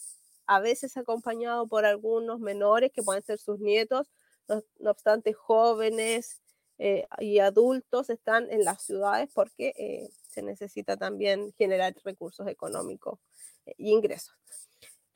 a 0.46 0.60
veces 0.60 0.96
acompañado 0.96 1.68
por 1.68 1.84
algunos 1.84 2.40
menores 2.40 2.90
que 2.92 3.02
pueden 3.02 3.22
ser 3.22 3.38
sus 3.38 3.60
nietos, 3.60 4.08
no, 4.48 4.62
obstante 4.90 5.32
jóvenes 5.32 6.40
eh, 6.78 7.06
y 7.18 7.38
adultos 7.38 8.10
están 8.10 8.50
en 8.50 8.64
las 8.64 8.82
ciudades 8.82 9.30
porque 9.32 10.10
se 10.28 10.42
necesita 10.42 10.96
también 10.96 11.52
generar 11.52 11.94
recursos 12.04 12.48
económicos 12.48 13.20
e 13.66 13.74
ingresos. 13.78 14.34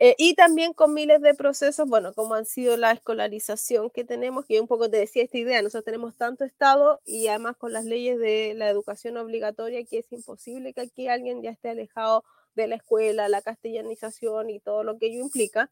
Eh, 0.05 0.17
y 0.19 0.35
también 0.35 0.73
con 0.73 0.95
miles 0.95 1.21
de 1.21 1.33
procesos, 1.33 1.89
bueno, 1.89 2.13
como 2.13 2.35
han 2.35 2.45
sido 2.45 2.77
la 2.77 2.91
escolarización 2.91 3.89
que 3.89 4.03
tenemos, 4.03 4.45
que 4.47 4.61
un 4.61 4.67
poco 4.67 4.91
te 4.91 4.97
decía 4.97 5.23
esta 5.23 5.39
idea, 5.39 5.63
nosotros 5.63 5.85
tenemos 5.85 6.17
tanto 6.17 6.45
Estado 6.45 7.01
y 7.05 7.29
además 7.29 7.57
con 7.57 7.73
las 7.73 7.85
leyes 7.85 8.19
de 8.19 8.55
la 8.57 8.69
educación 8.69 9.17
obligatoria 9.17 9.85
que 9.85 9.99
es 9.99 10.11
imposible 10.11 10.75
que 10.75 10.81
aquí 10.81 11.07
alguien 11.07 11.41
ya 11.41 11.51
esté 11.51 11.69
alejado 11.69 12.25
de 12.57 12.67
la 12.67 12.75
escuela, 12.75 13.29
la 13.29 13.43
castellanización 13.43 14.51
y 14.51 14.59
todo 14.59 14.83
lo 14.83 14.99
que 14.99 15.07
ello 15.07 15.21
implica. 15.21 15.71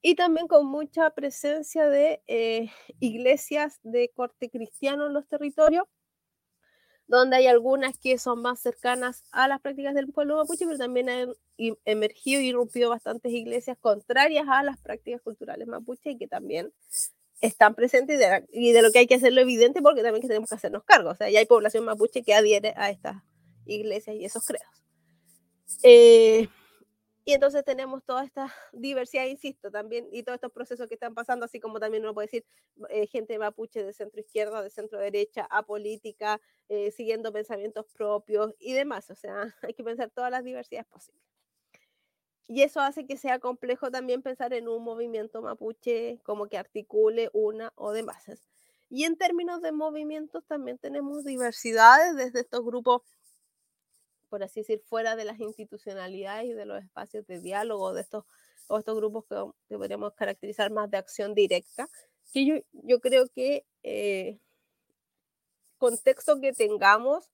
Y 0.00 0.14
también 0.14 0.46
con 0.46 0.64
mucha 0.66 1.10
presencia 1.10 1.88
de 1.88 2.22
eh, 2.28 2.70
iglesias 3.00 3.80
de 3.82 4.12
corte 4.14 4.48
cristiano 4.48 5.08
en 5.08 5.12
los 5.12 5.26
territorios, 5.26 5.88
donde 7.08 7.36
hay 7.36 7.46
algunas 7.46 7.96
que 7.98 8.18
son 8.18 8.42
más 8.42 8.60
cercanas 8.60 9.24
a 9.30 9.48
las 9.48 9.60
prácticas 9.60 9.94
del 9.94 10.12
pueblo 10.12 10.36
mapuche, 10.36 10.66
pero 10.66 10.78
también 10.78 11.08
han 11.08 11.34
emergido 11.84 12.40
y 12.40 12.48
irrumpido 12.48 12.90
bastantes 12.90 13.32
iglesias 13.32 13.78
contrarias 13.80 14.46
a 14.48 14.62
las 14.62 14.78
prácticas 14.78 15.22
culturales 15.22 15.68
mapuche 15.68 16.10
y 16.10 16.18
que 16.18 16.26
también 16.26 16.72
están 17.40 17.74
presentes 17.74 18.18
y 18.50 18.72
de, 18.72 18.82
lo 18.82 18.90
que 18.90 19.00
hay 19.00 19.06
que 19.06 19.16
hacerlo 19.16 19.40
evidente 19.40 19.82
porque 19.82 20.02
también 20.02 20.26
tenemos 20.26 20.48
que 20.48 20.54
hacernos 20.54 20.84
cargo. 20.84 21.10
O 21.10 21.14
sea, 21.14 21.30
ya 21.30 21.38
hay 21.38 21.46
población 21.46 21.84
mapuche 21.84 22.22
que 22.22 22.34
adhiere 22.34 22.74
a 22.76 22.90
estas 22.90 23.22
iglesias 23.66 24.16
y 24.16 24.24
esos 24.24 24.44
credos. 24.44 24.66
Eh, 25.82 26.48
y 27.28 27.32
entonces 27.32 27.64
tenemos 27.64 28.04
toda 28.04 28.24
esta 28.24 28.54
diversidad, 28.72 29.26
insisto, 29.26 29.72
también, 29.72 30.08
y 30.12 30.22
todos 30.22 30.36
estos 30.36 30.52
procesos 30.52 30.86
que 30.86 30.94
están 30.94 31.12
pasando, 31.12 31.44
así 31.44 31.58
como 31.58 31.80
también 31.80 32.04
uno 32.04 32.14
puede 32.14 32.28
decir 32.28 32.46
eh, 32.88 33.08
gente 33.08 33.36
mapuche 33.36 33.82
de 33.82 33.92
centro 33.92 34.20
izquierda, 34.20 34.62
de 34.62 34.70
centro 34.70 35.00
derecha, 35.00 35.44
apolítica, 35.50 36.40
eh, 36.68 36.92
siguiendo 36.92 37.32
pensamientos 37.32 37.86
propios 37.92 38.54
y 38.60 38.74
demás. 38.74 39.10
O 39.10 39.16
sea, 39.16 39.52
hay 39.62 39.74
que 39.74 39.82
pensar 39.82 40.08
todas 40.10 40.30
las 40.30 40.44
diversidades 40.44 40.86
posibles. 40.86 41.20
Y 42.46 42.62
eso 42.62 42.78
hace 42.78 43.06
que 43.06 43.16
sea 43.16 43.40
complejo 43.40 43.90
también 43.90 44.22
pensar 44.22 44.52
en 44.52 44.68
un 44.68 44.84
movimiento 44.84 45.42
mapuche 45.42 46.20
como 46.22 46.46
que 46.46 46.58
articule 46.58 47.28
una 47.32 47.72
o 47.74 47.90
demás. 47.90 48.24
Y 48.88 49.02
en 49.02 49.16
términos 49.16 49.62
de 49.62 49.72
movimientos 49.72 50.46
también 50.46 50.78
tenemos 50.78 51.24
diversidades 51.24 52.14
desde 52.14 52.38
estos 52.38 52.64
grupos 52.64 53.02
por 54.28 54.42
así 54.42 54.60
decir, 54.60 54.82
fuera 54.86 55.16
de 55.16 55.24
las 55.24 55.40
institucionalidades 55.40 56.46
y 56.46 56.52
de 56.52 56.66
los 56.66 56.82
espacios 56.82 57.26
de 57.26 57.40
diálogo 57.40 57.92
de 57.94 58.02
estos, 58.02 58.24
o 58.68 58.78
estos 58.78 58.96
grupos 58.96 59.24
que, 59.68 59.76
podríamos 59.76 60.14
caracterizar 60.14 60.70
más 60.70 60.90
de 60.90 60.98
acción 60.98 61.34
directa, 61.34 61.88
que 62.32 62.44
yo, 62.44 62.54
yo 62.72 63.00
creo 63.00 63.28
que 63.28 63.64
eh, 63.82 64.38
contexto 65.78 66.40
que 66.40 66.52
tengamos 66.52 67.30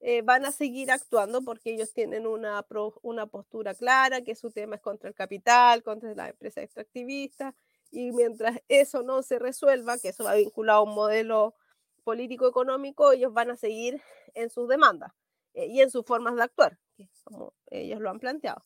eh, 0.00 0.22
van 0.22 0.44
a 0.44 0.52
seguir 0.52 0.90
actuando 0.90 1.42
porque 1.42 1.72
ellos 1.72 1.94
tienen 1.94 2.26
una, 2.26 2.66
una 3.02 3.26
postura 3.26 3.74
clara, 3.74 4.20
que 4.20 4.34
su 4.34 4.50
tema 4.50 4.76
es 4.76 4.82
contra 4.82 5.08
el 5.08 5.14
capital, 5.14 5.82
contra 5.82 6.14
la 6.14 6.28
empresa 6.28 6.60
extractivista, 6.60 7.54
y 7.90 8.12
mientras 8.12 8.60
eso 8.68 9.02
no 9.02 9.22
se 9.22 9.38
resuelva, 9.38 9.98
que 9.98 10.08
eso 10.08 10.24
va 10.24 10.34
vinculado 10.34 10.80
a 10.80 10.82
un 10.82 10.94
modelo 10.94 11.54
político-económico, 12.02 13.12
ellos 13.12 13.32
van 13.32 13.50
a 13.50 13.56
seguir 13.56 14.02
en 14.34 14.50
sus 14.50 14.68
demandas. 14.68 15.12
Eh, 15.54 15.66
y 15.68 15.80
en 15.80 15.90
sus 15.90 16.04
formas 16.04 16.36
de 16.36 16.42
actuar, 16.42 16.78
como 17.24 17.54
ellos 17.70 18.00
lo 18.00 18.10
han 18.10 18.20
planteado. 18.20 18.64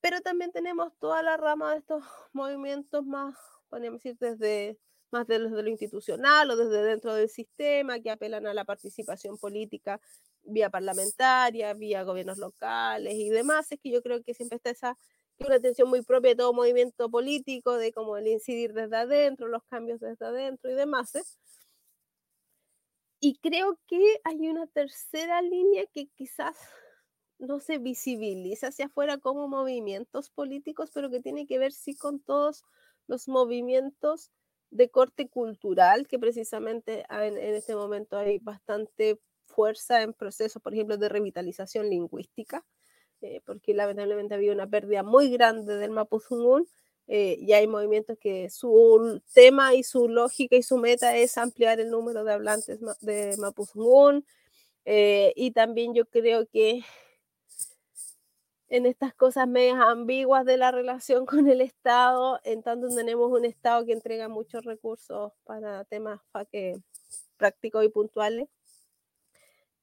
Pero 0.00 0.20
también 0.20 0.52
tenemos 0.52 0.92
toda 0.98 1.22
la 1.22 1.36
rama 1.36 1.72
de 1.72 1.78
estos 1.78 2.02
movimientos 2.32 3.04
más, 3.04 3.36
podríamos 3.68 4.02
decir, 4.02 4.16
desde 4.18 4.78
más 5.10 5.26
desde 5.26 5.62
lo 5.62 5.68
institucional 5.70 6.50
o 6.50 6.56
desde 6.56 6.82
dentro 6.82 7.14
del 7.14 7.30
sistema, 7.30 7.98
que 8.00 8.10
apelan 8.10 8.46
a 8.46 8.52
la 8.52 8.66
participación 8.66 9.38
política 9.38 10.00
vía 10.42 10.70
parlamentaria, 10.70 11.72
vía 11.74 12.02
gobiernos 12.02 12.38
locales 12.38 13.14
y 13.14 13.30
demás, 13.30 13.72
es 13.72 13.80
que 13.80 13.90
yo 13.90 14.02
creo 14.02 14.22
que 14.22 14.34
siempre 14.34 14.56
está 14.56 14.70
esa 14.70 14.98
una 15.46 15.56
atención 15.56 15.88
muy 15.88 16.02
propia 16.02 16.30
de 16.30 16.36
todo 16.36 16.52
movimiento 16.52 17.08
político, 17.10 17.76
de 17.76 17.92
cómo 17.92 18.16
el 18.16 18.26
incidir 18.26 18.72
desde 18.72 18.96
adentro, 18.96 19.48
los 19.48 19.62
cambios 19.64 20.00
desde 20.00 20.26
adentro 20.26 20.70
y 20.70 20.74
demás. 20.74 21.14
¿eh? 21.14 21.22
Y 23.20 23.38
creo 23.38 23.78
que 23.86 24.20
hay 24.24 24.48
una 24.48 24.66
tercera 24.66 25.42
línea 25.42 25.84
que 25.92 26.06
quizás 26.08 26.56
no 27.38 27.60
se 27.60 27.78
visibiliza 27.78 28.68
hacia 28.68 28.86
afuera 28.86 29.18
como 29.18 29.48
movimientos 29.48 30.30
políticos, 30.30 30.90
pero 30.92 31.10
que 31.10 31.20
tiene 31.20 31.46
que 31.46 31.58
ver 31.58 31.72
sí 31.72 31.96
con 31.96 32.20
todos 32.20 32.64
los 33.06 33.28
movimientos 33.28 34.30
de 34.70 34.90
corte 34.90 35.28
cultural, 35.28 36.06
que 36.06 36.18
precisamente 36.18 37.04
en, 37.10 37.38
este 37.38 37.74
momento 37.74 38.18
hay 38.18 38.38
bastante 38.38 39.18
fuerza 39.46 40.02
en 40.02 40.12
procesos, 40.12 40.62
por 40.62 40.74
ejemplo, 40.74 40.96
de 40.98 41.08
revitalización 41.08 41.88
lingüística, 41.88 42.64
eh, 43.20 43.40
porque 43.44 43.74
lamentablemente 43.74 44.34
había 44.34 44.52
una 44.52 44.68
pérdida 44.68 45.02
muy 45.02 45.30
grande 45.30 45.76
del 45.76 45.90
mapuzungún 45.90 46.68
eh, 47.08 47.38
y 47.40 47.54
hay 47.54 47.66
movimientos 47.66 48.18
que 48.18 48.50
su 48.50 49.20
tema 49.32 49.74
y 49.74 49.82
su 49.82 50.08
lógica 50.08 50.56
y 50.56 50.62
su 50.62 50.76
meta 50.76 51.16
es 51.16 51.38
ampliar 51.38 51.80
el 51.80 51.90
número 51.90 52.22
de 52.22 52.32
hablantes 52.34 52.78
de 53.00 53.34
Mapuzungún. 53.38 54.26
Eh, 54.84 55.32
y 55.34 55.52
también 55.52 55.94
yo 55.94 56.04
creo 56.06 56.46
que 56.46 56.82
en 58.68 58.84
estas 58.84 59.14
cosas 59.14 59.48
medias 59.48 59.78
ambiguas 59.80 60.44
de 60.44 60.58
la 60.58 60.70
relación 60.70 61.24
con 61.26 61.48
el 61.48 61.62
Estado, 61.62 62.40
en 62.44 62.62
tanto 62.62 62.88
tenemos 62.94 63.32
un 63.32 63.46
Estado 63.46 63.86
que 63.86 63.92
entrega 63.92 64.28
muchos 64.28 64.64
recursos 64.64 65.32
para 65.44 65.84
temas 65.84 66.20
prácticos 67.38 67.84
y 67.84 67.88
puntuales, 67.88 68.48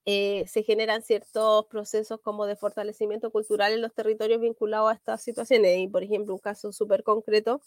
eh, 0.05 0.45
se 0.47 0.63
generan 0.63 1.01
ciertos 1.03 1.65
procesos 1.67 2.19
como 2.21 2.45
de 2.45 2.55
fortalecimiento 2.55 3.31
cultural 3.31 3.73
en 3.73 3.81
los 3.81 3.93
territorios 3.93 4.41
vinculados 4.41 4.91
a 4.91 4.95
estas 4.95 5.23
situaciones. 5.23 5.77
Y, 5.79 5.87
por 5.87 6.03
ejemplo, 6.03 6.33
un 6.35 6.39
caso 6.39 6.71
súper 6.71 7.03
concreto, 7.03 7.61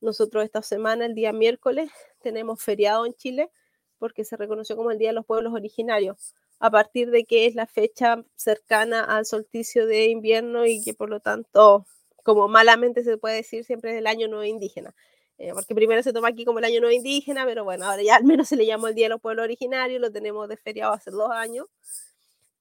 nosotros 0.00 0.44
esta 0.44 0.62
semana, 0.62 1.06
el 1.06 1.14
día 1.14 1.32
miércoles, 1.32 1.90
tenemos 2.22 2.62
feriado 2.62 3.06
en 3.06 3.14
Chile 3.14 3.50
porque 3.98 4.24
se 4.24 4.36
reconoció 4.36 4.76
como 4.76 4.90
el 4.90 4.98
Día 4.98 5.10
de 5.10 5.14
los 5.14 5.26
Pueblos 5.26 5.52
Originarios, 5.54 6.34
a 6.58 6.70
partir 6.70 7.10
de 7.10 7.24
que 7.24 7.46
es 7.46 7.54
la 7.54 7.66
fecha 7.66 8.24
cercana 8.36 9.04
al 9.04 9.26
solsticio 9.26 9.86
de 9.86 10.06
invierno 10.06 10.66
y 10.66 10.82
que 10.82 10.92
por 10.94 11.08
lo 11.08 11.20
tanto, 11.20 11.86
como 12.24 12.48
malamente 12.48 13.04
se 13.04 13.16
puede 13.18 13.36
decir, 13.36 13.64
siempre 13.64 13.92
es 13.92 13.98
el 13.98 14.06
año 14.08 14.26
nuevo 14.28 14.44
indígena. 14.44 14.94
Eh, 15.42 15.50
porque 15.54 15.74
primero 15.74 16.00
se 16.04 16.12
toma 16.12 16.28
aquí 16.28 16.44
como 16.44 16.60
el 16.60 16.64
año 16.66 16.78
nuevo 16.80 16.94
indígena, 16.94 17.44
pero 17.44 17.64
bueno, 17.64 17.84
ahora 17.86 18.00
ya 18.00 18.14
al 18.14 18.22
menos 18.22 18.46
se 18.48 18.54
le 18.54 18.64
llamó 18.64 18.86
el 18.86 18.94
Día 18.94 19.06
de 19.06 19.08
los 19.08 19.20
Pueblos 19.20 19.42
Originarios, 19.42 20.00
lo 20.00 20.12
tenemos 20.12 20.48
de 20.48 20.56
feriado 20.56 20.92
hace 20.92 21.10
dos 21.10 21.32
años. 21.32 21.66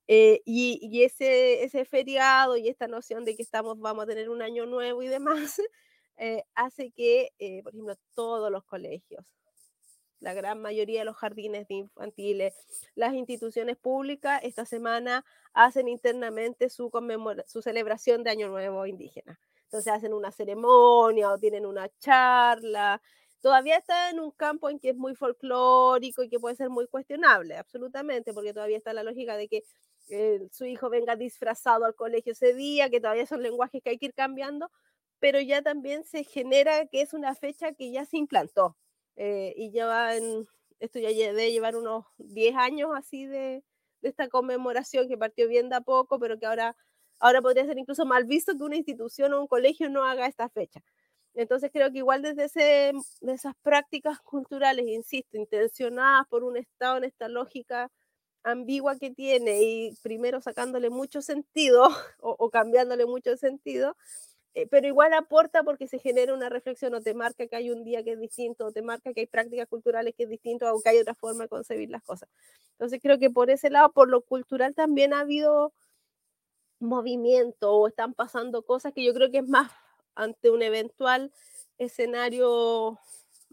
Eh, 0.07 0.41
y, 0.45 0.79
y 0.81 1.03
ese, 1.03 1.63
ese 1.63 1.85
feriado 1.85 2.57
y 2.57 2.69
esta 2.69 2.87
noción 2.87 3.23
de 3.23 3.35
que 3.35 3.43
estamos, 3.43 3.79
vamos 3.79 4.05
a 4.05 4.07
tener 4.07 4.29
un 4.31 4.41
año 4.41 4.65
nuevo 4.65 5.03
y 5.03 5.07
demás, 5.07 5.61
eh, 6.17 6.43
hace 6.55 6.89
que, 6.89 7.29
por 7.63 7.71
ejemplo, 7.71 7.95
todos 8.15 8.51
los 8.51 8.63
colegios, 8.63 9.23
la 10.19 10.33
gran 10.33 10.59
mayoría 10.59 11.01
de 11.01 11.05
los 11.05 11.17
jardines 11.17 11.69
infantiles, 11.69 12.55
las 12.95 13.13
instituciones 13.13 13.77
públicas, 13.77 14.41
esta 14.43 14.65
semana 14.65 15.23
hacen 15.53 15.87
internamente 15.87 16.67
su, 16.71 16.89
su 17.45 17.61
celebración 17.61 18.23
de 18.23 18.31
Año 18.31 18.49
Nuevo 18.49 18.87
indígena. 18.87 19.39
Entonces 19.71 19.93
hacen 19.93 20.13
una 20.13 20.31
ceremonia 20.33 21.31
o 21.31 21.37
tienen 21.37 21.65
una 21.65 21.87
charla. 21.99 23.01
Todavía 23.39 23.77
está 23.77 24.09
en 24.09 24.19
un 24.19 24.31
campo 24.31 24.69
en 24.69 24.79
que 24.79 24.89
es 24.89 24.97
muy 24.97 25.15
folclórico 25.15 26.23
y 26.23 26.29
que 26.29 26.41
puede 26.41 26.57
ser 26.57 26.69
muy 26.69 26.87
cuestionable, 26.87 27.55
absolutamente, 27.55 28.33
porque 28.33 28.53
todavía 28.53 28.75
está 28.75 28.91
la 28.91 29.03
lógica 29.03 29.37
de 29.37 29.47
que 29.47 29.63
eh, 30.09 30.41
su 30.51 30.65
hijo 30.65 30.89
venga 30.89 31.15
disfrazado 31.15 31.85
al 31.85 31.95
colegio 31.95 32.33
ese 32.33 32.53
día, 32.53 32.89
que 32.89 32.99
todavía 32.99 33.25
son 33.25 33.41
lenguajes 33.43 33.81
que 33.81 33.91
hay 33.91 33.97
que 33.97 34.07
ir 34.07 34.13
cambiando, 34.13 34.69
pero 35.19 35.39
ya 35.39 35.61
también 35.61 36.03
se 36.03 36.25
genera 36.25 36.85
que 36.87 37.01
es 37.01 37.13
una 37.13 37.33
fecha 37.33 37.71
que 37.71 37.91
ya 37.93 38.03
se 38.03 38.17
implantó 38.17 38.75
eh, 39.15 39.53
y 39.55 39.71
lleva 39.71 40.17
en, 40.17 40.47
esto 40.79 40.99
ya 40.99 41.09
debe 41.09 41.51
llevar 41.53 41.77
unos 41.77 42.03
10 42.17 42.57
años 42.57 42.91
así 42.93 43.25
de, 43.25 43.63
de 44.01 44.09
esta 44.09 44.27
conmemoración 44.27 45.07
que 45.07 45.17
partió 45.17 45.47
bien 45.47 45.69
de 45.69 45.77
a 45.77 45.81
poco, 45.81 46.19
pero 46.19 46.37
que 46.37 46.45
ahora 46.45 46.75
Ahora 47.21 47.41
podría 47.41 47.65
ser 47.65 47.77
incluso 47.77 48.05
mal 48.05 48.25
visto 48.25 48.57
que 48.57 48.63
una 48.63 48.75
institución 48.75 49.33
o 49.33 49.41
un 49.41 49.47
colegio 49.47 49.89
no 49.89 50.03
haga 50.03 50.25
esta 50.25 50.49
fecha. 50.49 50.81
Entonces 51.35 51.69
creo 51.71 51.91
que 51.91 51.99
igual 51.99 52.23
desde 52.23 52.45
ese, 52.45 52.93
de 53.21 53.33
esas 53.33 53.53
prácticas 53.61 54.19
culturales, 54.21 54.87
insisto, 54.87 55.37
intencionadas 55.37 56.27
por 56.27 56.43
un 56.43 56.57
Estado 56.57 56.97
en 56.97 57.05
esta 57.05 57.29
lógica 57.29 57.89
ambigua 58.43 58.97
que 58.97 59.11
tiene 59.11 59.61
y 59.63 59.95
primero 60.03 60.41
sacándole 60.41 60.89
mucho 60.89 61.21
sentido 61.21 61.87
o, 62.21 62.49
cambiándole 62.49 63.05
mucho 63.05 63.37
sentido, 63.37 63.95
eh, 64.55 64.67
pero 64.67 64.87
igual 64.87 65.13
aporta 65.13 65.63
porque 65.63 65.87
se 65.87 65.99
genera 65.99 66.33
una 66.33 66.49
reflexión 66.49 66.93
o 66.95 67.01
te 67.01 67.13
marca 67.13 67.47
que 67.47 67.55
hay 67.55 67.71
un 67.71 67.83
día 67.83 68.03
que 68.03 68.13
es 68.13 68.19
distinto, 68.19 68.65
o 68.67 68.71
te 68.71 68.81
marca 68.81 69.13
que 69.13 69.21
hay 69.21 69.27
prácticas 69.27 69.67
culturales 69.67 70.13
que 70.17 70.23
es 70.23 70.29
distinto, 70.29 70.73
o 70.73 70.81
que 70.81 70.89
hay 70.89 70.97
otra 70.99 71.15
forma 71.15 71.43
de 71.45 71.49
concebir 71.49 71.89
las 71.91 72.03
cosas. 72.03 72.29
Entonces 72.73 72.99
creo 73.01 73.19
que 73.19 73.29
por 73.29 73.49
ese 73.51 73.69
lado, 73.69 73.91
por 73.93 74.09
lo 74.09 74.21
cultural 74.23 74.73
también 74.75 75.13
ha 75.13 75.21
habido 75.21 75.73
movimiento 76.81 77.71
o 77.73 77.87
están 77.87 78.13
pasando 78.13 78.63
cosas 78.63 78.93
que 78.93 79.03
yo 79.03 79.13
creo 79.13 79.31
que 79.31 79.39
es 79.39 79.47
más 79.47 79.71
ante 80.15 80.49
un 80.49 80.61
eventual 80.61 81.31
escenario 81.77 82.99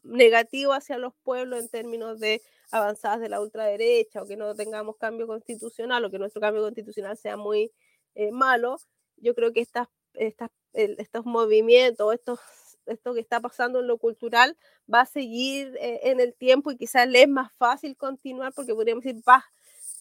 negativo 0.03 0.72
hacia 0.72 0.99
los 0.99 1.14
pueblos 1.22 1.61
en 1.61 1.68
términos 1.68 2.18
de 2.18 2.43
avanzadas 2.70 3.20
de 3.20 3.29
la 3.29 3.41
ultraderecha 3.41 4.22
o 4.22 4.26
que 4.26 4.37
no 4.37 4.55
tengamos 4.55 4.97
cambio 4.97 5.26
constitucional 5.26 6.05
o 6.05 6.11
que 6.11 6.18
nuestro 6.18 6.41
cambio 6.41 6.62
constitucional 6.62 7.16
sea 7.16 7.37
muy 7.37 7.72
eh, 8.14 8.31
malo, 8.33 8.79
yo 9.16 9.35
creo 9.35 9.53
que 9.53 9.61
estas, 9.61 9.89
estos 10.14 11.24
movimientos, 11.24 12.12
estos, 12.14 12.41
esto 12.87 13.14
que 13.14 13.20
está 13.20 13.41
pasando 13.41 13.81
en 13.81 13.87
lo 13.87 13.99
cultural 13.99 14.57
va 14.93 15.03
a 15.03 15.07
seguir 15.07 15.76
eh, 15.81 16.01
en 16.05 16.20
el 16.20 16.35
tiempo 16.35 16.70
y 16.70 16.76
quizás 16.76 17.09
le 17.09 17.22
es 17.22 17.29
más 17.29 17.53
fácil 17.59 17.97
continuar 17.97 18.53
porque 18.55 18.74
podríamos 18.74 19.05
decir, 19.05 19.22
va, 19.29 19.45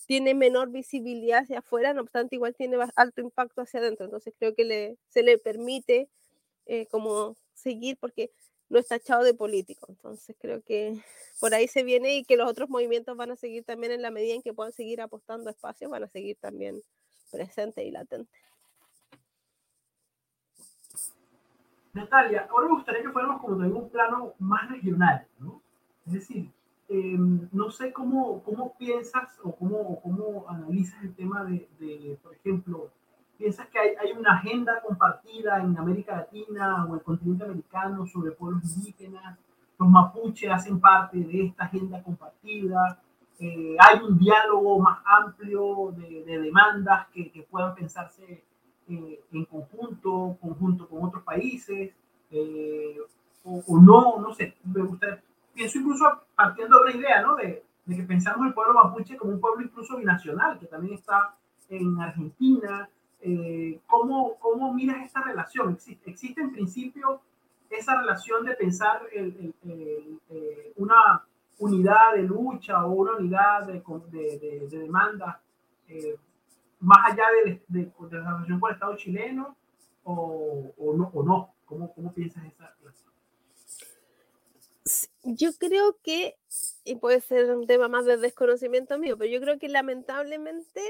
tiene 0.07 0.33
menor 0.33 0.71
visibilidad 0.71 1.41
hacia 1.41 1.59
afuera, 1.59 1.93
no 1.93 2.01
obstante 2.01 2.35
igual 2.35 2.55
tiene 2.55 2.77
alto 2.95 3.21
impacto 3.21 3.61
hacia 3.61 3.81
adentro. 3.81 4.05
Entonces 4.05 4.33
creo 4.39 4.55
que 4.55 4.63
le, 4.63 4.97
se 5.09 5.21
le 5.21 5.37
permite 5.37 6.09
eh, 6.65 6.87
como 6.87 7.35
seguir 7.53 7.97
porque 7.99 8.31
no 8.69 8.79
está 8.79 8.95
echado 8.95 9.23
de 9.23 9.33
político. 9.33 9.85
Entonces 9.89 10.35
creo 10.39 10.61
que 10.63 10.97
por 11.41 11.53
ahí 11.53 11.67
se 11.67 11.83
viene 11.83 12.15
y 12.15 12.23
que 12.23 12.37
los 12.37 12.49
otros 12.49 12.69
movimientos 12.69 13.17
van 13.17 13.31
a 13.31 13.35
seguir 13.35 13.65
también 13.65 13.91
en 13.91 14.01
la 14.01 14.09
medida 14.09 14.33
en 14.33 14.41
que 14.41 14.53
puedan 14.53 14.71
seguir 14.71 15.01
apostando 15.01 15.49
espacios, 15.49 15.91
van 15.91 16.05
a 16.05 16.07
seguir 16.07 16.37
también 16.39 16.81
presentes 17.29 17.85
y 17.85 17.91
latentes. 17.91 18.41
Natalia, 21.91 22.47
ahora 22.49 22.67
me 22.69 22.75
gustaría 22.75 23.01
que 23.01 23.09
fuéramos 23.09 23.41
como 23.41 23.61
en 23.61 23.75
un 23.75 23.89
plano 23.89 24.35
más 24.39 24.69
regional, 24.69 25.27
¿no? 25.39 25.61
Es 26.05 26.13
decir, 26.13 26.49
em, 26.89 27.47
no 27.51 27.69
sé 27.69 27.91
cómo, 27.93 28.43
cómo 28.43 28.75
piensas 28.77 29.39
o 29.43 29.55
cómo, 29.55 30.01
cómo 30.01 30.45
analizas 30.49 31.03
el 31.03 31.15
tema 31.15 31.43
de, 31.43 32.17
por 32.23 32.33
ejemplo, 32.33 32.89
piensas 33.37 33.67
que 33.67 33.79
hay, 33.79 33.89
hay, 33.99 34.11
una 34.17 34.33
agenda 34.33 34.81
compartida 34.81 35.61
en 35.61 35.77
América 35.77 36.15
Latina 36.15 36.85
o 36.85 36.95
el 36.95 37.01
continente 37.01 37.43
americano 37.43 38.05
sobre 38.07 38.31
pueblos 38.31 38.63
indígenas, 38.77 39.37
los 39.79 39.89
mapuches 39.89 40.51
hacen 40.51 40.79
parte 40.79 41.17
de 41.17 41.45
esta 41.45 41.65
agenda 41.65 42.01
compartida, 42.01 43.01
eh, 43.39 43.75
hay 43.79 43.99
un 44.03 44.17
diálogo 44.17 44.79
más 44.79 44.99
amplio 45.05 45.93
de, 45.95 46.23
de 46.23 46.39
demandas 46.39 47.07
que, 47.09 47.31
que 47.31 47.43
puedan 47.43 47.75
pensarse 47.75 48.43
eh, 48.89 49.19
en 49.33 49.45
conjunto, 49.45 50.37
conjunto 50.39 50.87
con 50.87 51.03
otros 51.03 51.21
países, 51.23 51.93
eh, 52.31 52.97
o, 53.43 53.79
no, 53.79 54.19
no 54.19 54.33
sé, 54.33 54.55
me 54.63 54.81
gusta, 54.81 55.21
pienso 55.57 55.79
incluso 55.79 56.05
partiendo 56.35 56.77
de 56.77 56.83
una 56.83 56.95
idea, 56.95 57.21
¿no? 57.23 57.35
De, 57.35 57.63
de, 57.85 57.95
que 57.95 58.03
pensamos 58.03 58.45
el 58.45 58.53
pueblo 58.53 58.75
mapuche 58.75 59.17
como 59.17 59.31
un 59.33 59.41
pueblo 59.41 59.63
incluso 59.65 59.97
binacional, 59.97 60.59
que 60.59 60.67
también 60.67 60.93
está 60.93 61.35
en 61.69 61.99
Argentina. 61.99 62.87
Eh, 63.19 63.81
¿cómo, 63.87 64.37
¿Cómo 64.37 64.71
miras 64.71 65.03
esta 65.03 65.23
relación? 65.23 65.73
¿Existe, 65.73 66.09
¿Existe, 66.09 66.41
en 66.41 66.51
principio 66.51 67.21
esa 67.69 67.99
relación 67.99 68.45
de 68.45 68.53
pensar 68.53 69.01
el, 69.11 69.53
el, 69.65 70.19
una 70.75 71.23
unidad 71.57 72.13
de 72.13 72.21
lucha 72.21 72.85
o 72.85 72.91
una 72.91 73.13
unidad 73.13 73.65
de, 73.65 73.81
de, 74.11 74.67
de 74.69 74.77
demanda 74.77 75.41
más 76.79 77.11
allá 77.11 77.25
de, 77.43 77.61
de, 77.67 77.85
de, 77.85 78.17
la 78.19 78.33
relación 78.33 78.59
con 78.59 78.69
el 78.69 78.75
Estado 78.75 78.95
chileno 78.95 79.55
o, 80.03 80.73
o 80.77 80.93
no? 80.95 81.11
O 81.13 81.23
no? 81.23 81.53
¿Cómo, 81.65 81.93
¿Cómo 81.93 82.13
piensas 82.13 82.45
esa 82.45 82.71
relación? 82.79 83.06
Yo 85.29 85.51
creo 85.57 85.97
que, 86.03 86.37
y 86.85 86.95
puede 86.95 87.19
ser 87.19 87.53
un 87.53 87.67
tema 87.67 87.89
más 87.89 88.05
de 88.05 88.15
desconocimiento 88.15 88.97
mío, 88.97 89.17
pero 89.17 89.29
yo 89.29 89.41
creo 89.41 89.59
que 89.59 89.67
lamentablemente 89.67 90.81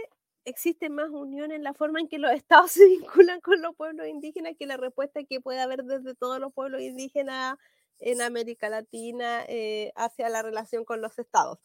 existe 0.46 0.90
más 0.90 1.10
unión 1.10 1.52
en 1.52 1.64
la 1.64 1.74
forma 1.74 2.00
en 2.00 2.08
que 2.08 2.20
los 2.20 2.32
estados 2.44 2.72
se 2.72 2.86
vinculan 2.86 3.42
con 3.42 3.64
los 3.64 3.76
pueblos 3.76 4.08
indígenas 4.08 4.54
que 4.58 4.68
la 4.68 4.78
respuesta 4.78 5.24
que 5.24 5.42
puede 5.42 5.60
haber 5.60 5.84
desde 5.86 6.14
todos 6.14 6.40
los 6.40 6.54
pueblos 6.54 6.82
indígenas 6.82 7.58
en 8.00 8.22
América 8.22 8.70
Latina 8.70 9.44
eh, 9.48 9.92
hacia 9.96 10.30
la 10.30 10.44
relación 10.44 10.86
con 10.86 11.02
los 11.02 11.18
estados. 11.18 11.58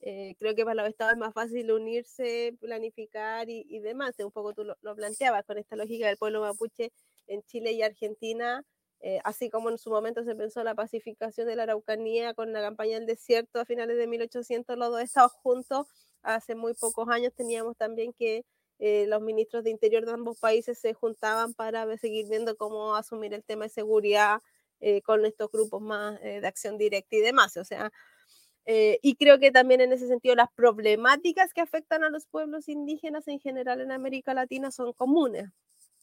Eh, 0.00 0.36
creo 0.38 0.54
que 0.54 0.64
para 0.64 0.82
los 0.82 0.90
estados 0.90 1.14
es 1.14 1.18
más 1.18 1.34
fácil 1.34 1.72
unirse, 1.72 2.56
planificar 2.60 3.50
y, 3.50 3.80
demás. 3.80 4.14
Un 4.20 4.30
poco 4.30 4.54
tú 4.54 4.62
lo, 4.64 4.94
planteabas 4.94 5.44
con 5.44 5.58
esta 5.58 5.74
lógica 5.74 6.06
del 6.06 6.18
pueblo 6.18 6.40
mapuche 6.40 6.92
en 7.26 7.42
Chile 7.42 7.72
y 7.72 7.82
Argentina, 7.82 8.64
eh, 9.02 9.20
así 9.24 9.50
como 9.50 9.70
en 9.70 9.78
su 9.78 9.90
momento 9.90 10.24
se 10.24 10.34
pensó 10.34 10.64
la 10.64 10.74
pacificación 10.74 11.46
de 11.46 11.56
la 11.56 11.64
Araucanía 11.64 12.34
con 12.34 12.52
la 12.52 12.60
campaña 12.62 12.94
del 12.98 13.06
desierto 13.06 13.60
a 13.60 13.64
finales 13.64 13.96
de 13.98 14.06
1800, 14.06 14.76
los 14.78 14.90
dos 14.90 15.02
estados 15.02 15.32
juntos. 15.32 15.86
Hace 16.22 16.54
muy 16.54 16.74
pocos 16.74 17.08
años 17.08 17.32
teníamos 17.34 17.76
también 17.76 18.12
que 18.12 18.44
eh, 18.78 19.06
los 19.08 19.20
ministros 19.22 19.64
de 19.64 19.70
Interior 19.70 20.06
de 20.06 20.12
ambos 20.12 20.38
países 20.38 20.78
se 20.78 20.94
juntaban 20.94 21.54
para 21.54 21.96
seguir 21.98 22.28
viendo 22.28 22.56
cómo 22.56 22.96
asumir 22.96 23.34
el 23.34 23.44
tema 23.44 23.64
de 23.64 23.70
seguridad 23.70 24.40
con 25.04 25.24
estos 25.24 25.48
grupos 25.52 25.80
más 25.80 26.20
de 26.20 26.44
acción 26.44 26.76
directa 26.76 27.14
y 27.14 27.20
demás. 27.20 27.56
O 27.56 27.64
sea, 27.64 27.92
eh, 28.64 28.98
y 29.02 29.16
creo 29.16 29.38
que 29.40 29.50
también 29.50 29.80
en 29.80 29.92
ese 29.92 30.06
sentido 30.06 30.34
las 30.36 30.48
problemáticas 30.54 31.52
que 31.52 31.60
afectan 31.60 32.04
a 32.04 32.10
los 32.10 32.26
pueblos 32.26 32.68
indígenas 32.68 33.26
en 33.26 33.40
general 33.40 33.80
en 33.80 33.90
América 33.90 34.34
Latina 34.34 34.70
son 34.70 34.92
comunes, 34.92 35.50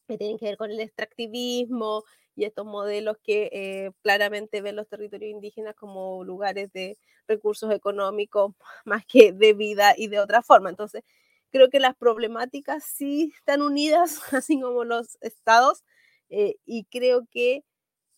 que 0.09 0.17
tienen 0.17 0.37
que 0.37 0.45
ver 0.45 0.57
con 0.57 0.71
el 0.71 0.79
extractivismo 0.79 2.03
y 2.35 2.45
estos 2.45 2.65
modelos 2.65 3.17
que 3.23 3.49
eh, 3.53 3.91
claramente 4.01 4.61
ven 4.61 4.75
los 4.75 4.87
territorios 4.87 5.31
indígenas 5.31 5.75
como 5.75 6.23
lugares 6.23 6.71
de 6.73 6.97
recursos 7.27 7.71
económicos 7.73 8.53
más 8.85 9.05
que 9.05 9.31
de 9.33 9.53
vida 9.53 9.93
y 9.97 10.07
de 10.07 10.19
otra 10.19 10.41
forma. 10.41 10.69
Entonces, 10.69 11.03
creo 11.51 11.69
que 11.69 11.79
las 11.79 11.95
problemáticas 11.95 12.83
sí 12.83 13.33
están 13.35 13.61
unidas, 13.61 14.19
así 14.33 14.59
como 14.59 14.83
los 14.83 15.17
estados, 15.21 15.83
eh, 16.29 16.55
y 16.65 16.85
creo 16.85 17.25
que 17.31 17.63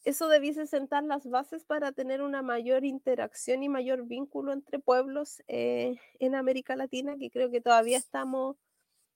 eso 0.04 0.28
debiese 0.30 0.66
sentar 0.68 1.04
las 1.04 1.28
bases 1.30 1.64
para 1.66 1.92
tener 1.92 2.22
una 2.22 2.42
mayor 2.42 2.86
interacción 2.86 3.64
y 3.64 3.70
mayor 3.70 4.06
vínculo 4.08 4.52
entre 4.54 4.80
pueblos 4.80 5.44
eh, 5.48 5.96
en 6.20 6.36
América 6.36 6.76
Latina, 6.76 7.18
que 7.20 7.30
creo 7.30 7.52
que 7.52 7.62
todavía 7.62 7.98
estamos 7.98 8.58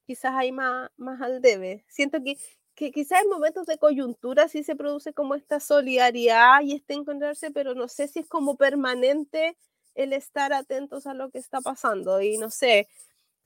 quizás 0.06 0.34
ahí 0.36 0.52
más, 0.52 0.92
más 0.98 1.22
al 1.22 1.42
debe. 1.42 1.86
Siento 1.88 2.22
que, 2.24 2.38
que 2.76 2.92
quizás 2.92 3.22
en 3.24 3.30
momentos 3.30 3.66
de 3.68 3.78
coyuntura 3.78 4.48
sí 4.48 4.64
se 4.64 4.76
produce 4.76 5.14
como 5.14 5.36
esta 5.36 5.60
solidaridad 5.60 6.62
y 6.62 6.74
este 6.74 6.94
encontrarse, 6.94 7.52
pero 7.52 7.74
no 7.76 7.88
sé 7.88 8.08
si 8.08 8.20
es 8.20 8.28
como 8.28 8.58
permanente 8.58 9.58
el 9.96 10.14
estar 10.14 10.54
atentos 10.54 11.08
a 11.08 11.14
lo 11.14 11.30
que 11.32 11.40
está 11.40 11.62
pasando. 11.62 12.22
Y 12.22 12.38
no 12.38 12.50
sé, 12.50 12.88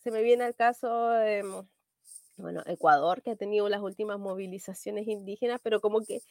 se 0.03 0.11
me 0.11 0.23
viene 0.23 0.45
el 0.47 0.55
caso... 0.55 1.09
de 1.09 1.43
bueno, 2.39 2.63
Ecuador, 2.65 3.21
que 3.21 3.31
ha 3.31 3.35
tenido 3.35 3.69
las 3.69 3.81
últimas 3.81 4.17
movilizaciones 4.17 5.07
indígenas, 5.07 5.59
pero 5.61 5.81
como 5.81 6.01
que 6.01 6.21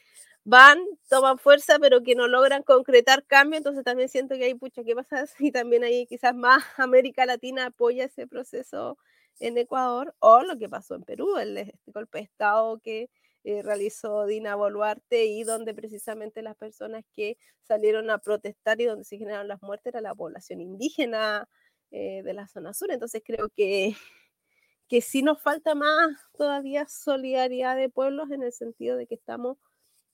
van, 0.45 0.79
toman 1.09 1.39
fuerza, 1.39 1.79
pero 1.79 2.03
que 2.03 2.15
no 2.15 2.29
logran 2.29 2.63
concretar 2.63 3.25
cambio, 3.27 3.59
entonces 3.59 3.85
también 3.85 4.09
siento 4.09 4.35
que 4.37 4.45
hay, 4.45 4.55
pucha, 4.55 4.83
¿qué 4.85 4.95
pasa 4.95 5.27
si 5.39 5.53
también 5.53 5.85
ahí 5.85 6.07
quizás 6.07 6.35
más 6.35 6.65
América 6.79 7.27
Latina 7.27 7.67
apoya 7.67 8.05
ese 8.05 8.27
proceso 8.27 8.99
en 9.41 9.59
Ecuador? 9.59 10.15
O 10.21 10.43
lo 10.43 10.59
que 10.59 10.69
pasó 10.69 10.95
en 10.95 11.03
Perú, 11.05 11.37
el 11.39 11.57
este 11.59 11.91
golpe 11.93 12.19
de 12.19 12.25
Estado 12.25 12.79
que 12.81 13.11
eh, 13.45 13.63
realizó 13.63 14.27
Dina 14.27 14.55
Boluarte 14.57 15.27
y 15.27 15.45
donde 15.45 15.75
precisamente 15.75 16.43
las 16.43 16.57
personas 16.57 17.05
que 17.15 17.39
salieron 17.63 18.11
a 18.11 18.19
protestar 18.19 18.81
y 18.81 18.87
donde 18.87 19.05
se 19.05 19.19
generaron 19.19 19.49
las 19.49 19.63
muertes 19.63 19.93
era 19.93 20.01
la 20.01 20.15
población 20.15 20.61
indígena 20.61 21.49
eh, 21.91 22.23
de 22.23 22.35
la 22.35 22.49
zona 22.49 22.75
sur, 22.75 22.91
entonces 22.91 23.23
creo 23.25 23.49
que 23.51 23.95
que 24.89 25.03
sí 25.03 25.23
nos 25.23 25.41
falta 25.41 25.75
más 25.75 26.09
todavía 26.37 26.87
solidaridad 26.89 27.77
de 27.77 27.91
pueblos 27.91 28.31
en 28.31 28.43
el 28.43 28.53
sentido 28.53 28.97
de 28.97 29.07
que 29.07 29.15
estamos 29.15 29.59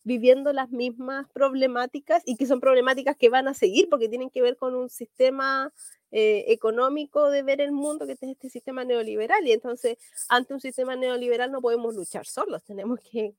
viviendo 0.03 0.53
las 0.53 0.71
mismas 0.71 1.29
problemáticas 1.33 2.23
y 2.27 2.37
que 2.37 2.47
son 2.47 2.61
problemáticas 2.61 3.17
que 3.17 3.31
van 3.31 3.49
a 3.49 3.55
seguir 3.55 3.89
porque 3.89 4.09
tienen 4.09 4.31
que 4.31 4.43
ver 4.43 4.57
con 4.57 4.75
un 4.75 4.91
sistema 4.91 5.73
eh, 6.17 6.53
económico 6.53 7.29
de 7.29 7.43
ver 7.43 7.61
el 7.61 7.73
mundo 7.73 8.07
que 8.07 8.13
es 8.13 8.23
este 8.23 8.49
sistema 8.49 8.85
neoliberal 8.85 9.45
y 9.49 9.51
entonces 9.51 9.99
ante 10.29 10.55
un 10.55 10.61
sistema 10.61 10.95
neoliberal 10.95 11.51
no 11.51 11.61
podemos 11.61 11.93
luchar 11.97 12.25
solos, 12.25 12.63
tenemos 12.63 13.01
que 13.01 13.35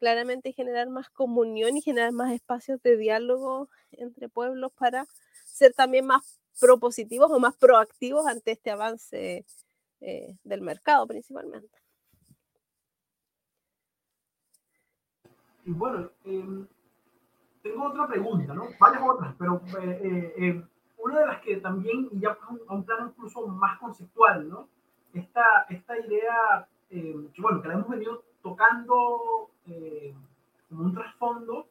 claramente 0.00 0.52
generar 0.52 0.88
más 0.88 1.08
comunión 1.08 1.76
y 1.76 1.82
generar 1.82 2.10
más 2.10 2.32
espacios 2.32 2.82
de 2.82 2.96
diálogo 2.96 3.68
entre 3.92 4.28
pueblos 4.28 4.72
para 4.72 5.06
ser 5.44 5.72
también 5.72 6.04
más 6.04 6.40
propositivos 6.60 7.30
o 7.30 7.38
más 7.38 7.54
proactivos 7.54 8.26
ante 8.26 8.50
este 8.50 8.72
avance 8.72 9.46
eh, 10.00 10.36
del 10.42 10.62
mercado 10.62 11.06
principalmente. 11.06 11.78
Y 15.64 15.70
bueno, 15.70 16.10
em, 16.24 16.66
tengo 17.62 17.86
otra 17.86 18.08
pregunta, 18.08 18.52
¿no? 18.52 18.66
Varias 18.80 19.02
otras, 19.08 19.36
pero 19.38 19.62
eh, 19.80 20.64
una 21.06 21.20
de 21.20 21.26
las 21.26 21.40
que 21.40 21.56
también, 21.56 22.08
y 22.12 22.20
ya 22.20 22.36
a 22.68 22.74
un 22.74 22.84
plano 22.84 23.08
incluso 23.08 23.46
más 23.46 23.78
conceptual, 23.78 24.48
¿no? 24.48 24.68
Esta, 25.12 25.66
esta 25.68 25.98
idea, 25.98 26.68
em, 26.90 27.28
que 27.32 27.42
bueno, 27.42 27.62
que 27.62 27.68
la 27.68 27.74
hemos 27.74 27.88
venido 27.88 28.22
tocando 28.42 29.50
como 30.68 30.82
un 30.82 30.94
trasfondo, 30.94 31.66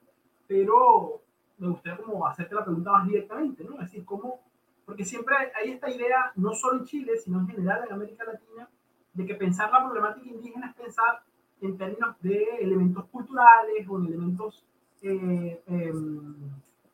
pero 0.48 1.22
me 1.58 1.70
gustaría 1.70 1.98
como 2.04 2.28
hacerte 2.28 2.56
la 2.56 2.66
pregunta 2.66 2.92
más 2.92 3.08
directamente, 3.08 3.64
¿no? 3.64 3.76
Es 3.76 3.82
decir, 3.82 4.06
¿cómo, 4.06 4.42
porque 4.86 5.06
siempre 5.06 5.36
hay 5.56 5.72
esta 5.72 5.90
idea, 5.90 6.32
no 6.36 6.54
solo 6.54 6.80
en 6.80 6.86
Chile, 6.86 7.18
sino 7.18 7.40
en 7.40 7.48
general 7.48 7.86
en 7.86 7.94
América 7.94 8.26
Latina, 8.26 8.68
de 9.14 9.26
que 9.26 9.36
pensar 9.36 9.72
la 9.72 9.84
problemática 9.84 10.28
indígena 10.30 10.68
es 10.68 10.76
pensar 10.76 11.22
en 11.62 11.78
términos 11.78 12.16
de 12.22 12.44
elementos 12.60 13.06
culturales 13.06 13.88
o 13.88 13.98
en 14.00 14.08
elementos 14.08 14.66
eh, 15.02 15.62
em, 15.68 16.36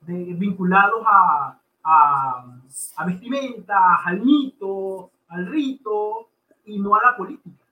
vinculados 0.08 1.04
a, 1.06 1.58
a, 1.84 2.60
vestimentas, 3.06 3.82
al 4.06 4.22
mito, 4.22 5.12
al 5.30 5.48
rito 5.48 6.30
y 6.66 6.80
no 6.80 6.96
a 6.96 7.02
la 7.04 7.18
política. 7.18 7.64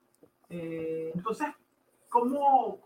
Eh, 0.50 1.12
entonces, 1.14 1.48
¿cómo 2.10 2.80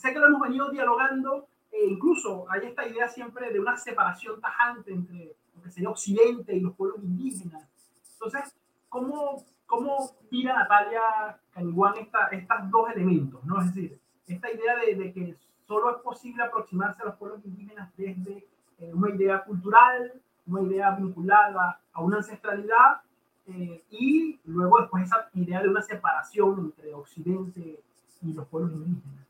sé 0.00 0.12
que 0.12 0.18
lo 0.18 0.28
hemos 0.28 0.40
venido 0.40 0.70
dialogando, 0.70 1.46
e 1.70 1.86
incluso 1.86 2.46
hay 2.50 2.66
esta 2.66 2.86
idea 2.86 3.08
siempre 3.08 3.52
de 3.52 3.60
una 3.60 3.76
separación 3.76 4.40
tajante 4.40 4.92
entre 4.92 5.36
lo 5.54 5.62
que 5.62 5.70
sería 5.70 5.90
Occidente 5.90 6.54
y 6.54 6.60
los 6.60 6.74
pueblos 6.74 7.02
indígenas. 7.02 7.68
Entonces, 8.14 8.56
¿cómo, 8.88 9.44
cómo 9.66 10.16
mira 10.30 10.54
Natalia 10.54 11.38
Caniguán 11.52 11.94
estos 11.98 12.70
dos 12.70 12.90
elementos? 12.94 13.44
¿no? 13.44 13.60
Es 13.60 13.74
decir, 13.74 14.00
esta 14.26 14.50
idea 14.50 14.76
de, 14.76 14.94
de, 14.94 15.12
que 15.12 15.36
solo 15.66 15.96
es 15.96 16.02
posible 16.02 16.42
aproximarse 16.42 17.02
a 17.02 17.06
los 17.06 17.16
pueblos 17.16 17.44
indígenas 17.44 17.94
desde 17.96 18.48
eh, 18.78 18.94
una 18.94 19.10
idea 19.10 19.44
cultural, 19.44 20.14
una 20.50 20.62
idea 20.62 20.90
vinculada 20.92 21.80
a 21.92 22.02
una 22.02 22.18
ancestralidad 22.18 23.00
eh, 23.46 23.82
y 23.90 24.38
luego 24.44 24.80
después 24.80 25.04
esa 25.04 25.28
idea 25.34 25.62
de 25.62 25.68
una 25.68 25.82
separación 25.82 26.58
entre 26.60 26.94
Occidente 26.94 27.80
y 28.22 28.32
los 28.32 28.46
pueblos 28.48 28.72
indígenas. 28.72 29.20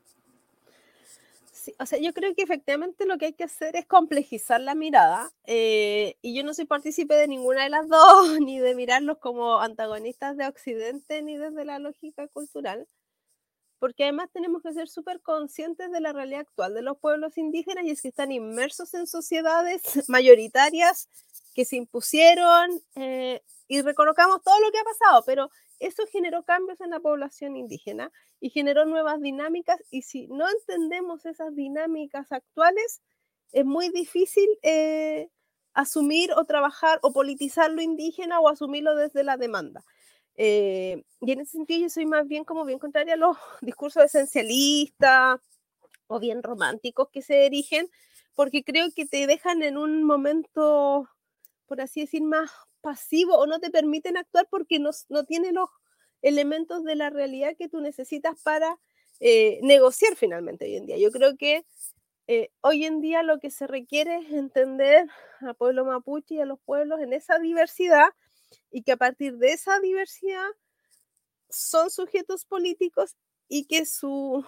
Sí, 1.51 1.75
o 1.79 1.85
sea, 1.85 1.99
yo 1.99 2.11
creo 2.11 2.33
que 2.33 2.41
efectivamente 2.41 3.05
lo 3.05 3.19
que 3.19 3.27
hay 3.27 3.33
que 3.33 3.43
hacer 3.43 3.75
es 3.75 3.85
complejizar 3.85 4.59
la 4.59 4.73
mirada 4.73 5.29
eh, 5.45 6.15
y 6.23 6.35
yo 6.35 6.43
no 6.43 6.55
soy 6.55 6.65
partícipe 6.65 7.13
de 7.13 7.27
ninguna 7.27 7.63
de 7.63 7.69
las 7.69 7.87
dos, 7.87 8.39
ni 8.41 8.59
de 8.59 8.73
mirarlos 8.73 9.19
como 9.19 9.59
antagonistas 9.59 10.37
de 10.37 10.47
Occidente, 10.47 11.21
ni 11.21 11.37
desde 11.37 11.63
la 11.63 11.77
lógica 11.77 12.27
cultural, 12.29 12.87
porque 13.81 14.03
además 14.03 14.29
tenemos 14.31 14.61
que 14.61 14.73
ser 14.73 14.87
súper 14.87 15.21
conscientes 15.21 15.91
de 15.91 15.99
la 16.01 16.13
realidad 16.13 16.41
actual 16.41 16.75
de 16.75 16.83
los 16.83 16.99
pueblos 16.99 17.35
indígenas 17.39 17.83
y 17.83 17.89
es 17.89 18.03
que 18.03 18.09
están 18.09 18.31
inmersos 18.31 18.93
en 18.93 19.07
sociedades 19.07 19.81
mayoritarias 20.07 21.09
que 21.55 21.65
se 21.65 21.77
impusieron 21.77 22.79
eh, 22.93 23.41
y 23.67 23.81
recolocamos 23.81 24.43
todo 24.43 24.59
lo 24.59 24.71
que 24.71 24.77
ha 24.77 24.83
pasado, 24.83 25.23
pero 25.25 25.49
eso 25.79 26.03
generó 26.11 26.43
cambios 26.43 26.79
en 26.79 26.91
la 26.91 26.99
población 26.99 27.57
indígena 27.57 28.11
y 28.39 28.51
generó 28.51 28.85
nuevas 28.85 29.19
dinámicas 29.19 29.81
y 29.89 30.03
si 30.03 30.27
no 30.27 30.47
entendemos 30.47 31.25
esas 31.25 31.55
dinámicas 31.55 32.31
actuales, 32.31 33.01
es 33.51 33.65
muy 33.65 33.89
difícil 33.89 34.47
eh, 34.61 35.29
asumir 35.73 36.33
o 36.33 36.45
trabajar 36.45 36.99
o 37.01 37.13
politizar 37.13 37.71
lo 37.71 37.81
indígena 37.81 38.39
o 38.41 38.47
asumirlo 38.47 38.95
desde 38.95 39.23
la 39.23 39.37
demanda. 39.37 39.83
Eh, 40.43 41.03
y 41.19 41.33
en 41.33 41.41
ese 41.41 41.51
sentido 41.51 41.81
yo 41.81 41.89
soy 41.91 42.07
más 42.07 42.27
bien 42.27 42.45
como 42.45 42.65
bien 42.65 42.79
contraria 42.79 43.13
a 43.13 43.17
los 43.17 43.37
discursos 43.61 44.03
esencialistas 44.03 45.39
o 46.07 46.19
bien 46.19 46.41
románticos 46.41 47.09
que 47.11 47.21
se 47.21 47.45
erigen, 47.45 47.87
porque 48.33 48.63
creo 48.63 48.87
que 48.95 49.05
te 49.05 49.27
dejan 49.27 49.61
en 49.61 49.77
un 49.77 50.03
momento, 50.03 51.07
por 51.67 51.79
así 51.79 52.01
decir, 52.01 52.23
más 52.23 52.49
pasivo 52.81 53.35
o 53.37 53.45
no 53.45 53.59
te 53.59 53.69
permiten 53.69 54.17
actuar 54.17 54.47
porque 54.49 54.79
no, 54.79 54.89
no 55.09 55.25
tiene 55.25 55.51
los 55.51 55.69
elementos 56.23 56.83
de 56.83 56.95
la 56.95 57.11
realidad 57.11 57.55
que 57.55 57.69
tú 57.69 57.79
necesitas 57.79 58.41
para 58.41 58.79
eh, 59.19 59.59
negociar 59.61 60.15
finalmente 60.15 60.65
hoy 60.65 60.75
en 60.77 60.87
día. 60.87 60.97
Yo 60.97 61.11
creo 61.11 61.37
que 61.37 61.65
eh, 62.25 62.49
hoy 62.61 62.85
en 62.85 62.99
día 62.99 63.21
lo 63.21 63.37
que 63.37 63.51
se 63.51 63.67
requiere 63.67 64.17
es 64.17 64.31
entender 64.31 65.07
al 65.41 65.53
pueblo 65.53 65.85
mapuche 65.85 66.33
y 66.33 66.39
a 66.39 66.45
los 66.45 66.59
pueblos 66.61 66.99
en 66.99 67.13
esa 67.13 67.37
diversidad 67.37 68.09
y 68.71 68.83
que 68.83 68.93
a 68.93 68.97
partir 68.97 69.37
de 69.37 69.53
esa 69.53 69.79
diversidad 69.79 70.47
son 71.49 71.89
sujetos 71.89 72.45
políticos 72.45 73.15
y 73.47 73.65
que 73.65 73.85
su 73.85 74.45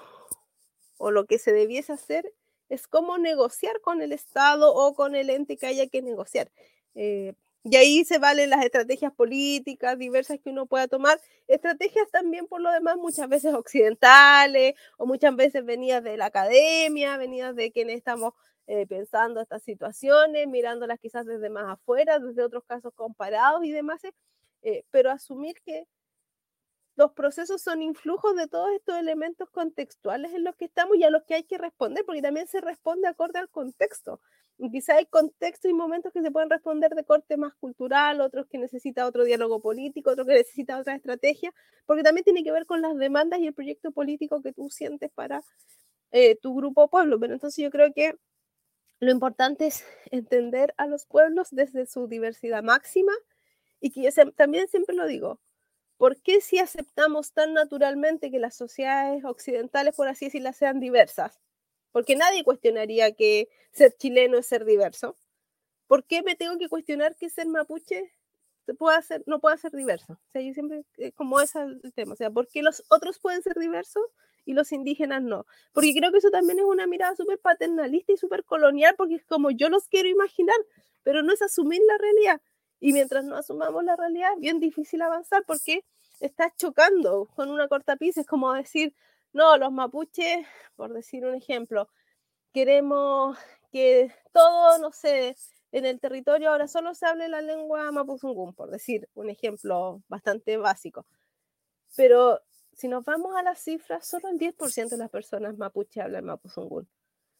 o 0.97 1.11
lo 1.11 1.25
que 1.25 1.39
se 1.39 1.51
debiese 1.51 1.93
hacer 1.93 2.33
es 2.69 2.87
cómo 2.87 3.17
negociar 3.17 3.81
con 3.81 4.01
el 4.01 4.13
Estado 4.13 4.73
o 4.73 4.93
con 4.95 5.15
el 5.15 5.29
ente 5.29 5.57
que 5.57 5.67
haya 5.67 5.87
que 5.87 6.01
negociar. 6.01 6.51
Eh, 6.95 7.33
y 7.65 7.77
ahí 7.77 8.03
se 8.03 8.19
valen 8.19 8.49
las 8.49 8.63
estrategias 8.65 9.13
políticas 9.13 9.97
diversas 9.97 10.39
que 10.43 10.49
uno 10.49 10.65
pueda 10.65 10.87
tomar, 10.87 11.19
estrategias 11.47 12.09
también 12.11 12.45
por 12.47 12.59
lo 12.61 12.69
demás 12.71 12.97
muchas 12.97 13.29
veces 13.29 13.53
occidentales 13.53 14.75
o 14.97 15.05
muchas 15.05 15.35
veces 15.35 15.63
venidas 15.63 16.03
de 16.03 16.17
la 16.17 16.25
academia, 16.25 17.15
venidas 17.17 17.55
de 17.55 17.71
quienes 17.71 17.97
estamos 17.97 18.33
eh, 18.67 18.87
pensando 18.87 19.41
estas 19.41 19.63
situaciones, 19.63 20.47
mirándolas 20.47 20.99
quizás 20.99 21.25
desde 21.25 21.49
más 21.49 21.65
afuera, 21.69 22.19
desde 22.19 22.43
otros 22.43 22.63
casos 22.65 22.93
comparados 22.95 23.65
y 23.65 23.71
demás, 23.71 24.01
eh, 24.61 24.85
pero 24.91 25.11
asumir 25.11 25.55
que 25.65 25.85
los 26.95 27.11
procesos 27.13 27.61
son 27.61 27.81
influjos 27.81 28.35
de 28.35 28.47
todos 28.47 28.69
estos 28.75 28.97
elementos 28.97 29.49
contextuales 29.49 30.33
en 30.33 30.43
los 30.43 30.55
que 30.55 30.65
estamos 30.65 30.95
y 30.97 31.03
a 31.03 31.09
los 31.09 31.23
que 31.23 31.33
hay 31.33 31.43
que 31.43 31.57
responder, 31.57 32.05
porque 32.05 32.21
también 32.21 32.47
se 32.47 32.61
responde 32.61 33.07
acorde 33.07 33.39
al 33.39 33.49
contexto. 33.49 34.21
Quizá 34.71 34.95
hay 34.95 35.07
contextos 35.07 35.71
y 35.71 35.73
momentos 35.73 36.13
que 36.13 36.21
se 36.21 36.31
pueden 36.31 36.49
responder 36.49 36.91
de 36.91 37.03
corte 37.03 37.35
más 37.37 37.55
cultural, 37.55 38.21
otros 38.21 38.45
que 38.47 38.59
necesita 38.59 39.07
otro 39.07 39.23
diálogo 39.23 39.59
político, 39.59 40.11
otros 40.11 40.27
que 40.27 40.35
necesita 40.35 40.77
otra 40.77 40.95
estrategia, 40.95 41.51
porque 41.85 42.03
también 42.03 42.23
tiene 42.23 42.43
que 42.43 42.51
ver 42.51 42.65
con 42.67 42.81
las 42.81 42.95
demandas 42.97 43.39
y 43.39 43.47
el 43.47 43.53
proyecto 43.53 43.91
político 43.91 44.41
que 44.43 44.53
tú 44.53 44.69
sientes 44.69 45.11
para 45.11 45.43
eh, 46.11 46.35
tu 46.41 46.55
grupo 46.55 46.83
o 46.83 46.89
pueblo. 46.89 47.19
Pero 47.19 47.33
entonces 47.33 47.63
yo 47.63 47.71
creo 47.71 47.91
que 47.93 48.15
lo 49.03 49.11
importante 49.11 49.67
es 49.67 49.85
entender 50.11 50.73
a 50.77 50.87
los 50.87 51.05
pueblos 51.05 51.49
desde 51.51 51.85
su 51.85 52.07
diversidad 52.07 52.63
máxima 52.63 53.13
y 53.79 53.91
que 53.91 54.09
también 54.35 54.67
siempre 54.67 54.95
lo 54.95 55.07
digo, 55.07 55.39
¿por 55.97 56.21
qué 56.21 56.41
si 56.41 56.59
aceptamos 56.59 57.33
tan 57.33 57.53
naturalmente 57.53 58.31
que 58.31 58.39
las 58.39 58.55
sociedades 58.55 59.25
occidentales, 59.25 59.95
por 59.95 60.07
así 60.07 60.25
decirlo, 60.25 60.53
sean 60.53 60.79
diversas? 60.79 61.39
porque 61.93 62.15
nadie 62.15 62.43
cuestionaría 62.43 63.13
que 63.13 63.47
ser 63.71 63.95
chileno 63.95 64.39
es 64.39 64.47
ser 64.47 64.65
diverso. 64.65 65.15
¿Por 65.87 66.03
qué 66.05 66.23
me 66.23 66.35
tengo 66.35 66.57
que 66.57 66.67
cuestionar 66.67 67.15
que 67.15 67.29
ser 67.29 67.47
mapuche 67.47 68.11
no 69.27 69.39
pueda 69.39 69.57
ser 69.57 69.71
diverso? 69.71 70.13
O 70.13 70.31
sea, 70.31 70.41
yo 70.41 70.53
siempre, 70.53 70.83
eh, 70.97 71.11
como 71.13 71.39
es 71.39 71.55
el 71.55 71.93
tema, 71.93 72.13
o 72.13 72.15
sea, 72.15 72.31
¿por 72.31 72.47
qué 72.47 72.63
los 72.63 72.83
otros 72.89 73.19
pueden 73.19 73.43
ser 73.43 73.53
diversos 73.57 74.03
y 74.45 74.53
los 74.53 74.71
indígenas 74.71 75.21
no? 75.21 75.45
Porque 75.73 75.93
creo 75.93 76.11
que 76.11 76.17
eso 76.17 76.29
también 76.29 76.59
es 76.59 76.65
una 76.65 76.87
mirada 76.87 77.15
súper 77.15 77.39
paternalista 77.39 78.13
y 78.13 78.17
súper 78.17 78.43
colonial, 78.43 78.95
porque 78.97 79.15
es 79.15 79.25
como 79.25 79.51
yo 79.51 79.69
los 79.69 79.87
quiero 79.87 80.09
imaginar, 80.09 80.57
pero 81.03 81.23
no 81.23 81.33
es 81.33 81.41
asumir 81.41 81.81
la 81.87 81.97
realidad. 81.97 82.41
Y 82.79 82.93
mientras 82.93 83.23
no 83.25 83.35
asumamos 83.35 83.83
la 83.83 83.95
realidad, 83.95 84.33
es 84.33 84.39
bien 84.39 84.59
difícil 84.59 85.01
avanzar 85.01 85.43
porque 85.45 85.85
estás 86.19 86.53
chocando 86.57 87.27
con 87.35 87.49
una 87.49 87.67
cortapisa, 87.67 88.21
es 88.21 88.27
como 88.27 88.53
decir, 88.53 88.93
no, 89.31 89.57
los 89.57 89.71
mapuches, 89.71 90.45
por 90.75 90.93
decir 90.93 91.25
un 91.25 91.35
ejemplo, 91.35 91.89
queremos 92.53 93.37
que 93.71 94.13
todo, 94.31 94.77
no 94.79 94.91
sé, 94.91 95.35
en 95.71 95.85
el 95.85 95.99
territorio 95.99 96.51
ahora 96.51 96.67
solo 96.67 96.93
se 96.93 97.07
hable 97.07 97.27
la 97.27 97.41
lengua 97.41 97.91
mapuzungún, 97.91 98.53
por 98.53 98.69
decir 98.69 99.09
un 99.15 99.29
ejemplo 99.29 100.03
bastante 100.07 100.57
básico. 100.57 101.05
Pero 101.95 102.41
si 102.73 102.87
nos 102.87 103.03
vamos 103.05 103.35
a 103.35 103.43
las 103.43 103.59
cifras, 103.59 104.07
solo 104.07 104.29
el 104.29 104.37
10% 104.39 104.89
de 104.89 104.97
las 104.97 105.09
personas 105.09 105.57
mapuche 105.57 106.01
hablan 106.01 106.25
mapuzungún. 106.25 106.87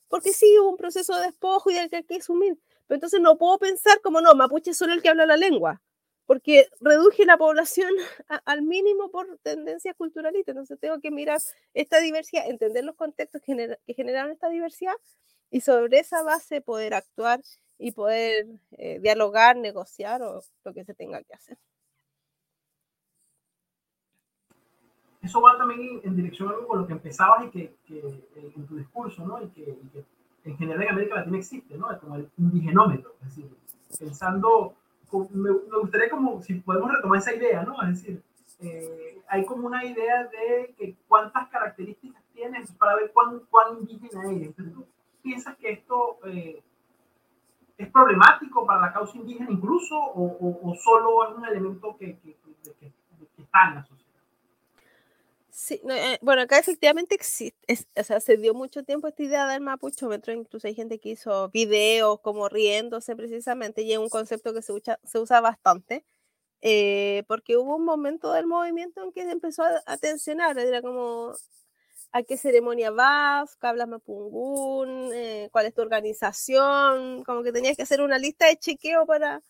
Porque 0.07 0.31
sí 0.34 0.57
hubo 0.59 0.71
un 0.71 0.77
proceso 0.77 1.15
de 1.15 1.23
despojo 1.27 1.71
y 1.71 1.77
hay 1.77 1.89
que 1.89 2.15
asumir. 2.15 2.59
Pero 2.88 2.97
entonces 2.97 3.21
no 3.21 3.38
puedo 3.38 3.57
pensar 3.59 4.01
como 4.01 4.21
no, 4.21 4.36
mapuche 4.36 4.71
es 4.71 4.77
solo 4.77 4.93
el 4.93 5.01
que 5.01 5.09
habla 5.09 5.25
la 5.25 5.38
lengua 5.38 5.81
porque 6.25 6.67
reduje 6.79 7.25
la 7.25 7.38
población 7.38 7.89
al 8.45 8.61
mínimo 8.61 9.09
por 9.11 9.38
tendencias 9.43 9.95
culturalistas. 9.95 10.53
Entonces 10.53 10.79
tengo 10.79 10.99
que 10.99 11.11
mirar 11.11 11.39
esta 11.73 11.99
diversidad, 11.99 12.49
entender 12.49 12.84
los 12.84 12.95
contextos 12.95 13.41
que, 13.41 13.77
generaron 13.93 14.31
esta 14.31 14.49
diversidad 14.49 14.95
y 15.49 15.61
sobre 15.61 15.99
esa 15.99 16.23
base 16.23 16.61
poder 16.61 16.93
actuar 16.93 17.41
y 17.77 17.91
poder 17.91 18.47
eh, 18.71 18.99
dialogar, 18.99 19.57
negociar 19.57 20.21
o 20.21 20.41
lo 20.63 20.73
que 20.73 20.86
se 20.86 20.93
tenga 20.93 21.21
que 21.23 21.34
hacer. 21.34 21.57
Eso 25.24 25.41
va 25.41 25.57
también 25.57 26.01
en 26.03 26.15
dirección 26.15 26.49
a 26.49 26.51
algo 26.51 26.67
con 26.67 26.82
lo 26.82 26.88
que 26.88 26.93
empezabas 26.93 27.45
y 27.45 27.49
que, 27.49 27.76
eh, 27.89 28.53
en 28.55 28.67
tu 28.67 28.76
discurso, 28.76 29.26
¿no? 29.26 29.41
Y 29.41 29.47
que, 29.47 29.78
en 30.45 30.57
general 30.57 30.84
en 30.84 30.89
América 30.89 31.15
Latina 31.15 31.38
existe, 31.38 31.78
¿no? 31.78 31.88
Como 31.99 32.17
el 32.17 32.30
indigenómetro, 32.38 33.15
es 33.21 33.30
decir, 33.30 33.49
pensando 33.97 34.76
me, 35.32 35.51
gustaría 35.82 36.09
como, 36.09 36.41
si 36.41 36.55
podemos 36.55 36.91
retomar 36.91 37.19
esa 37.19 37.34
idea, 37.34 37.63
¿no? 37.63 37.82
Es 37.84 37.89
decir, 37.89 38.24
eh, 38.61 39.21
hay 39.28 39.45
como 39.45 39.67
una 39.67 39.86
idea 39.86 40.24
de 40.26 40.74
que 40.78 40.95
cuántas 41.07 41.47
características 41.49 42.24
tienes 42.34 42.71
para 42.74 42.95
ver 42.95 43.11
cuán, 43.13 43.41
cuán 43.49 43.78
indígena 43.80 44.32
eres. 44.32 44.55
¿tú 44.55 44.86
piensas 45.21 45.55
que 45.57 45.71
esto 45.71 46.19
eh, 46.26 46.61
es 47.78 47.89
problemático 47.89 48.65
para 48.65 48.82
la 48.82 48.93
causa 48.93 49.17
indígena 49.17 49.51
incluso 49.51 49.95
o, 49.95 50.59
o, 50.63 50.76
solo 50.76 51.30
es 51.30 51.38
un 51.38 51.45
elemento 51.45 51.95
que, 51.97 52.17
que, 52.19 52.36
que, 52.80 52.91
está 53.38 53.69
en 53.69 53.76
la 53.76 53.84
sociedad? 53.84 54.03
Sí, 55.56 55.80
eh, 55.88 56.18
bueno, 56.24 56.41
acá 56.41 56.58
efectivamente 56.58 57.14
existe, 57.14 57.56
o 57.95 58.04
sea, 58.04 58.20
se 58.20 58.38
dio 58.38 58.56
mucho 58.56 58.84
tiempo 58.84 59.08
esta 59.08 59.22
idea 59.22 59.45
del 59.47 59.62
mapuchómetro, 59.62 60.34
incluso 60.34 60.66
hay 60.68 60.74
gente 60.74 60.99
que 60.99 61.10
hizo 61.10 61.49
videos 61.49 62.20
como 62.22 62.49
riéndose 62.49 63.16
precisamente, 63.16 63.84
y 63.84 63.93
es 63.93 63.99
un 63.99 64.10
concepto 64.10 64.51
que 64.51 64.64
se 64.64 64.74
usa, 64.74 64.99
se 65.04 65.20
usa 65.20 65.41
bastante, 65.41 66.06
eh, 66.62 67.24
porque 67.28 67.58
hubo 67.58 67.76
un 67.78 67.86
momento 67.86 68.34
del 68.34 68.47
movimiento 68.47 69.04
en 69.04 69.12
que 69.14 69.26
se 69.26 69.32
empezó 69.32 69.64
a, 69.86 69.97
tensionar, 69.97 70.58
era 70.60 70.82
como, 70.82 71.34
¿a 72.14 72.24
qué 72.24 72.38
ceremonia 72.38 72.91
vas? 72.91 73.56
¿Qué 73.58 73.68
hablas 73.68 73.88
mapungún? 73.88 75.12
Eh, 75.14 75.49
¿Cuál 75.51 75.68
es 75.68 75.76
tu 75.76 75.82
organización? 75.82 77.24
Como 77.26 77.43
que 77.43 77.51
tenías 77.51 77.78
que 77.78 77.84
hacer 77.84 78.01
una 78.01 78.18
lista 78.20 78.47
de 78.47 78.58
chequeo 78.58 79.06
para, 79.06 79.41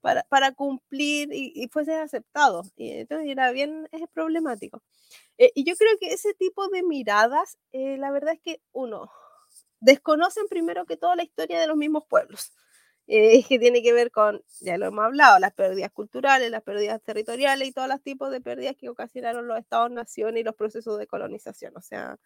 para, 0.00 0.52
cumplir 0.52 1.30
y, 1.32 1.68
fuese 1.68 1.94
aceptado. 1.94 2.64
Y 2.76 2.90
entonces 2.92 3.28
era 3.28 3.52
bien 3.52 3.88
es 3.92 4.08
problemático. 4.12 4.82
Eh, 5.38 5.52
y 5.54 5.64
yo 5.64 5.74
creo 5.76 5.90
que 5.98 6.12
ese 6.12 6.34
tipo 6.34 6.68
de 6.68 6.82
miradas, 6.82 7.58
eh, 7.72 7.96
la 7.98 8.10
verdad 8.10 8.34
es 8.34 8.40
que 8.40 8.60
uno, 8.72 9.10
desconocen 9.80 10.46
primero 10.48 10.86
que 10.86 10.96
todo 10.96 11.14
la 11.14 11.22
historia 11.22 11.60
de 11.60 11.66
los 11.66 11.76
mismos 11.76 12.04
pueblos. 12.08 12.52
Eh, 13.12 13.44
que 13.48 13.58
tiene 13.58 13.82
que 13.82 13.92
ver 13.92 14.12
con, 14.12 14.40
ya 14.60 14.78
lo 14.78 14.86
hemos 14.86 15.04
hablado, 15.04 15.40
las 15.40 15.52
pérdidas 15.52 15.90
culturales, 15.90 16.48
las 16.48 16.62
pérdidas 16.62 17.02
territoriales 17.02 17.66
y 17.66 17.72
todos 17.72 17.88
los 17.88 18.00
tipos 18.02 18.30
de 18.30 18.40
pérdidas 18.40 18.76
que 18.76 18.88
ocasionaron 18.88 19.48
los 19.48 19.58
estados-nación 19.58 20.36
y 20.36 20.44
los 20.44 20.54
procesos 20.54 20.96
de 20.96 21.08
colonización. 21.08 21.76
O 21.76 21.80
sea, 21.80 22.18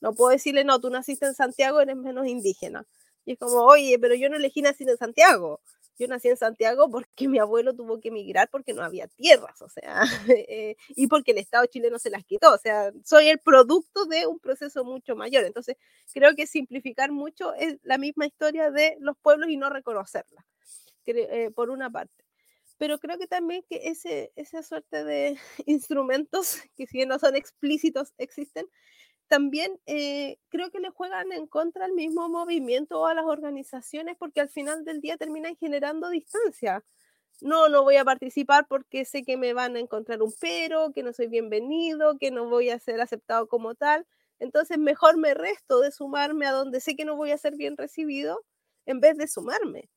no 0.00 0.14
puedo 0.14 0.32
decirle, 0.32 0.64
no, 0.64 0.80
tú 0.80 0.90
naciste 0.90 1.26
en 1.26 1.34
Santiago, 1.34 1.80
eres 1.80 1.96
menos 1.96 2.26
indígena. 2.26 2.84
Y 3.24 3.34
es 3.34 3.38
como, 3.38 3.62
oye, 3.62 3.98
pero 4.00 4.16
yo 4.16 4.28
no 4.28 4.36
elegí 4.36 4.62
nacer 4.62 4.88
en 4.88 4.96
Santiago. 4.96 5.60
Yo 5.98 6.08
nací 6.08 6.28
en 6.28 6.36
Santiago 6.36 6.90
porque 6.90 7.28
mi 7.28 7.38
abuelo 7.38 7.74
tuvo 7.74 8.00
que 8.00 8.08
emigrar 8.08 8.48
porque 8.50 8.72
no 8.72 8.82
había 8.82 9.06
tierras, 9.08 9.60
o 9.62 9.68
sea, 9.68 10.02
eh, 10.48 10.76
y 10.90 11.06
porque 11.06 11.32
el 11.32 11.38
Estado 11.38 11.66
chileno 11.66 11.98
se 11.98 12.10
las 12.10 12.24
quitó. 12.24 12.52
O 12.54 12.58
sea, 12.58 12.92
soy 13.04 13.28
el 13.28 13.38
producto 13.38 14.06
de 14.06 14.26
un 14.26 14.38
proceso 14.38 14.84
mucho 14.84 15.16
mayor. 15.16 15.44
Entonces, 15.44 15.76
creo 16.12 16.34
que 16.34 16.46
simplificar 16.46 17.12
mucho 17.12 17.54
es 17.54 17.78
la 17.82 17.98
misma 17.98 18.26
historia 18.26 18.70
de 18.70 18.96
los 19.00 19.16
pueblos 19.18 19.48
y 19.50 19.56
no 19.56 19.70
reconocerla, 19.70 20.44
eh, 21.06 21.50
por 21.54 21.70
una 21.70 21.90
parte. 21.90 22.24
Pero 22.78 22.98
creo 22.98 23.18
que 23.18 23.26
también 23.28 23.62
que 23.68 23.88
ese, 23.88 24.32
esa 24.36 24.62
suerte 24.62 25.04
de 25.04 25.38
instrumentos, 25.66 26.58
que 26.76 26.86
si 26.86 26.98
bien 26.98 27.08
no 27.08 27.18
son 27.18 27.36
explícitos, 27.36 28.12
existen, 28.18 28.66
también 29.32 29.80
eh, 29.86 30.36
creo 30.50 30.70
que 30.70 30.78
le 30.78 30.90
juegan 30.90 31.32
en 31.32 31.46
contra 31.46 31.86
al 31.86 31.92
mismo 31.92 32.28
movimiento 32.28 33.00
o 33.00 33.06
a 33.06 33.14
las 33.14 33.24
organizaciones 33.24 34.14
porque 34.18 34.42
al 34.42 34.50
final 34.50 34.84
del 34.84 35.00
día 35.00 35.16
terminan 35.16 35.56
generando 35.56 36.10
distancia. 36.10 36.84
No, 37.40 37.70
no 37.70 37.82
voy 37.82 37.96
a 37.96 38.04
participar 38.04 38.66
porque 38.68 39.06
sé 39.06 39.22
que 39.22 39.38
me 39.38 39.54
van 39.54 39.74
a 39.76 39.78
encontrar 39.80 40.20
un 40.20 40.34
pero, 40.38 40.92
que 40.92 41.02
no 41.02 41.14
soy 41.14 41.28
bienvenido, 41.28 42.18
que 42.18 42.30
no 42.30 42.46
voy 42.50 42.68
a 42.68 42.78
ser 42.78 43.00
aceptado 43.00 43.48
como 43.48 43.74
tal. 43.74 44.06
Entonces 44.38 44.76
mejor 44.76 45.16
me 45.16 45.32
resto 45.32 45.80
de 45.80 45.92
sumarme 45.92 46.44
a 46.46 46.52
donde 46.52 46.80
sé 46.80 46.94
que 46.94 47.06
no 47.06 47.16
voy 47.16 47.30
a 47.30 47.38
ser 47.38 47.56
bien 47.56 47.78
recibido 47.78 48.44
en 48.84 49.00
vez 49.00 49.16
de 49.16 49.28
sumarme. 49.28 49.88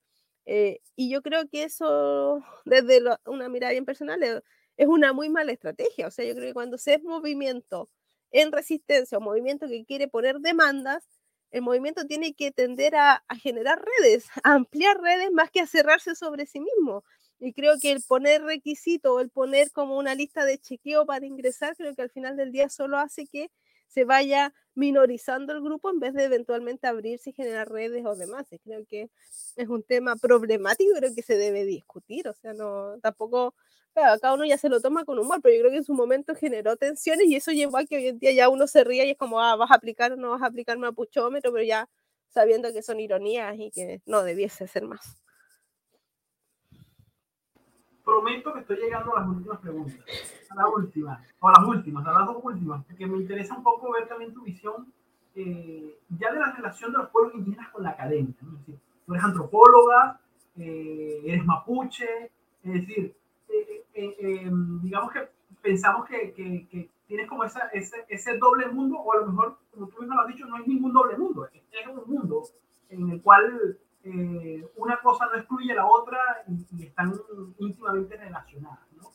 Eh, 0.46 0.80
y 0.96 1.10
yo 1.10 1.22
creo 1.22 1.50
que 1.50 1.64
eso, 1.64 2.42
desde 2.64 3.02
una 3.26 3.50
mirada 3.50 3.74
bien 3.74 3.84
personal, 3.84 4.24
es, 4.24 4.42
es 4.78 4.88
una 4.88 5.12
muy 5.12 5.28
mala 5.30 5.52
estrategia. 5.52 6.08
O 6.08 6.12
sea, 6.12 6.24
yo 6.24 6.36
creo 6.36 6.48
que 6.48 6.54
cuando 6.54 6.78
se 6.78 6.94
es 6.94 7.04
movimiento 7.04 7.90
en 8.36 8.52
resistencia 8.52 9.18
o 9.18 9.22
movimiento 9.22 9.68
que 9.68 9.86
quiere 9.86 10.10
poner 10.10 10.40
demandas, 10.40 11.08
el 11.52 11.62
movimiento 11.62 12.06
tiene 12.06 12.34
que 12.34 12.52
tender 12.52 12.96
a, 12.96 13.24
generar 13.42 13.82
redes, 14.00 14.26
a 14.44 14.54
ampliar 14.54 15.00
redes 15.00 15.32
más 15.32 15.50
que 15.52 15.62
a 15.62 15.68
cerrarse 15.68 16.16
sobre 16.16 16.46
sí 16.46 16.60
mismo. 16.60 17.06
Y 17.40 17.54
creo 17.54 17.76
que 17.82 17.92
el 17.92 18.04
poner 18.06 18.42
requisito 18.44 19.14
o 19.14 19.20
el 19.22 19.30
poner 19.30 19.72
como 19.72 19.98
una 19.98 20.16
lista 20.16 20.44
de 20.44 20.58
chequeo 20.58 21.06
para 21.06 21.26
ingresar, 21.26 21.78
creo 21.78 21.96
que 21.96 22.02
al 22.02 22.10
final 22.10 22.36
del 22.36 22.52
día 22.52 22.68
solo 22.70 22.98
hace 22.98 23.26
que 23.26 23.50
se 23.88 24.06
vaya 24.06 24.54
minorizando 24.76 25.54
el 25.54 25.62
grupo 25.62 25.90
en 25.90 26.00
vez 26.00 26.14
de 26.14 26.26
eventualmente 26.26 26.88
abrirse 26.88 27.30
y 27.30 27.34
generar 27.34 27.70
redes 27.70 28.06
o 28.06 28.16
demás. 28.16 28.46
creo 28.64 28.86
que 28.86 29.10
es 29.56 29.68
un 29.70 29.84
tema 29.84 30.16
problemático, 30.18 30.92
creo 30.98 31.16
que 31.16 31.22
se 31.22 31.38
debe 31.38 31.66
discutir. 31.66 32.28
O 32.28 32.34
sea, 32.34 32.54
no, 32.54 32.98
tampoco 33.02 33.56
cada 33.96 34.34
uno 34.34 34.46
ya 34.46 34.58
se 34.58 34.68
lo 34.70 34.82
toma 34.82 35.06
con 35.06 35.20
humor, 35.20 35.40
pero 35.42 35.56
yo 35.56 35.62
creo 35.62 35.72
que 35.72 35.78
en 35.78 35.84
su 35.86 35.94
momento 35.94 36.36
generó 36.36 36.76
tensiones 36.76 37.28
y 37.28 37.36
eso 37.38 37.52
llevó 37.52 37.78
a 37.78 37.86
que 37.86 37.96
hoy 37.96 38.08
en 38.08 38.20
día 38.20 38.32
ya 38.34 38.50
uno 38.50 38.68
se 38.68 38.84
ría 38.84 39.06
y 39.06 39.12
es 39.12 39.18
como, 39.18 39.42
ah, 39.42 39.56
vas 39.56 39.72
a 39.72 39.76
aplicar 39.76 40.12
o 40.14 40.16
no 40.18 40.32
vas 40.32 40.42
a 40.42 40.48
aplicar 40.48 40.78
mapuchómetro, 40.78 41.52
pero 41.54 41.64
ya 41.64 41.90
sabiendo 42.30 42.74
que 42.74 42.82
son 42.84 43.00
ironías 43.00 43.56
y 43.58 43.72
que 43.72 44.02
no 44.06 44.24
debiese 44.24 44.68
ser 44.68 44.84
más. 44.84 45.24
Prometo 48.06 48.53
que 48.53 48.60
estoy 48.60 48.78
llegando 48.78 49.18
a 49.18 49.22
las 49.22 49.30
últimas 49.30 49.60
preguntas, 49.60 49.99
a 50.49 50.56
la 50.56 50.68
última, 50.68 51.24
o 51.39 51.49
a 51.49 51.53
las 51.58 51.68
últimas, 51.68 52.08
a 52.08 52.12
las 52.12 52.28
dos 52.28 52.38
últimas, 52.43 52.86
porque 52.86 53.08
me 53.08 53.18
interesa 53.18 53.58
un 53.58 53.64
poco 53.64 53.91
ver 53.91 54.08
también 54.08 54.32
tu 54.32 54.43
visión 54.43 54.93
eh, 55.36 55.97
ya 56.10 56.32
de 56.32 56.39
la 56.39 56.51
relación 56.51 56.91
de 56.91 56.99
los 56.99 57.10
pueblos 57.10 57.34
indígenas 57.34 57.70
con 57.72 57.84
la 57.84 57.89
academia. 57.89 58.36
¿no? 58.41 58.53
Es 58.53 58.60
decir, 58.60 58.80
tú 59.06 59.14
eres 59.14 59.26
antropóloga, 59.26 60.20
eh, 60.58 61.22
eres 61.26 61.45
mapuche, 61.45 62.32
es 62.64 62.74
decir, 62.74 63.16
eh, 63.49 63.86
eh, 63.93 64.51
digamos 64.84 65.12
que 65.12 65.30
pensamos 65.62 66.08
que, 66.08 66.34
que, 66.34 66.89
tienes 67.08 67.28
como 67.28 67.43
esa, 67.43 67.68
ese, 67.68 68.06
ese, 68.10 68.38
doble 68.38 68.68
mundo, 68.68 68.97
o 68.97 69.14
a 69.14 69.18
lo 69.18 69.28
mejor, 69.28 69.58
como 69.72 69.88
tú 69.88 70.01
mismo 70.01 70.16
lo 70.16 70.22
has 70.22 70.28
dicho, 70.28 70.45
no 70.47 70.56
hay 70.56 70.64
ningún 70.66 70.91
doble 70.91 71.18
mundo, 71.18 71.47
es, 71.47 71.88
un 71.88 72.12
mundo 72.12 72.43
en 72.89 73.10
el 73.10 73.22
cual 73.22 73.78
eh, 74.06 74.66
una 74.76 75.01
cosa 75.01 75.26
no 75.26 75.36
excluye 75.38 75.72
a 75.72 75.76
la 75.76 75.88
otra 75.88 76.18
y, 76.47 76.84
están 76.86 77.14
íntimamente 77.60 78.16
relacionadas. 78.16 78.80
¿no? 78.93 79.12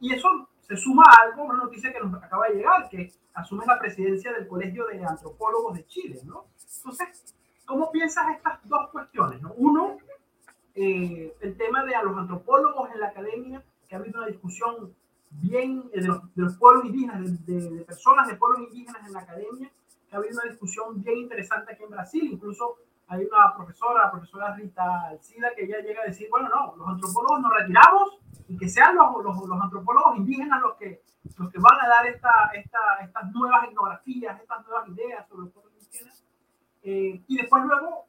y 0.00 0.12
eso 0.12 0.28
se 0.60 0.76
suma 0.76 1.02
a 1.04 1.24
algo, 1.24 1.44
una 1.44 1.64
noticia 1.64 1.92
que 1.92 1.98
nos 1.98 2.22
acaba 2.22 2.46
de 2.48 2.56
llegar, 2.56 2.88
que 2.88 3.12
asumes 3.34 3.66
la 3.66 3.78
presidencia 3.78 4.32
del 4.32 4.46
Colegio 4.46 4.86
de 4.86 5.04
Antropólogos 5.04 5.74
de 5.74 5.86
Chile. 5.86 6.20
¿no? 6.24 6.44
Entonces, 6.76 7.34
¿cómo 7.64 7.90
piensas 7.90 8.36
estas 8.36 8.60
dos 8.68 8.90
cuestiones? 8.90 9.42
¿no? 9.42 9.52
Uno, 9.56 9.96
eh, 10.74 11.34
el 11.40 11.56
tema 11.56 11.84
de 11.84 11.94
a 11.94 12.02
los 12.02 12.16
antropólogos 12.16 12.90
en 12.92 13.00
la 13.00 13.08
academia, 13.08 13.62
que 13.88 13.96
ha 13.96 13.98
habido 13.98 14.20
una 14.20 14.28
discusión 14.28 14.94
bien 15.30 15.90
eh, 15.92 16.02
de, 16.02 16.08
los, 16.36 16.56
pueblos 16.56 16.84
indígenas, 16.84 17.46
de, 17.46 17.84
personas 17.84 18.28
de 18.28 18.36
pueblos 18.36 18.68
indígenas 18.68 19.06
en 19.06 19.12
la 19.12 19.20
academia, 19.20 19.70
que 20.08 20.14
ha 20.14 20.18
habido 20.18 20.34
una 20.40 20.50
discusión 20.50 21.02
bien 21.02 21.18
interesante 21.18 21.72
aquí 21.72 21.82
en 21.82 21.90
Brasil, 21.90 22.28
incluso 22.32 22.76
hay 23.10 23.24
una 23.24 23.52
profesora, 23.56 24.04
la 24.04 24.10
profesora 24.12 24.54
Rita 24.54 25.08
Alcida, 25.08 25.52
que 25.56 25.64
ella 25.64 25.80
llega 25.80 26.02
a 26.02 26.06
decir, 26.06 26.28
bueno, 26.30 26.48
no, 26.48 26.76
los 26.76 26.88
antropólogos 26.88 27.40
nos 27.40 27.52
retiramos 27.52 28.18
y 28.46 28.56
que 28.56 28.68
sean 28.68 28.94
los, 28.94 29.24
los, 29.24 29.48
los 29.48 29.60
antropólogos 29.60 30.16
indígenas 30.16 30.62
los 30.62 30.76
que, 30.76 31.02
los 31.36 31.50
que 31.50 31.58
van 31.58 31.80
a 31.84 31.88
dar 31.88 32.06
esta, 32.06 32.52
esta, 32.54 32.78
estas 33.02 33.32
nuevas 33.32 33.64
etnografías, 33.64 34.40
estas 34.40 34.64
nuevas 34.64 34.88
ideas 34.90 35.26
sobre 35.28 35.42
los 35.42 35.52
pueblos 35.52 35.72
indígenas. 35.74 36.24
Eh, 36.84 37.20
y 37.26 37.36
después 37.36 37.64
luego 37.64 38.06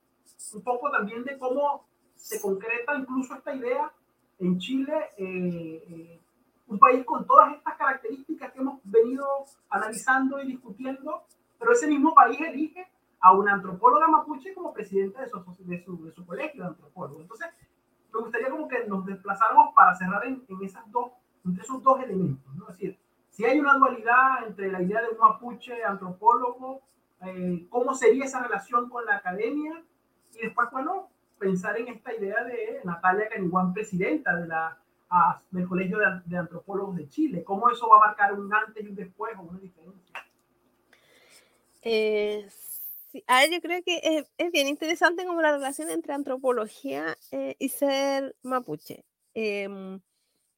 un 0.54 0.62
poco 0.62 0.92
también 0.92 1.24
de 1.24 1.36
cómo 1.40 1.88
se 2.16 2.40
concreta 2.40 2.94
incluso 2.96 3.34
esta 3.34 3.56
idea 3.56 3.92
en 4.38 4.60
Chile, 4.60 4.94
eh, 5.18 5.84
eh, 5.90 6.22
un 6.68 6.78
país 6.78 7.04
con 7.06 7.26
todas 7.26 7.56
estas 7.56 7.76
características 7.76 8.52
que 8.52 8.60
hemos 8.60 8.80
venido 8.84 9.26
analizando 9.68 10.40
y 10.42 10.48
discutiendo, 10.48 11.24
pero 11.58 11.72
ese 11.72 11.88
mismo 11.88 12.14
país 12.14 12.40
elige 12.40 12.88
a 13.22 13.32
una 13.34 13.54
antropóloga 13.54 14.08
mapuche 14.08 14.54
como 14.54 14.74
presidenta 14.74 15.22
de 15.22 15.30
su, 15.30 15.44
de 15.60 15.84
su, 15.84 16.04
de 16.04 16.12
su 16.12 16.26
colegio 16.26 16.64
de 16.64 16.70
antropólogos. 16.70 17.22
Entonces, 17.22 17.48
me 18.14 18.20
gustaría 18.20 18.50
como 18.50 18.68
que 18.68 18.86
nos 18.86 19.06
desplazáramos 19.06 19.74
para 19.74 19.96
cerrar 19.96 20.26
en, 20.26 20.44
en 20.48 20.64
esas 20.64 20.90
dos, 20.92 21.12
entre 21.46 21.64
esos 21.64 21.82
dos 21.82 22.02
elementos, 22.02 22.54
¿no? 22.56 22.68
Es 22.70 22.78
decir, 22.78 23.00
si 23.30 23.46
hay 23.46 23.60
una 23.60 23.76
dualidad 23.76 24.46
entre 24.48 24.72
la 24.72 24.82
idea 24.82 25.02
de 25.02 25.10
un 25.10 25.18
mapuche 25.18 25.84
antropólogo, 25.84 26.82
eh, 27.22 27.66
cómo 27.70 27.94
sería 27.94 28.26
esa 28.26 28.44
relación 28.44 28.90
con 28.90 29.06
la 29.06 29.18
academia, 29.18 29.82
y 30.34 30.42
después, 30.42 30.70
bueno, 30.72 31.10
pensar 31.38 31.78
en 31.78 31.88
esta 31.90 32.14
idea 32.14 32.44
de 32.44 32.82
Natalia 32.84 33.30
Caniguán, 33.30 33.74
presidenta 33.74 34.36
de 34.36 34.48
la, 34.48 34.78
del 35.52 35.68
Colegio 35.68 35.98
de, 36.26 36.38
Antropólogos 36.38 36.96
de 36.96 37.08
Chile. 37.10 37.44
¿Cómo 37.44 37.70
eso 37.70 37.88
va 37.90 37.98
a 37.98 38.08
marcar 38.08 38.34
un 38.34 38.54
antes 38.54 38.84
y 38.84 38.88
un 38.88 38.96
después 38.96 39.34
o 39.38 39.42
una 39.42 39.60
diferencia? 39.60 40.16
Eh, 41.82 42.48
a 43.28 43.42
ver, 43.42 43.52
yo 43.52 43.62
creo 43.62 43.82
que 43.84 44.26
es, 44.38 44.52
bien 44.52 44.68
interesante 44.68 45.26
como 45.26 45.42
la 45.42 45.52
relación 45.52 45.90
entre 45.90 46.14
antropología 46.14 47.18
eh, 47.32 47.56
y 47.60 47.70
ser 47.70 48.36
mapuche. 48.42 49.06
Em, 49.34 50.02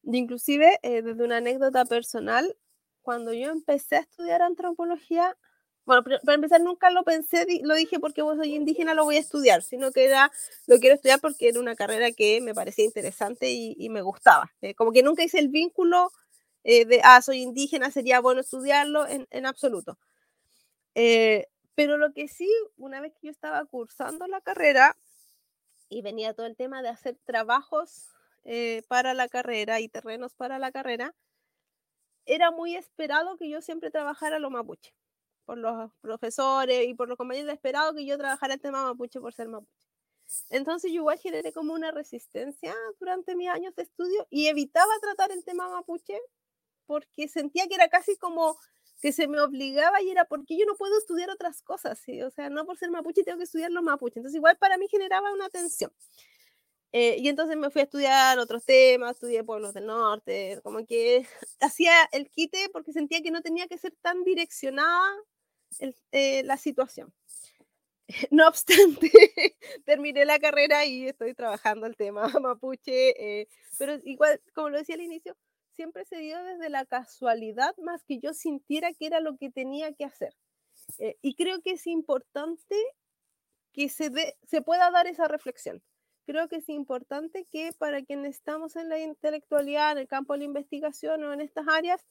inclusive, 0.03 0.79
eh, 0.83 1.01
desde 1.01 1.23
una 1.23 1.37
anécdota 1.37 1.85
personal, 1.85 2.55
cuando 3.01 3.33
yo 3.33 3.51
empecé 3.51 3.97
a 3.97 3.99
estudiar 4.01 4.41
antropología, 4.41 5.37
bueno, 5.85 6.03
para 6.03 6.35
empezar, 6.35 6.61
nunca 6.61 6.89
lo 6.91 7.03
pensé, 7.03 7.45
lo 7.63 7.75
dije 7.75 7.99
porque 7.99 8.21
vos 8.21 8.37
soy 8.37 8.55
indígena, 8.55 8.93
lo 8.93 9.03
voy 9.03 9.17
a 9.17 9.19
estudiar, 9.19 9.63
sino 9.63 9.91
que 9.91 10.05
era, 10.05 10.31
lo 10.65 10.79
quiero 10.79 10.95
estudiar 10.95 11.19
porque 11.19 11.49
era 11.49 11.59
una 11.59 11.75
carrera 11.75 12.11
que 12.13 12.39
me 12.41 12.53
parecía 12.53 12.85
interesante 12.85 13.51
y, 13.51 13.89
me 13.89 14.01
gustaba. 14.01 14.53
Eh, 14.61 14.75
como 14.75 14.93
que 14.93 15.03
nunca 15.03 15.23
hice 15.23 15.39
el 15.39 15.49
vínculo 15.49 16.11
eh, 16.63 16.85
de, 16.85 17.01
ah, 17.03 17.21
soy 17.21 17.41
indígena, 17.41 17.91
sería 17.91 18.21
bueno 18.21 18.41
estudiarlo, 18.41 19.05
en, 19.07 19.27
en 19.31 19.45
absoluto. 19.45 19.97
Eh, 20.95 21.47
pero 21.75 21.97
lo 21.97 22.13
que 22.13 22.27
sí, 22.27 22.49
una 22.77 23.01
vez 23.01 23.13
que 23.13 23.27
yo 23.27 23.31
estaba 23.31 23.65
cursando 23.65 24.27
la 24.27 24.41
carrera 24.41 24.97
y 25.89 26.01
venía 26.01 26.33
todo 26.33 26.45
el 26.45 26.55
tema 26.55 26.81
de 26.81 26.89
hacer 26.89 27.17
trabajos 27.25 28.09
para 28.87 29.13
la 29.13 29.27
carrera 29.29 29.79
y 29.79 29.87
terrenos 29.87 30.35
para 30.35 30.59
la 30.59 30.71
carrera, 30.71 31.15
era 32.25 32.51
muy 32.51 32.75
esperado 32.75 33.37
que 33.37 33.49
yo 33.49 33.61
siempre 33.61 33.91
trabajara 33.91 34.39
lo 34.39 34.49
mapuche 34.49 34.93
por 35.45 35.57
los 35.57 35.91
profesores 36.01 36.87
y 36.87 36.93
por 36.93 37.09
los 37.09 37.17
compañeros 37.17 37.53
esperado 37.53 37.93
que 37.93 38.05
yo 38.05 38.17
trabajara 38.17 38.53
el 38.53 38.61
tema 38.61 38.83
mapuche 38.83 39.19
por 39.19 39.33
ser 39.33 39.49
mapuche. 39.49 39.87
Entonces 40.49 40.91
yo 40.91 41.01
igual 41.01 41.19
generé 41.19 41.51
como 41.51 41.73
una 41.73 41.91
resistencia 41.91 42.73
durante 42.99 43.35
mis 43.35 43.49
años 43.49 43.75
de 43.75 43.83
estudio 43.83 44.25
y 44.29 44.47
evitaba 44.47 44.91
tratar 45.01 45.31
el 45.31 45.43
tema 45.43 45.67
mapuche 45.69 46.17
porque 46.85 47.27
sentía 47.27 47.67
que 47.67 47.75
era 47.75 47.89
casi 47.89 48.15
como 48.17 48.57
que 49.03 49.11
se 49.11 49.27
me 49.27 49.41
obligaba 49.41 50.01
y 50.01 50.09
era 50.11 50.23
porque 50.23 50.57
yo 50.57 50.65
no 50.65 50.75
puedo 50.75 50.97
estudiar 50.97 51.29
otras 51.29 51.61
cosas, 51.61 51.99
¿sí? 51.99 52.21
o 52.21 52.31
sea, 52.31 52.49
no 52.49 52.65
por 52.65 52.77
ser 52.77 52.89
mapuche 52.89 53.25
tengo 53.25 53.37
que 53.37 53.43
estudiar 53.43 53.69
los 53.69 53.83
mapuche. 53.83 54.19
Entonces 54.19 54.37
igual 54.37 54.57
para 54.57 54.77
mí 54.77 54.87
generaba 54.89 55.33
una 55.33 55.49
tensión. 55.49 55.91
Eh, 56.93 57.17
y 57.19 57.27
entonces 57.27 57.57
me 57.57 57.69
fui 57.69 57.81
a 57.81 57.83
estudiar 57.83 58.39
otros 58.39 58.63
temas, 58.63 59.15
estudié 59.15 59.43
pueblos 59.43 59.73
del 59.73 59.87
norte, 59.87 60.61
como 60.63 60.85
que 60.85 61.27
hacía 61.59 61.91
el 62.13 62.29
quite 62.29 62.69
porque 62.71 62.93
sentía 62.93 63.21
que 63.21 63.31
no 63.31 63.41
tenía 63.41 63.67
que 63.67 63.77
ser 63.77 63.93
tan 64.01 64.23
direccionada 64.23 65.03
eh, 66.13 66.43
la 66.45 66.55
situación. 66.55 67.13
No 68.31 68.47
obstante, 68.47 69.11
terminé 69.85 70.25
la 70.25 70.39
carrera 70.39 70.85
y 70.85 71.07
estoy 71.07 71.33
trabajando 71.33 71.87
el 71.87 71.95
tema 71.97 72.27
mapuche, 72.41 73.41
eh, 73.41 73.47
pero 73.77 73.95
igual, 74.05 74.41
como 74.53 74.69
lo 74.69 74.77
decía 74.77 74.95
al 74.95 75.01
inicio, 75.01 75.35
siempre 75.75 76.05
se 76.05 76.17
dio 76.17 76.43
desde 76.43 76.69
la 76.69 76.85
casualidad 76.85 77.75
más 77.77 78.03
que 78.03 78.19
yo 78.19 78.33
sintiera 78.33 78.93
que 78.93 79.07
era 79.07 79.19
lo 79.19 79.37
que 79.37 79.49
tenía 79.51 79.93
que 79.93 80.05
hacer. 80.05 80.33
y 81.21 81.35
creo 81.35 81.61
que 81.61 81.71
es 81.71 81.87
importante 81.87 82.75
que 83.73 83.89
se, 83.89 84.11
se 84.43 84.61
pueda 84.61 84.91
dar 84.91 85.07
esa 85.07 85.27
reflexión 85.27 85.81
creo 86.25 86.47
que 86.47 86.57
es 86.57 86.69
importante 86.69 87.45
que 87.51 87.71
para 87.77 88.03
quienes 88.03 88.35
estamos 88.35 88.75
en 88.75 88.89
la 88.89 88.99
intelectualidad, 88.99 89.93
en 89.93 89.99
el 89.99 90.07
campo 90.07 90.33
de 90.33 90.39
la 90.39 90.45
investigación 90.45 91.23
o 91.23 91.33
en 91.33 91.41
estas 91.41 91.67
áreas, 91.67 92.01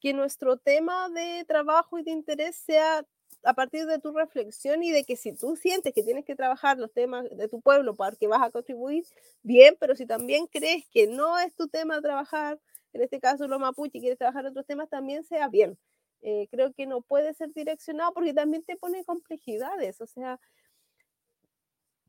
que 0.00 0.12
nuestro 0.12 0.58
tema 0.58 1.08
de 1.08 1.44
trabajo 1.46 1.98
y 1.98 2.02
de 2.02 2.10
interés 2.10 2.56
sea 2.56 3.06
a 3.42 3.54
partir 3.54 3.86
de 3.86 3.98
tu 3.98 4.12
reflexión 4.12 4.82
y 4.82 4.90
de 4.90 5.04
que 5.04 5.16
si 5.16 5.32
tú 5.32 5.56
sientes 5.56 5.92
que 5.92 6.02
tienes 6.02 6.24
que 6.24 6.34
trabajar 6.34 6.78
los 6.78 6.92
temas 6.92 7.26
de 7.30 7.48
tu 7.48 7.60
pueblo 7.60 7.94
para 7.94 8.16
que 8.16 8.26
vas 8.26 8.42
a 8.42 8.50
contribuir, 8.50 9.04
bien, 9.42 9.76
pero 9.78 9.94
si 9.94 10.06
también 10.06 10.46
crees 10.46 10.86
que 10.88 11.06
no 11.06 11.38
es 11.38 11.54
tu 11.54 11.68
tema 11.68 12.00
trabajar, 12.00 12.58
en 12.98 13.04
este 13.04 13.20
caso 13.20 13.48
lo 13.48 13.58
mapuche, 13.58 13.98
y 13.98 14.00
quieres 14.00 14.18
trabajar 14.18 14.46
otros 14.46 14.66
temas, 14.66 14.88
también 14.88 15.24
sea 15.24 15.48
bien. 15.48 15.78
Eh, 16.22 16.48
creo 16.50 16.72
que 16.72 16.86
no 16.86 17.02
puede 17.02 17.34
ser 17.34 17.52
direccionado 17.52 18.14
porque 18.14 18.32
también 18.32 18.64
te 18.64 18.76
pone 18.76 19.04
complejidades, 19.04 20.00
o 20.00 20.06
sea, 20.06 20.40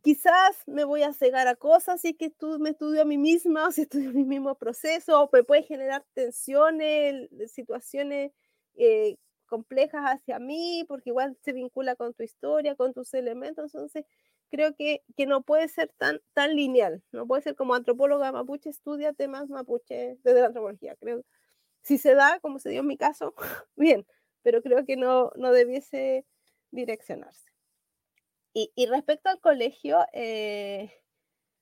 quizás 0.02 0.56
me 0.68 0.84
voy 0.84 1.02
a 1.02 1.14
cegar 1.14 1.48
a 1.48 1.56
cosas 1.56 2.00
si 2.00 2.10
es 2.10 2.18
que 2.18 2.30
tú 2.30 2.60
me 2.60 2.70
estudio 2.70 3.02
a 3.02 3.06
mí 3.06 3.18
misma 3.18 3.68
o 3.68 3.72
si 3.72 3.82
estudio 3.82 4.12
mi 4.14 4.24
mismo 4.24 4.56
proceso, 4.56 5.24
o 5.24 5.30
me 5.34 5.44
puede 5.44 5.64
generar 5.64 6.06
tensiones, 6.14 7.30
situaciones 7.52 8.32
eh, 8.76 9.18
complejas 9.48 10.04
hacia 10.06 10.40
mí, 10.40 10.86
porque 10.88 11.10
igual 11.10 11.38
se 11.42 11.54
vincula 11.54 11.96
con 11.96 12.14
tu 12.14 12.24
historia, 12.24 12.76
con 12.76 12.94
tus 12.94 13.14
elementos, 13.14 13.74
entonces 13.74 14.06
creo 14.50 14.76
que, 14.76 15.04
que 15.18 15.26
no 15.26 15.42
puede 15.44 15.68
ser 15.68 15.92
tan, 15.98 16.22
tan 16.34 16.56
lineal, 16.56 17.04
no 17.12 17.28
puede 17.28 17.42
ser 17.42 17.56
como 17.56 17.76
antropóloga 17.76 18.32
mapuche, 18.32 18.70
estudia 18.70 19.14
temas 19.14 19.50
mapuche 19.50 20.18
desde 20.24 20.42
la 20.42 20.48
antropología, 20.48 20.96
creo. 20.98 21.24
Si 21.84 21.98
se 21.98 22.16
da, 22.16 22.40
como 22.40 22.60
se 22.60 22.70
dio 22.70 22.82
en 22.82 22.88
mi 22.88 22.98
caso, 22.98 23.34
bien, 23.76 24.08
pero 24.44 24.62
creo 24.62 24.86
que 24.86 24.98
no, 24.98 25.32
no 25.36 25.52
debiese 25.52 26.26
direccionarse. 26.72 27.46
Y, 28.58 28.86
respecto 28.86 29.28
al 29.30 29.42
colegio, 29.42 30.06
eh, 30.14 30.90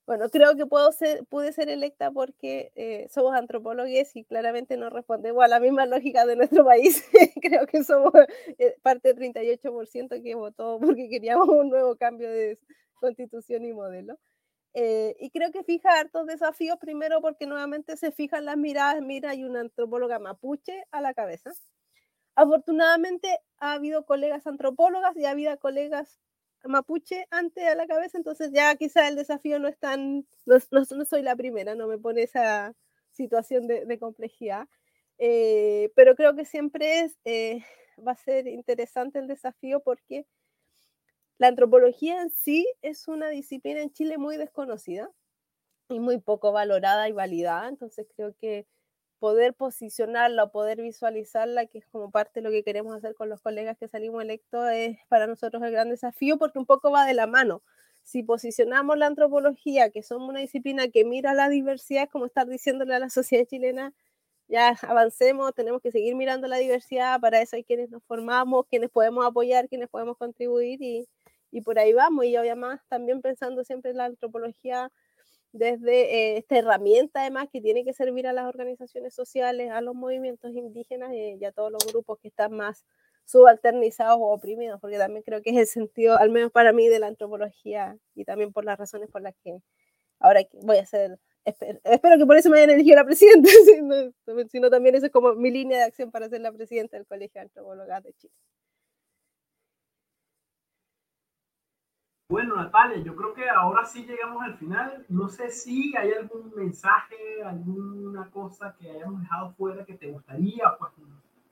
bueno, 0.06 0.30
creo 0.30 0.56
que 0.58 0.66
puedo 0.66 0.92
ser, 0.92 1.26
pude 1.26 1.54
ser 1.54 1.70
electa 1.70 2.12
porque 2.12 2.72
eh, 2.76 3.08
somos 3.10 3.34
antropólogos 3.36 4.16
y 4.16 4.26
claramente 4.26 4.76
no 4.76 4.90
respondemos 4.90 5.44
a 5.44 5.48
la 5.48 5.60
misma 5.62 5.86
lógica 5.86 6.26
de 6.26 6.36
nuestro 6.36 6.66
país. 6.66 7.04
creo 7.42 7.66
que 7.68 7.84
somos 7.84 8.12
eh, 8.58 8.76
parte 8.82 9.14
del 9.14 9.34
38% 9.34 10.22
que 10.22 10.36
votó 10.36 10.80
porque 10.80 11.08
queríamos 11.10 11.48
un 11.50 11.70
nuevo 11.70 11.96
cambio 11.96 12.30
de 12.30 12.60
constitución 12.96 13.66
y 13.66 13.74
modelo. 13.74 14.18
y 14.74 15.30
creo 15.32 15.52
que 15.52 15.64
fija 15.64 16.00
hartos 16.00 16.26
desafíos, 16.28 16.78
primero 16.80 17.22
porque 17.22 17.46
nuevamente 17.48 17.98
se 17.98 18.12
fijan 18.12 18.46
las 18.46 18.58
miradas, 18.58 19.02
mira, 19.02 19.32
hay 19.32 19.44
una 19.44 19.62
antropóloga 19.62 20.20
mapuche 20.20 20.84
a 20.92 21.02
la 21.02 21.14
cabeza. 21.14 21.52
Afortunadamente 22.36 23.40
ha 23.58 23.74
habido 23.74 24.06
colegas 24.06 24.48
antropólogas 24.48 25.16
y 25.16 25.26
ha 25.26 25.32
habido 25.32 25.58
colegas 25.60 26.20
mapuche 26.66 27.28
antes 27.30 27.64
a 27.66 27.76
la 27.76 27.88
cabeza, 27.88 28.18
entonces 28.18 28.52
ya 28.54 28.76
quizá 28.76 29.08
el 29.08 29.16
desafío 29.16 29.60
no 29.60 29.68
es 29.68 29.78
tan, 29.78 30.26
no, 30.46 30.58
no, 30.72 31.06
soy 31.06 31.22
la 31.22 31.36
primera, 31.36 31.76
no 31.76 31.88
me 31.88 31.98
pone 31.98 32.24
esa 32.24 32.74
situación 33.12 33.68
de, 33.68 34.00
complejidad, 34.00 34.68
eh, 35.18 35.92
pero 35.96 36.16
creo 36.16 36.36
que 36.36 36.46
siempre 36.46 37.02
es, 37.02 37.18
eh, 37.26 37.64
va 38.06 38.14
a 38.14 38.18
ser 38.18 38.48
interesante 38.48 39.20
el 39.20 39.28
desafío 39.28 39.82
porque 39.82 40.26
la 41.38 41.48
antropología 41.48 42.22
en 42.22 42.30
sí 42.32 42.68
es 42.82 43.08
una 43.08 43.30
disciplina 43.30 43.82
en 43.82 43.92
Chile 43.92 44.18
muy 44.18 44.38
desconocida 44.38 45.12
y 45.90 46.00
muy 46.00 46.20
poco 46.20 46.52
valorada 46.52 47.10
y 47.10 47.12
validada, 47.12 47.70
entonces 47.70 48.08
creo 48.16 48.36
que 48.40 48.66
poder 49.24 49.54
posicionarla, 49.54 50.48
poder 50.48 50.82
visualizarla, 50.82 51.66
que 51.68 51.78
es 51.78 51.88
como 51.88 52.12
parte 52.12 52.42
de 52.42 52.44
lo 52.44 52.52
que 52.52 52.62
queremos 52.62 52.94
hacer 52.94 53.16
con 53.16 53.30
los 53.30 53.40
colegas 53.40 53.78
que 53.78 53.88
salimos 53.88 54.22
electos, 54.22 54.70
es 54.74 54.98
para 55.08 55.28
nosotros 55.28 55.64
el 55.64 55.72
gran 55.72 55.88
desafío 55.90 56.38
porque 56.38 56.60
un 56.60 56.66
poco 56.66 56.92
va 56.92 57.06
de 57.06 57.14
la 57.14 57.26
mano. 57.26 57.64
Si 58.04 58.22
posicionamos 58.22 58.98
la 58.98 59.08
antropología, 59.08 59.92
que 59.92 60.04
somos 60.04 60.28
una 60.28 60.42
disciplina 60.42 60.90
que 60.90 61.06
mira 61.06 61.34
la 61.34 61.48
diversidad, 61.48 62.10
como 62.12 62.26
estar 62.26 62.48
diciéndole 62.48 62.96
a 62.96 63.00
la 63.00 63.10
sociedad 63.10 63.46
chilena, 63.46 63.94
ya 64.50 64.78
avancemos, 64.82 65.56
tenemos 65.56 65.82
que 65.82 65.94
seguir 65.94 66.16
mirando 66.16 66.50
la 66.50 66.58
diversidad, 66.58 67.22
para 67.22 67.42
eso 67.42 67.56
hay 67.56 67.64
quienes 67.64 67.90
nos 67.92 68.04
formamos, 68.04 68.66
quienes 68.68 68.90
podemos 68.90 69.26
apoyar, 69.26 69.70
quienes 69.70 69.88
podemos 69.88 70.18
contribuir 70.18 70.82
y, 70.82 71.08
y 71.50 71.62
por 71.62 71.80
ahí 71.80 71.94
vamos. 71.94 72.26
Y 72.26 72.36
además 72.36 72.82
también 72.90 73.22
pensando 73.22 73.64
siempre 73.64 73.92
en 73.92 73.98
la 74.00 74.06
antropología 74.06 74.92
desde 75.54 76.34
eh, 76.34 76.38
esta 76.38 76.58
herramienta 76.58 77.22
además 77.22 77.48
que 77.52 77.62
tiene 77.62 77.86
que 77.86 77.94
servir 77.94 78.28
a 78.28 78.34
las 78.34 78.48
organizaciones 78.48 79.14
sociales, 79.14 79.72
a 79.72 79.82
los 79.82 79.96
movimientos 79.96 80.52
indígenas 80.52 81.12
eh, 81.14 81.38
y 81.40 81.46
a 81.46 81.52
todos 81.52 81.72
los 81.72 81.86
grupos 81.88 82.20
que 82.20 82.28
están 82.28 82.54
más 82.54 82.84
subalternizados 83.26 84.18
o 84.20 84.34
oprimidos, 84.34 84.82
porque 84.82 84.98
también 84.98 85.24
creo 85.24 85.42
que 85.42 85.52
es 85.52 85.58
el 85.58 85.68
sentido, 85.68 86.18
al 86.18 86.30
menos 86.30 86.52
para 86.52 86.74
mí, 86.74 86.88
de 86.90 87.00
la 87.00 87.08
antropología 87.08 87.98
y 88.16 88.26
también 88.26 88.52
por 88.52 88.66
las 88.66 88.78
razones 88.78 89.10
por 89.10 89.22
las 89.22 89.36
que 89.44 89.60
ahora 90.20 90.42
voy 90.62 90.78
a 90.78 90.86
ser, 90.86 91.20
espero, 91.46 92.18
que 92.18 92.26
por 92.26 92.38
eso 92.38 92.50
me 92.50 92.58
hayan 92.58 92.72
elegido 92.72 92.98
la 92.98 93.06
presidenta, 93.06 93.50
sino, 93.66 94.48
sino 94.50 94.70
también 94.70 94.96
eso 94.96 95.06
es 95.06 95.12
como 95.12 95.36
mi 95.36 95.52
línea 95.52 95.78
de 95.80 95.84
acción 95.86 96.12
para 96.12 96.30
ser 96.30 96.42
la 96.42 96.52
presidenta 96.52 96.98
del 96.98 97.06
Colegio 97.06 97.40
de 97.40 97.46
Antropólogas 97.48 98.04
de 98.04 98.14
Chile. 98.14 98.34
Bueno, 102.34 102.56
Natalia, 102.56 102.98
yo 102.98 103.16
creo 103.16 103.32
que 103.32 103.48
ahora 103.48 103.86
sí 103.86 104.08
llegamos 104.08 104.42
al 104.42 104.58
final. 104.58 105.06
No 105.08 105.30
sé 105.30 105.52
si 105.52 105.96
hay 105.96 106.14
algún 106.14 106.52
mensaje, 106.56 107.44
alguna 107.46 108.28
cosa 108.32 108.76
que 108.76 108.90
hayamos 108.90 109.22
dejado 109.22 109.52
fuera 109.52 109.86
que 109.86 109.94
te 109.94 110.10
gustaría 110.10 110.64
pues, 110.80 110.94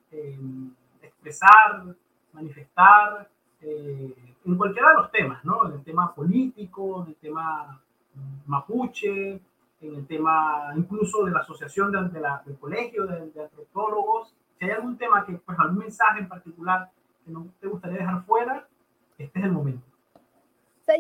em, 0.10 0.74
expresar, 1.04 1.86
manifestar, 2.34 3.30
eh, 3.62 4.16
en 4.44 4.58
cualquiera 4.58 4.90
de 4.90 4.96
los 4.96 5.12
temas, 5.12 5.46
¿no? 5.46 5.68
En 5.68 5.74
el 5.74 5.84
tema 5.84 6.16
político, 6.16 7.04
en 7.04 7.10
el 7.10 7.16
tema 7.18 7.80
mapuche, 8.48 9.34
en 9.82 9.96
el 9.96 10.08
tema 10.08 10.74
incluso 10.76 11.26
de 11.26 11.32
la 11.32 11.42
asociación 11.42 11.92
de, 11.92 12.00
del 12.44 12.58
colegio 12.60 13.06
de, 13.06 13.30
de, 13.30 13.44
antropólogos. 13.44 14.34
Si 14.58 14.66
hay 14.66 14.72
algún 14.72 14.98
tema 14.98 15.24
que, 15.28 15.34
pues 15.34 15.60
algún 15.60 15.78
mensaje 15.78 16.22
en 16.22 16.28
particular 16.28 16.90
que 17.24 17.30
no 17.30 17.46
te 17.60 17.68
gustaría 17.68 18.00
dejar 18.00 18.24
fuera, 18.24 18.68
este 19.20 19.38
es 19.38 19.46
el 19.46 19.52
momento 19.52 19.91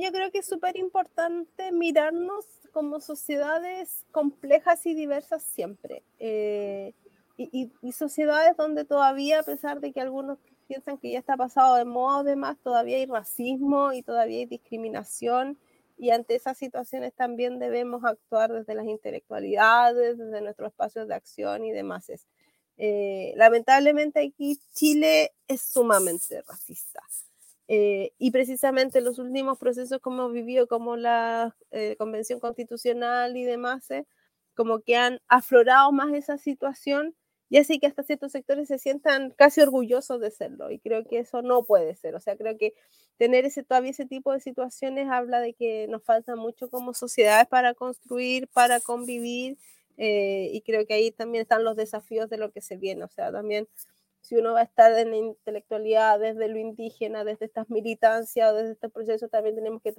yo 0.01 0.11
creo 0.11 0.32
que 0.32 0.39
es 0.39 0.45
súper 0.45 0.77
importante 0.77 1.71
mirarnos 1.71 2.45
como 2.71 2.99
sociedades 2.99 4.05
complejas 4.11 4.86
y 4.86 4.93
diversas 4.93 5.43
siempre. 5.43 6.03
Eh, 6.19 6.93
y, 7.38 7.71
sociedades 7.91 8.55
donde 8.55 8.86
todavía, 8.86 9.39
a 9.39 9.43
pesar 9.43 9.79
de 9.79 9.91
que 9.91 10.01
algunos 10.01 10.38
piensan 10.67 10.97
que 10.97 11.11
ya 11.11 11.19
está 11.19 11.36
pasado 11.38 11.75
de 11.75 11.86
moda, 11.86 12.19
además, 12.19 12.57
todavía 12.63 12.97
hay 12.97 13.05
racismo 13.05 13.93
y 13.93 14.03
todavía 14.03 14.39
hay 14.39 14.45
discriminación. 14.45 15.57
Y 15.97 16.11
ante 16.11 16.36
esas 16.36 16.57
situaciones 16.57 17.13
también 17.13 17.59
debemos 17.59 18.03
actuar 18.05 18.51
desde 18.51 18.75
las 18.75 18.86
intelectualidades, 18.86 20.17
desde 20.17 20.41
nuestros 20.41 20.71
espacios 20.71 21.07
de 21.07 21.15
acción 21.15 21.65
y 21.65 21.71
demás. 21.71 22.11
Eh, 22.77 23.34
lamentablemente 23.36 24.19
aquí 24.19 24.59
Chile 24.73 25.34
es 25.47 25.61
sumamente 25.61 26.41
racista. 26.41 27.01
Eh, 27.74 28.11
y 28.17 28.32
precisamente 28.32 28.99
los 28.99 29.17
últimos 29.17 29.57
procesos 29.57 30.01
que 30.01 30.09
hemos 30.09 30.34
vivido, 30.34 30.67
como 30.67 30.97
la 30.97 31.55
eh, 31.72 31.95
Convención 31.97 32.41
Constitucional 32.41 33.38
y 33.38 33.45
demás, 33.45 33.89
eh, 33.91 34.05
como 34.55 34.82
que 34.82 34.97
han 34.97 35.22
aflorado 35.30 35.89
más 35.93 36.13
esa 36.13 36.38
situación 36.38 37.15
y 37.49 37.59
así 37.59 37.80
que 37.80 37.88
hasta 37.88 38.03
ciertos 38.03 38.34
sectores 38.34 38.67
se 38.67 38.78
sientan 38.78 39.32
casi 39.32 39.61
orgullosos 39.61 40.19
de 40.19 40.32
serlo. 40.32 40.69
Y 40.69 40.80
creo 40.80 41.05
que 41.05 41.19
eso 41.19 41.41
no 41.43 41.63
puede 41.63 41.95
ser. 41.95 42.13
O 42.15 42.19
sea, 42.19 42.36
creo 42.36 42.57
que 42.57 42.74
tener 43.17 43.45
ese, 43.45 43.63
todavía 43.63 43.91
ese 43.91 44.05
tipo 44.05 44.34
de 44.34 44.41
situaciones 44.41 45.07
habla 45.09 45.39
de 45.39 45.53
que 45.53 45.88
nos 45.88 46.03
falta 46.03 46.36
mucho 46.36 46.69
como 46.69 46.93
sociedades 46.93 47.47
para 47.47 47.74
construir, 47.74 48.49
para 48.49 48.82
convivir. 48.82 49.57
y 49.97 50.61
creo 50.65 50.86
que 50.86 50.93
ahí 50.95 51.11
también 51.11 51.43
están 51.43 51.63
los 51.63 51.78
desafíos 51.78 52.30
de 52.30 52.38
lo 52.38 52.51
que 52.51 52.59
se 52.61 52.76
viene. 52.76 53.05
O 53.05 53.09
sea, 53.09 53.32
también 53.32 53.67
si 54.22 54.36
uno 54.38 54.53
va 54.53 54.61
a 54.61 54.63
estar 54.63 54.97
en 54.97 55.11
la 55.11 55.17
intelectualidad 55.17 56.19
desde 56.19 56.47
lo 56.47 56.59
indígena, 56.59 57.24
desde 57.24 57.45
estas 57.45 57.69
militancias 57.69 58.51
o 58.51 58.55
desde 58.55 58.72
estos 58.74 58.91
procesos, 58.91 59.30
también 59.30 59.55
tenemos 59.55 59.82
que 59.82 59.93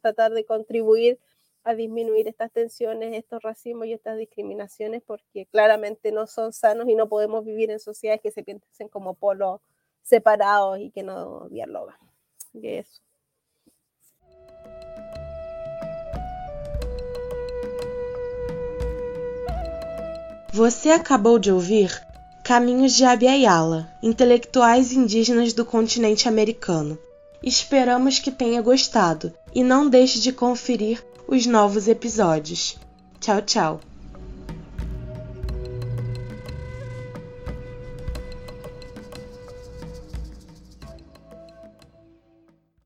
tratar 0.00 0.32
de 0.32 0.44
contribuir 0.44 1.18
a 1.64 1.74
disminuir 1.74 2.28
estas 2.28 2.50
tensiones, 2.50 3.14
estos 3.14 3.42
racismos 3.42 3.86
y 3.86 3.92
estas 3.92 4.16
discriminaciones, 4.16 5.02
porque 5.02 5.46
claramente 5.46 6.12
no 6.12 6.26
son 6.26 6.52
sanos 6.52 6.88
y 6.88 6.94
no 6.94 7.08
podemos 7.08 7.44
vivir 7.44 7.70
en 7.70 7.78
sociedades 7.78 8.22
que 8.22 8.30
se 8.30 8.42
piensen 8.42 8.88
como 8.88 9.14
polos 9.14 9.60
separados 10.02 10.78
y 10.78 10.90
que 10.90 11.02
no 11.02 11.48
dialogan. 11.50 11.96
Y 12.54 12.68
eso. 12.68 13.02
Você 20.50 20.90
acabou 20.90 21.38
de 21.38 21.52
ouvir 21.52 22.07
Caminhos 22.48 22.94
de 22.94 23.04
Abiyala, 23.04 23.92
intelectuais 24.02 24.90
indígenas 24.94 25.52
do 25.52 25.66
continente 25.66 26.26
americano. 26.26 26.98
Esperamos 27.42 28.18
que 28.18 28.30
tenha 28.30 28.62
gostado 28.62 29.30
e 29.54 29.62
não 29.62 29.86
deixe 29.86 30.18
de 30.18 30.32
conferir 30.32 31.04
os 31.28 31.44
novos 31.44 31.88
episódios. 31.88 32.78
Tchau, 33.20 33.42
tchau. 33.42 33.80